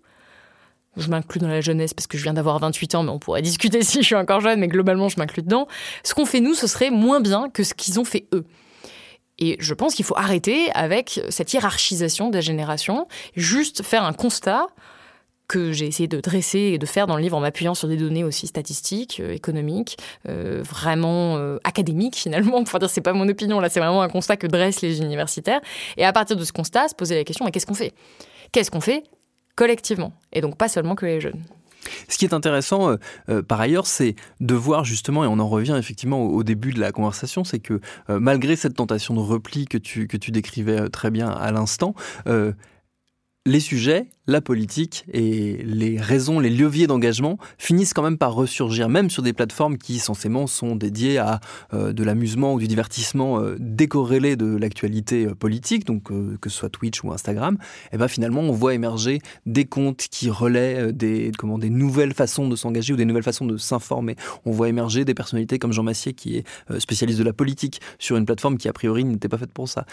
je 0.96 1.08
m'inclus 1.08 1.40
dans 1.40 1.48
la 1.48 1.60
jeunesse 1.60 1.92
parce 1.92 2.06
que 2.06 2.18
je 2.18 2.22
viens 2.22 2.34
d'avoir 2.34 2.58
28 2.60 2.94
ans, 2.94 3.02
mais 3.02 3.10
on 3.10 3.18
pourrait 3.18 3.42
discuter 3.42 3.82
si 3.82 3.98
je 3.98 4.06
suis 4.06 4.14
encore 4.14 4.40
jeune, 4.40 4.60
mais 4.60 4.68
globalement, 4.68 5.08
je 5.08 5.18
m'inclus 5.18 5.42
dedans. 5.42 5.66
Ce 6.04 6.14
qu'on 6.14 6.26
fait 6.26 6.40
nous, 6.40 6.54
ce 6.54 6.68
serait 6.68 6.90
moins 6.90 7.20
bien 7.20 7.48
que 7.50 7.64
ce 7.64 7.74
qu'ils 7.74 7.98
ont 7.98 8.04
fait 8.04 8.26
eux. 8.32 8.44
Et 9.38 9.56
je 9.60 9.74
pense 9.74 9.94
qu'il 9.94 10.04
faut 10.04 10.16
arrêter 10.16 10.70
avec 10.74 11.20
cette 11.28 11.52
hiérarchisation 11.52 12.30
des 12.30 12.42
générations, 12.42 13.06
juste 13.36 13.82
faire 13.82 14.04
un 14.04 14.12
constat 14.12 14.66
que 15.48 15.72
j'ai 15.72 15.86
essayé 15.86 16.06
de 16.06 16.20
dresser 16.20 16.58
et 16.58 16.78
de 16.78 16.84
faire 16.84 17.06
dans 17.06 17.16
le 17.16 17.22
livre 17.22 17.36
en 17.36 17.40
m'appuyant 17.40 17.74
sur 17.74 17.88
des 17.88 17.96
données 17.96 18.22
aussi 18.22 18.46
statistiques, 18.46 19.18
euh, 19.18 19.32
économiques, 19.32 19.96
euh, 20.28 20.62
vraiment 20.62 21.36
euh, 21.38 21.58
académiques 21.64 22.16
finalement. 22.16 22.62
Dire 22.78 22.90
c'est 22.90 23.00
pas 23.00 23.14
mon 23.14 23.28
opinion 23.28 23.58
là, 23.58 23.70
c'est 23.70 23.80
vraiment 23.80 24.02
un 24.02 24.08
constat 24.08 24.36
que 24.36 24.46
dressent 24.46 24.82
les 24.82 25.00
universitaires. 25.00 25.60
Et 25.96 26.04
à 26.04 26.12
partir 26.12 26.36
de 26.36 26.44
ce 26.44 26.52
constat, 26.52 26.88
se 26.88 26.94
poser 26.94 27.16
la 27.16 27.24
question 27.24 27.44
mais 27.46 27.50
qu'est-ce 27.50 27.66
qu'on 27.66 27.74
fait? 27.74 27.94
Qu'est-ce 28.52 28.70
qu'on 28.70 28.82
fait 28.82 29.04
collectivement? 29.56 30.12
Et 30.32 30.42
donc 30.42 30.56
pas 30.56 30.68
seulement 30.68 30.94
que 30.94 31.06
les 31.06 31.20
jeunes. 31.20 31.42
Ce 32.08 32.18
qui 32.18 32.24
est 32.24 32.34
intéressant, 32.34 32.90
euh, 32.90 32.96
euh, 33.28 33.42
par 33.42 33.60
ailleurs, 33.60 33.86
c'est 33.86 34.14
de 34.40 34.54
voir 34.54 34.84
justement, 34.84 35.24
et 35.24 35.26
on 35.26 35.38
en 35.38 35.48
revient 35.48 35.76
effectivement 35.78 36.22
au, 36.22 36.42
début 36.42 36.72
de 36.72 36.80
la 36.80 36.92
conversation, 36.92 37.44
c'est 37.44 37.58
que 37.58 37.80
euh, 38.10 38.20
malgré 38.20 38.56
cette 38.56 38.74
tentation 38.74 39.14
de 39.14 39.20
repli 39.20 39.66
que 39.66 39.78
tu, 39.78 40.06
que 40.06 40.16
tu 40.16 40.30
décrivais 40.30 40.88
très 40.88 41.10
bien 41.10 41.28
à 41.28 41.50
l'instant, 41.52 41.94
les 43.48 43.60
sujets, 43.60 44.06
la 44.26 44.42
politique 44.42 45.06
et 45.10 45.62
les 45.64 45.98
raisons, 45.98 46.38
les 46.38 46.50
leviers 46.50 46.86
d'engagement 46.86 47.38
finissent 47.56 47.94
quand 47.94 48.02
même 48.02 48.18
par 48.18 48.34
ressurgir, 48.34 48.90
même 48.90 49.08
sur 49.08 49.22
des 49.22 49.32
plateformes 49.32 49.78
qui 49.78 49.98
censément 49.98 50.46
sont 50.46 50.76
dédiées 50.76 51.16
à 51.16 51.40
euh, 51.72 51.94
de 51.94 52.04
l'amusement 52.04 52.52
ou 52.52 52.58
du 52.58 52.68
divertissement 52.68 53.40
euh, 53.40 53.56
décorrélé 53.58 54.36
de 54.36 54.54
l'actualité 54.54 55.26
euh, 55.26 55.34
politique, 55.34 55.86
donc 55.86 56.04
que 56.04 56.50
ce 56.50 56.56
soit 56.56 56.68
Twitch 56.68 57.02
ou 57.02 57.12
Instagram. 57.12 57.56
Et 57.60 57.94
eh 57.94 57.96
ben 57.96 58.08
finalement, 58.08 58.42
on 58.42 58.52
voit 58.52 58.74
émerger 58.74 59.20
des 59.46 59.64
comptes 59.64 60.06
qui 60.10 60.28
relaient 60.28 60.92
des, 60.92 61.32
comment, 61.38 61.58
des 61.58 61.70
nouvelles 61.70 62.12
façons 62.12 62.48
de 62.48 62.56
s'engager 62.56 62.92
ou 62.92 62.96
des 62.96 63.06
nouvelles 63.06 63.22
façons 63.22 63.46
de 63.46 63.56
s'informer. 63.56 64.16
On 64.44 64.50
voit 64.50 64.68
émerger 64.68 65.06
des 65.06 65.14
personnalités 65.14 65.58
comme 65.58 65.72
Jean 65.72 65.82
Massier 65.82 66.12
qui 66.12 66.36
est 66.36 66.44
spécialiste 66.78 67.18
de 67.18 67.24
la 67.24 67.32
politique 67.32 67.80
sur 67.98 68.16
une 68.16 68.26
plateforme 68.26 68.58
qui 68.58 68.68
a 68.68 68.72
priori 68.72 69.04
n'était 69.04 69.28
pas 69.28 69.38
faite 69.38 69.52
pour 69.52 69.68
ça 69.68 69.86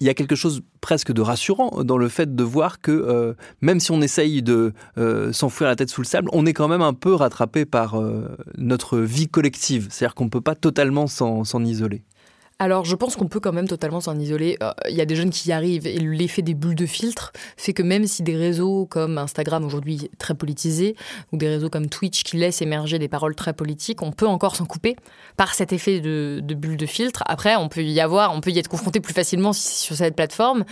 il 0.00 0.06
y 0.06 0.10
a 0.10 0.14
quelque 0.14 0.34
chose 0.34 0.62
presque 0.80 1.12
de 1.12 1.20
rassurant 1.20 1.84
dans 1.84 1.96
le 1.96 2.08
fait 2.08 2.34
de 2.34 2.42
voir 2.42 2.80
que 2.80 2.90
euh, 2.90 3.34
même 3.60 3.80
si 3.80 3.92
on 3.92 4.02
essaye 4.02 4.42
de 4.42 4.72
euh, 4.98 5.32
s'enfouir 5.32 5.68
la 5.68 5.76
tête 5.76 5.90
sous 5.90 6.00
le 6.00 6.06
sable, 6.06 6.28
on 6.32 6.44
est 6.44 6.52
quand 6.52 6.68
même 6.68 6.82
un 6.82 6.94
peu 6.94 7.14
rattrapé 7.14 7.64
par 7.64 8.00
euh, 8.00 8.36
notre 8.58 8.98
vie 8.98 9.28
collective. 9.28 9.88
C'est-à-dire 9.90 10.14
qu'on 10.14 10.24
ne 10.24 10.30
peut 10.30 10.40
pas 10.40 10.54
totalement 10.54 11.06
s'en 11.06 11.64
isoler. 11.64 12.02
Alors, 12.62 12.84
je 12.84 12.94
pense 12.94 13.16
qu'on 13.16 13.26
peut 13.26 13.40
quand 13.40 13.52
même 13.52 13.66
totalement 13.66 14.00
s'en 14.00 14.16
isoler. 14.16 14.56
Euh, 14.62 14.70
il 14.88 14.94
y 14.94 15.00
a 15.00 15.04
des 15.04 15.16
jeunes 15.16 15.30
qui 15.30 15.48
y 15.48 15.52
arrivent 15.52 15.84
et 15.84 15.98
l'effet 15.98 16.42
des 16.42 16.54
bulles 16.54 16.76
de 16.76 16.86
filtre 16.86 17.32
fait 17.56 17.72
que 17.72 17.82
même 17.82 18.06
si 18.06 18.22
des 18.22 18.36
réseaux 18.36 18.86
comme 18.86 19.18
Instagram, 19.18 19.64
aujourd'hui 19.64 20.08
très 20.16 20.34
politisés, 20.34 20.94
ou 21.32 21.38
des 21.38 21.48
réseaux 21.48 21.68
comme 21.68 21.88
Twitch 21.88 22.22
qui 22.22 22.36
laissent 22.36 22.62
émerger 22.62 23.00
des 23.00 23.08
paroles 23.08 23.34
très 23.34 23.52
politiques, 23.52 24.00
on 24.00 24.12
peut 24.12 24.28
encore 24.28 24.54
s'en 24.54 24.64
couper 24.64 24.94
par 25.36 25.54
cet 25.56 25.72
effet 25.72 25.98
de, 25.98 26.40
bulle 26.54 26.76
de 26.76 26.86
filtre. 26.86 27.24
Après, 27.26 27.56
on 27.56 27.68
peut 27.68 27.82
y 27.82 27.98
avoir, 27.98 28.32
on 28.32 28.40
peut 28.40 28.50
y 28.50 28.60
être 28.60 28.68
confronté 28.68 29.00
plus 29.00 29.12
facilement 29.12 29.52
sur 29.52 29.96
cette 29.96 30.14
plateforme, 30.14 30.64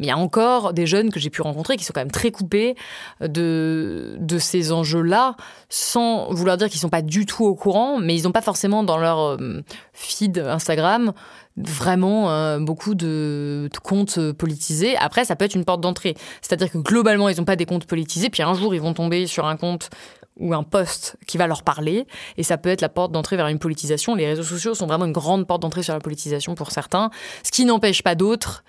mais 0.00 0.06
il 0.06 0.08
y 0.08 0.12
a 0.12 0.18
encore 0.18 0.72
des 0.72 0.88
jeunes 0.88 1.12
que 1.12 1.20
j'ai 1.20 1.30
pu 1.30 1.42
rencontrer 1.42 1.76
qui 1.76 1.84
sont 1.84 1.92
quand 1.92 2.00
même 2.00 2.10
très 2.10 2.32
coupés 2.32 2.74
de, 3.20 4.18
ces 4.40 4.72
enjeux-là, 4.72 5.36
sans 5.68 6.28
vouloir 6.34 6.56
dire 6.56 6.68
qu'ils 6.68 6.80
sont 6.80 6.88
pas 6.88 7.02
du 7.02 7.24
tout 7.24 7.44
au 7.44 7.54
courant, 7.54 8.00
mais 8.00 8.16
ils 8.16 8.24
n'ont 8.24 8.32
pas 8.32 8.42
forcément 8.42 8.82
dans 8.82 8.98
leur 8.98 9.20
euh, 9.20 9.62
feed 9.92 10.38
Instagram 10.38 11.12
vraiment 11.56 12.30
euh, 12.30 12.58
beaucoup 12.58 12.94
de, 12.94 13.68
comptes 13.82 14.32
politisés. 14.32 14.96
Après, 14.96 15.24
ça 15.24 15.36
peut 15.36 15.44
être 15.44 15.54
une 15.54 15.64
porte 15.64 15.80
d'entrée. 15.80 16.14
C'est-à-dire 16.42 16.70
que 16.70 16.78
globalement, 16.78 17.28
ils 17.28 17.38
n'ont 17.38 17.44
pas 17.44 17.56
des 17.56 17.66
comptes 17.66 17.86
politisés, 17.86 18.30
puis 18.30 18.42
un 18.42 18.54
jour, 18.54 18.74
ils 18.74 18.80
vont 18.80 18.94
tomber 18.94 19.26
sur 19.26 19.46
un 19.46 19.56
compte 19.56 19.90
ou 20.38 20.52
un 20.52 20.62
poste 20.62 21.16
qui 21.26 21.38
va 21.38 21.46
leur 21.46 21.62
parler, 21.62 22.06
et 22.36 22.42
ça 22.42 22.58
peut 22.58 22.68
être 22.68 22.82
la 22.82 22.90
porte 22.90 23.10
d'entrée 23.10 23.36
vers 23.36 23.48
une 23.48 23.58
politisation. 23.58 24.14
Les 24.14 24.26
réseaux 24.26 24.42
sociaux 24.42 24.74
sont 24.74 24.86
vraiment 24.86 25.06
une 25.06 25.12
grande 25.12 25.46
porte 25.46 25.62
d'entrée 25.62 25.82
sur 25.82 25.94
la 25.94 26.00
politisation 26.00 26.54
pour 26.54 26.72
certains, 26.72 27.10
ce 27.42 27.50
qui 27.50 27.64
n'empêche 27.64 28.02
pas 28.02 28.14
d'autres 28.14 28.62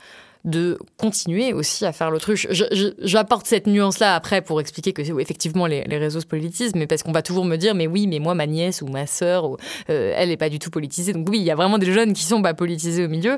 de 0.45 0.77
continuer 0.97 1.53
aussi 1.53 1.85
à 1.85 1.91
faire 1.91 2.11
l'autruche. 2.11 2.47
J'apporte 2.99 3.45
cette 3.47 3.67
nuance-là 3.67 4.15
après 4.15 4.41
pour 4.41 4.61
expliquer 4.61 4.93
que 4.93 5.01
effectivement 5.19 5.65
les, 5.65 5.83
réseaux 5.97 6.21
se 6.21 6.25
politisent, 6.25 6.75
mais 6.75 6.87
parce 6.87 7.03
qu'on 7.03 7.11
va 7.11 7.21
toujours 7.21 7.45
me 7.45 7.55
dire 7.55 7.75
mais 7.75 7.87
oui, 7.87 8.07
mais 8.07 8.19
moi 8.19 8.35
ma 8.35 8.47
nièce 8.47 8.81
ou 8.81 8.87
ma 8.87 9.07
sœur, 9.07 9.57
euh, 9.89 10.13
elle 10.15 10.29
n'est 10.29 10.37
pas 10.37 10.49
du 10.49 10.59
tout 10.59 10.69
politisée. 10.69 11.13
Donc 11.13 11.27
oui, 11.29 11.39
il 11.39 11.43
y 11.43 11.51
a 11.51 11.55
vraiment 11.55 11.77
des 11.77 11.91
jeunes 11.91 12.13
qui 12.13 12.23
sont 12.23 12.41
pas 12.41 12.53
politisés 12.53 13.05
au 13.05 13.09
milieu, 13.09 13.37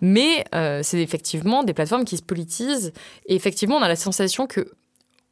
mais 0.00 0.44
euh, 0.54 0.80
c'est 0.82 1.00
effectivement 1.00 1.62
des 1.62 1.74
plateformes 1.74 2.04
qui 2.04 2.16
se 2.16 2.22
politisent. 2.22 2.92
Et 3.26 3.34
effectivement, 3.34 3.76
on 3.76 3.82
a 3.82 3.88
la 3.88 3.96
sensation 3.96 4.46
que 4.46 4.66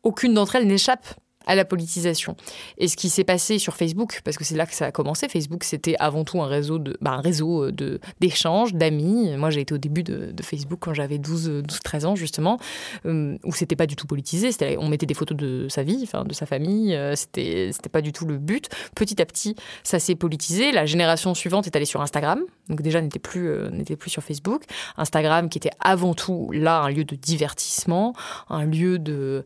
aucune 0.02 0.34
d'entre 0.34 0.56
elles 0.56 0.66
n'échappe 0.66 1.06
à 1.48 1.54
la 1.54 1.64
politisation. 1.64 2.36
Et 2.76 2.86
ce 2.86 2.96
qui 2.96 3.08
s'est 3.08 3.24
passé 3.24 3.58
sur 3.58 3.74
Facebook, 3.74 4.20
parce 4.22 4.36
que 4.36 4.44
c'est 4.44 4.54
là 4.54 4.66
que 4.66 4.74
ça 4.74 4.86
a 4.86 4.92
commencé, 4.92 5.28
Facebook 5.28 5.64
c'était 5.64 5.96
avant 5.98 6.22
tout 6.22 6.40
un 6.40 6.46
réseau 6.46 6.78
de, 6.78 6.96
bah, 7.00 7.12
un 7.12 7.20
réseau 7.20 7.64
euh, 7.64 7.72
de 7.72 8.00
d'échanges, 8.20 8.74
d'amis. 8.74 9.34
Moi 9.36 9.50
j'ai 9.50 9.62
été 9.62 9.74
au 9.74 9.78
début 9.78 10.04
de, 10.04 10.32
Facebook 10.42 10.78
quand 10.80 10.94
j'avais 10.94 11.18
12, 11.18 11.62
12, 11.64 11.80
13 11.80 12.04
ans 12.04 12.14
justement, 12.14 12.58
euh, 13.06 13.36
où 13.44 13.52
c'était 13.52 13.76
pas 13.76 13.86
du 13.86 13.96
tout 13.96 14.06
politisé. 14.06 14.50
On 14.78 14.88
mettait 14.88 15.06
des 15.06 15.14
photos 15.14 15.36
de 15.36 15.66
sa 15.68 15.82
vie, 15.82 16.00
enfin 16.02 16.24
de 16.24 16.34
sa 16.34 16.46
famille. 16.46 16.94
Euh, 16.94 17.16
c'était 17.16 17.70
c'était 17.72 17.88
pas 17.88 18.02
du 18.02 18.12
tout 18.12 18.26
le 18.26 18.36
but. 18.36 18.68
Petit 18.94 19.20
à 19.20 19.26
petit, 19.26 19.56
ça 19.82 19.98
s'est 19.98 20.14
politisé. 20.14 20.70
La 20.70 20.86
génération 20.86 21.34
suivante 21.34 21.66
est 21.66 21.74
allée 21.74 21.86
sur 21.86 22.02
Instagram, 22.02 22.40
donc 22.68 22.82
déjà 22.82 23.00
n'était 23.00 23.18
plus 23.18 23.50
n'était 23.72 23.96
plus 23.96 24.10
sur 24.10 24.22
Facebook. 24.22 24.64
Instagram 24.98 25.48
qui 25.48 25.58
était 25.58 25.70
avant 25.80 26.12
tout 26.12 26.50
là 26.52 26.80
un 26.80 26.90
lieu 26.90 27.04
de 27.04 27.16
divertissement, 27.16 28.14
un 28.50 28.66
lieu 28.66 28.98
de 28.98 29.44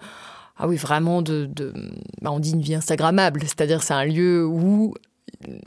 ah 0.57 0.69
oui, 0.69 0.77
vraiment 0.77 1.23
de, 1.23 1.49
bah, 2.21 2.31
on 2.31 2.38
dit 2.38 2.53
une 2.53 2.61
vie 2.61 2.75
instagrammable, 2.75 3.41
c'est-à-dire 3.43 3.83
c'est 3.83 3.95
un 3.95 4.05
lieu 4.05 4.47
où 4.47 4.95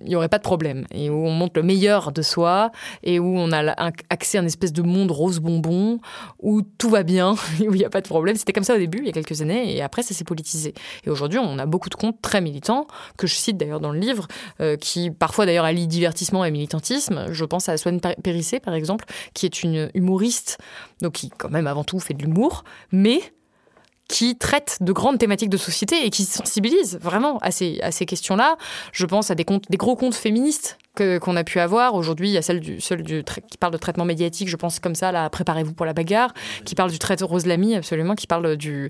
il 0.04 0.10
n'y 0.10 0.16
aurait 0.16 0.30
pas 0.30 0.38
de 0.38 0.44
problème 0.44 0.86
et 0.92 1.10
où 1.10 1.26
on 1.26 1.32
montre 1.32 1.54
le 1.56 1.64
meilleur 1.64 2.12
de 2.12 2.22
soi 2.22 2.72
et 3.04 3.20
où 3.20 3.38
on 3.38 3.52
a 3.52 3.74
accès 4.10 4.38
à 4.38 4.42
une 4.42 4.48
espèce 4.48 4.74
de 4.74 4.82
monde 4.82 5.12
rose 5.12 5.40
bonbon 5.40 6.00
où 6.42 6.62
tout 6.62 6.90
va 6.90 7.04
bien 7.04 7.34
où 7.60 7.74
il 7.74 7.78
n'y 7.78 7.86
a 7.86 7.90
pas 7.90 8.02
de 8.02 8.08
problème. 8.08 8.36
C'était 8.36 8.54
comme 8.54 8.64
ça 8.64 8.76
au 8.76 8.78
début, 8.78 9.00
il 9.00 9.06
y 9.06 9.10
a 9.10 9.12
quelques 9.12 9.42
années, 9.42 9.76
et 9.76 9.82
après 9.82 10.04
ça 10.04 10.14
s'est 10.14 10.24
politisé. 10.24 10.74
Et 11.06 11.10
aujourd'hui, 11.10 11.40
on 11.40 11.60
a 11.60 11.66
beaucoup 11.66 11.90
de 11.90 11.96
comptes 11.96 12.22
très 12.22 12.42
militants 12.42 12.88
que 13.18 13.28
je 13.28 13.36
cite 13.36 13.58
d'ailleurs 13.58 13.80
dans 13.80 13.92
le 13.92 14.00
livre, 14.00 14.28
euh, 14.62 14.78
qui 14.78 15.12
parfois 15.12 15.46
d'ailleurs 15.46 15.66
allient 15.66 15.88
divertissement 15.88 16.46
et 16.46 16.52
militantisme. 16.52 17.28
Je 17.32 17.46
pense 17.46 17.70
à 17.70 17.78
Swan 17.78 18.00
Périssé 18.24 18.60
par 18.60 18.74
exemple, 18.74 19.06
qui 19.34 19.46
est 19.46 19.64
une 19.64 19.90
humoriste, 19.94 20.58
donc 21.02 21.14
qui 21.14 21.30
quand 21.30 21.50
même 21.50 21.68
avant 21.68 21.84
tout 21.84 22.00
fait 22.00 22.14
de 22.14 22.24
l'humour, 22.24 22.64
mais 22.92 23.20
qui 24.08 24.36
traite 24.38 24.78
de 24.82 24.92
grandes 24.92 25.18
thématiques 25.18 25.50
de 25.50 25.58
société 25.58 26.06
et 26.06 26.10
qui 26.10 26.26
sensibilise 26.26 27.00
vraiment 27.02 27.40
à 27.40 27.52
ces, 27.52 27.80
à 27.82 27.92
ces 27.92 28.06
questions-là. 28.06 28.58
Je 28.92 29.06
pense 29.06 29.32
à 29.32 29.36
des, 29.36 29.46
comptes, 29.46 29.70
des 29.70 29.78
gros 29.78 29.96
comptes 29.96 30.16
féministes 30.16 30.78
qu'on 30.96 31.36
a 31.36 31.44
pu 31.44 31.60
avoir. 31.60 31.96
Aujourd'hui, 31.96 32.30
il 32.30 32.34
y 32.34 32.38
a 32.38 32.42
celle, 32.42 32.60
du, 32.60 32.80
celle 32.80 33.04
du, 33.04 33.24
qui 33.24 33.58
parle 33.58 33.74
de 33.74 33.78
traitement 33.78 34.06
médiatique, 34.06 34.50
je 34.50 34.56
pense 34.56 34.80
comme 34.80 34.96
ça, 34.96 35.12
là, 35.12 35.30
préparez-vous 35.30 35.74
pour 35.74 35.86
la 35.86 35.94
bagarre, 35.94 36.34
qui 36.66 36.76
parle 36.76 36.92
du 36.92 37.00
traitement 37.00 37.28
Rose 37.28 37.46
Lamy, 37.46 37.76
absolument, 37.76 38.16
qui 38.16 38.28
parle 38.28 38.58
du, 38.58 38.90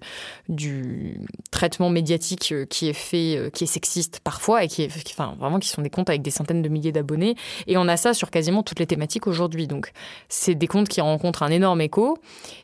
du 0.50 1.20
traitement 1.52 1.90
médiatique 1.90 2.52
euh, 2.52 2.66
qui 2.66 2.90
est 2.90 2.94
fait, 2.94 3.38
euh, 3.38 3.50
qui 3.50 3.64
est 3.64 3.68
sexiste 3.68 4.20
parfois, 4.24 4.64
et 4.64 4.68
qui 4.68 4.84
est, 4.84 4.92
enfin, 5.12 5.36
vraiment, 5.40 5.60
qui 5.60 5.70
sont 5.70 5.82
des 5.82 5.90
comptes 5.90 6.10
avec 6.10 6.22
des 6.22 6.32
centaines 6.32 6.62
de 6.62 6.70
milliers 6.70 6.92
d'abonnés. 6.92 7.36
Et 7.68 7.78
on 7.78 7.88
a 7.88 7.98
ça 7.98 8.14
sur 8.14 8.32
quasiment 8.32 8.64
toutes 8.64 8.80
les 8.80 8.88
thématiques 8.88 9.28
aujourd'hui. 9.28 9.68
Donc, 9.68 9.92
c'est 10.30 10.56
des 10.56 10.68
comptes 10.68 10.88
qui 10.88 11.02
rencontrent 11.02 11.44
un 11.44 11.52
énorme 11.52 11.82
écho 11.82 12.18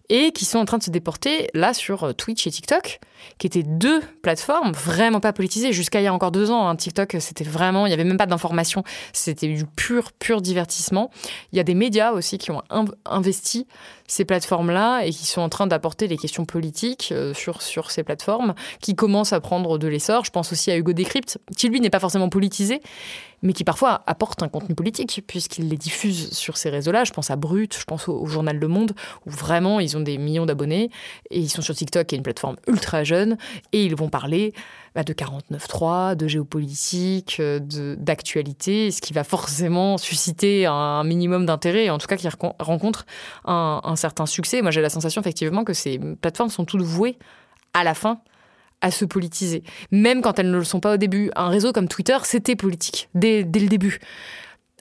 et 0.09 0.31
qui 0.31 0.45
sont 0.45 0.59
en 0.59 0.65
train 0.65 0.77
de 0.77 0.83
se 0.83 0.89
déporter 0.89 1.49
là 1.53 1.73
sur 1.73 2.03
euh, 2.03 2.13
Twitch 2.13 2.45
et 2.47 2.51
TikTok, 2.51 2.99
qui 3.37 3.47
étaient 3.47 3.63
deux 3.63 4.01
plateformes 4.21 4.71
vraiment 4.71 5.19
pas 5.19 5.33
politisées. 5.33 5.71
Jusqu'à 5.71 6.01
il 6.01 6.03
y 6.03 6.07
a 6.07 6.13
encore 6.13 6.31
deux 6.31 6.51
ans, 6.51 6.67
hein, 6.67 6.75
TikTok, 6.75 7.17
c'était 7.19 7.43
vraiment, 7.43 7.85
il 7.85 7.89
n'y 7.89 7.93
avait 7.93 8.03
même 8.03 8.17
pas 8.17 8.25
d'information. 8.25 8.83
C'était 9.31 9.47
du 9.47 9.65
pur, 9.65 10.11
pur 10.11 10.41
divertissement. 10.41 11.09
Il 11.53 11.57
y 11.57 11.59
a 11.61 11.63
des 11.63 11.73
médias 11.73 12.11
aussi 12.11 12.37
qui 12.37 12.51
ont 12.51 12.61
investi 13.05 13.65
ces 14.07 14.25
plateformes-là 14.25 15.03
et 15.05 15.11
qui 15.11 15.25
sont 15.25 15.39
en 15.39 15.47
train 15.47 15.67
d'apporter 15.67 16.07
les 16.07 16.17
questions 16.17 16.43
politiques 16.43 17.13
euh, 17.13 17.33
sur, 17.33 17.61
sur 17.61 17.91
ces 17.91 18.03
plateformes, 18.03 18.55
qui 18.81 18.93
commencent 18.93 19.31
à 19.31 19.39
prendre 19.39 19.77
de 19.77 19.87
l'essor. 19.87 20.25
Je 20.25 20.31
pense 20.31 20.51
aussi 20.51 20.69
à 20.69 20.77
Hugo 20.77 20.91
Décrypte, 20.91 21.39
qui 21.55 21.69
lui 21.69 21.79
n'est 21.79 21.89
pas 21.89 22.01
forcément 22.01 22.27
politisé, 22.27 22.81
mais 23.41 23.53
qui 23.53 23.63
parfois 23.63 24.03
apporte 24.07 24.43
un 24.43 24.49
contenu 24.49 24.75
politique, 24.75 25.23
puisqu'il 25.25 25.69
les 25.69 25.77
diffuse 25.77 26.33
sur 26.33 26.57
ces 26.57 26.69
réseaux-là. 26.69 27.05
Je 27.05 27.13
pense 27.13 27.31
à 27.31 27.37
Brut, 27.37 27.77
je 27.77 27.85
pense 27.85 28.09
au, 28.09 28.25
journal 28.25 28.57
Le 28.57 28.67
Monde, 28.67 28.91
où 29.25 29.29
vraiment 29.29 29.79
ils 29.79 29.95
ont 29.95 30.01
des 30.01 30.17
millions 30.17 30.45
d'abonnés, 30.45 30.89
et 31.29 31.39
ils 31.39 31.49
sont 31.49 31.61
sur 31.61 31.73
TikTok, 31.73 32.07
qui 32.07 32.15
est 32.15 32.17
une 32.17 32.23
plateforme 32.23 32.57
ultra 32.67 33.05
jeune, 33.05 33.37
et 33.71 33.85
ils 33.85 33.95
vont 33.95 34.09
parler 34.09 34.53
bah, 34.95 35.03
de 35.03 35.13
49.3, 35.13 36.15
de 36.15 36.27
géopolitique, 36.27 37.37
euh, 37.39 37.59
d'actualité, 37.97 38.91
ce 38.91 39.01
qui 39.01 39.13
va 39.13 39.23
forcément 39.23 39.97
susciter 39.97 40.65
un 40.65 41.03
minimum 41.03 41.45
d'intérêt, 41.45 41.89
en 41.89 41.97
tout 41.97 42.07
cas 42.07 42.17
qui 42.17 42.27
rencontre 42.59 43.05
un, 43.45 43.81
un 43.83 43.95
certain 43.95 44.25
succès. 44.25 44.61
Moi 44.61 44.71
j'ai 44.71 44.81
la 44.81 44.89
sensation 44.89 45.21
effectivement 45.21 45.63
que 45.63 45.73
ces 45.73 45.99
plateformes 46.21 46.49
sont 46.49 46.65
toutes 46.65 46.81
vouées 46.81 47.17
à 47.73 47.83
la 47.83 47.93
fin 47.93 48.19
à 48.81 48.91
se 48.91 49.05
politiser, 49.05 49.63
même 49.91 50.21
quand 50.21 50.39
elles 50.39 50.49
ne 50.49 50.57
le 50.57 50.63
sont 50.63 50.79
pas 50.79 50.95
au 50.95 50.97
début. 50.97 51.31
Un 51.35 51.49
réseau 51.49 51.71
comme 51.71 51.87
Twitter, 51.87 52.17
c'était 52.23 52.55
politique 52.55 53.09
dès, 53.13 53.43
dès, 53.43 53.59
le 53.59 53.67
début. 53.67 53.99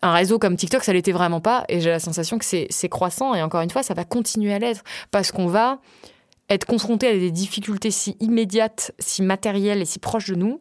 Un 0.03 0.13
réseau 0.13 0.39
comme 0.39 0.57
TikTok, 0.57 0.83
ça 0.83 0.95
l'était 0.95 1.13
vraiment 1.13 1.41
pas, 1.41 1.65
et 1.69 1.81
j'ai 1.81 1.91
la 1.91 2.01
sensation 2.01 2.39
que 2.39 2.45
c'est 2.45 2.89
croissant, 2.89 3.35
et 3.35 3.43
encore 3.43 3.61
une 3.61 3.71
fois, 3.71 3.83
ça 3.83 3.93
va 3.93 4.05
continuer 4.05 4.53
à 4.53 4.59
l'être, 4.59 4.83
parce 5.11 5.31
qu'on 5.31 5.47
va 5.47 5.79
être 6.51 6.67
confronté 6.67 7.09
à 7.09 7.13
des 7.13 7.31
difficultés 7.31 7.91
si 7.91 8.17
immédiates, 8.21 8.93
si 8.99 9.23
matérielles 9.23 9.81
et 9.81 9.85
si 9.87 9.99
proches 9.99 10.29
de 10.29 10.35
nous, 10.35 10.61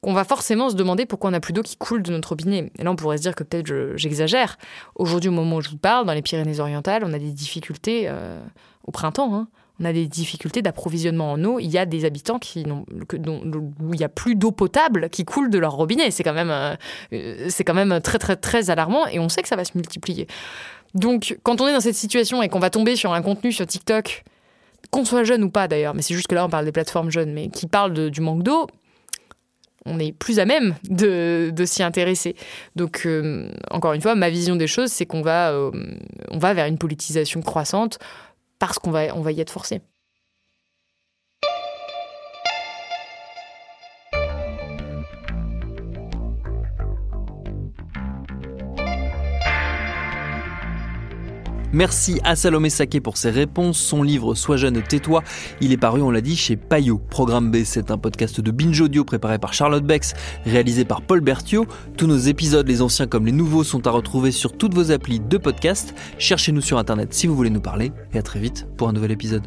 qu'on 0.00 0.12
va 0.12 0.24
forcément 0.24 0.70
se 0.70 0.76
demander 0.76 1.04
pourquoi 1.04 1.28
on 1.28 1.32
n'a 1.32 1.40
plus 1.40 1.52
d'eau 1.52 1.62
qui 1.62 1.76
coule 1.76 2.02
de 2.02 2.12
notre 2.12 2.30
robinet. 2.30 2.70
Et 2.78 2.84
là, 2.84 2.90
on 2.90 2.96
pourrait 2.96 3.16
se 3.16 3.22
dire 3.22 3.34
que 3.34 3.42
peut-être 3.42 3.96
j'exagère. 3.96 4.56
Aujourd'hui, 4.94 5.28
au 5.28 5.32
moment 5.32 5.56
où 5.56 5.60
je 5.60 5.70
vous 5.70 5.78
parle, 5.78 6.06
dans 6.06 6.12
les 6.12 6.22
Pyrénées-Orientales, 6.22 7.02
on 7.04 7.12
a 7.12 7.18
des 7.18 7.32
difficultés 7.32 8.04
euh, 8.06 8.40
au 8.86 8.92
printemps. 8.92 9.34
Hein 9.34 9.48
on 9.80 9.84
a 9.84 9.92
des 9.92 10.06
difficultés 10.06 10.62
d'approvisionnement 10.62 11.32
en 11.32 11.44
eau. 11.44 11.58
Il 11.58 11.70
y 11.70 11.78
a 11.78 11.84
des 11.84 12.04
habitants 12.04 12.38
qui 12.38 12.64
n'ont, 12.64 12.84
où 12.88 13.94
il 13.94 13.98
n'y 13.98 14.04
a 14.04 14.08
plus 14.08 14.34
d'eau 14.34 14.50
potable 14.50 15.10
qui 15.10 15.24
coule 15.24 15.50
de 15.50 15.58
leur 15.58 15.72
robinet. 15.72 16.10
C'est 16.10 16.22
quand 16.22 16.32
même, 16.32 16.50
euh, 16.50 17.46
c'est 17.50 17.64
quand 17.64 17.74
même 17.74 18.00
très 18.00 18.18
très 18.18 18.36
très 18.36 18.70
alarmant 18.70 19.06
et 19.06 19.18
on 19.18 19.28
sait 19.28 19.42
que 19.42 19.48
ça 19.48 19.56
va 19.56 19.64
se 19.64 19.72
multiplier. 19.74 20.26
Donc, 20.94 21.38
quand 21.42 21.60
on 21.60 21.68
est 21.68 21.72
dans 21.72 21.80
cette 21.80 21.96
situation 21.96 22.42
et 22.42 22.48
qu'on 22.48 22.58
va 22.58 22.70
tomber 22.70 22.96
sur 22.96 23.12
un 23.12 23.20
contenu 23.20 23.52
sur 23.52 23.66
TikTok, 23.66 24.24
qu'on 24.88 25.04
soit 25.04 25.24
jeune 25.24 25.44
ou 25.44 25.50
pas 25.50 25.68
d'ailleurs, 25.68 25.94
mais 25.94 26.02
c'est 26.02 26.14
juste 26.14 26.28
que 26.28 26.34
là 26.34 26.44
on 26.44 26.48
parle 26.48 26.64
des 26.64 26.72
plateformes 26.72 27.10
jeunes, 27.10 27.32
mais 27.32 27.48
qui 27.48 27.66
parle 27.66 28.10
du 28.10 28.20
manque 28.20 28.42
d'eau, 28.42 28.66
on 29.86 29.98
est 29.98 30.12
plus 30.12 30.38
à 30.38 30.44
même 30.44 30.74
de, 30.84 31.52
s'y 31.64 31.82
intéresser. 31.82 32.34
Donc, 32.74 33.02
euh, 33.06 33.50
encore 33.70 33.92
une 33.92 34.02
fois, 34.02 34.14
ma 34.14 34.30
vision 34.30 34.56
des 34.56 34.66
choses, 34.66 34.90
c'est 34.90 35.06
qu'on 35.06 35.22
va, 35.22 35.52
euh, 35.52 35.70
on 36.30 36.38
va 36.38 36.52
vers 36.52 36.66
une 36.66 36.76
politisation 36.76 37.40
croissante 37.40 37.98
parce 38.58 38.78
qu'on 38.78 38.90
va, 38.90 39.14
on 39.14 39.20
va 39.20 39.32
y 39.32 39.40
être 39.40 39.50
forcé. 39.50 39.80
Merci 51.76 52.18
à 52.24 52.36
Salomé 52.36 52.70
Saké 52.70 53.02
pour 53.02 53.18
ses 53.18 53.28
réponses. 53.28 53.76
Son 53.76 54.02
livre 54.02 54.34
Sois 54.34 54.56
jeune, 54.56 54.82
tais-toi, 54.82 55.22
il 55.60 55.72
est 55.72 55.76
paru, 55.76 56.00
on 56.00 56.10
l'a 56.10 56.22
dit, 56.22 56.34
chez 56.34 56.56
Payot. 56.56 57.02
Programme 57.10 57.50
B, 57.50 57.64
c'est 57.66 57.90
un 57.90 57.98
podcast 57.98 58.40
de 58.40 58.50
Binge 58.50 58.80
Audio 58.80 59.04
préparé 59.04 59.38
par 59.38 59.52
Charlotte 59.52 59.84
Bex, 59.84 60.14
réalisé 60.46 60.86
par 60.86 61.02
Paul 61.02 61.20
Berthiaud. 61.20 61.66
Tous 61.98 62.06
nos 62.06 62.16
épisodes, 62.16 62.66
les 62.66 62.80
anciens 62.80 63.06
comme 63.06 63.26
les 63.26 63.32
nouveaux, 63.32 63.62
sont 63.62 63.86
à 63.86 63.90
retrouver 63.90 64.32
sur 64.32 64.56
toutes 64.56 64.72
vos 64.72 64.90
applis 64.90 65.20
de 65.20 65.36
podcast. 65.36 65.94
Cherchez-nous 66.16 66.62
sur 66.62 66.78
Internet 66.78 67.12
si 67.12 67.26
vous 67.26 67.36
voulez 67.36 67.50
nous 67.50 67.60
parler. 67.60 67.92
Et 68.14 68.18
à 68.18 68.22
très 68.22 68.40
vite 68.40 68.66
pour 68.78 68.88
un 68.88 68.94
nouvel 68.94 69.10
épisode. 69.10 69.42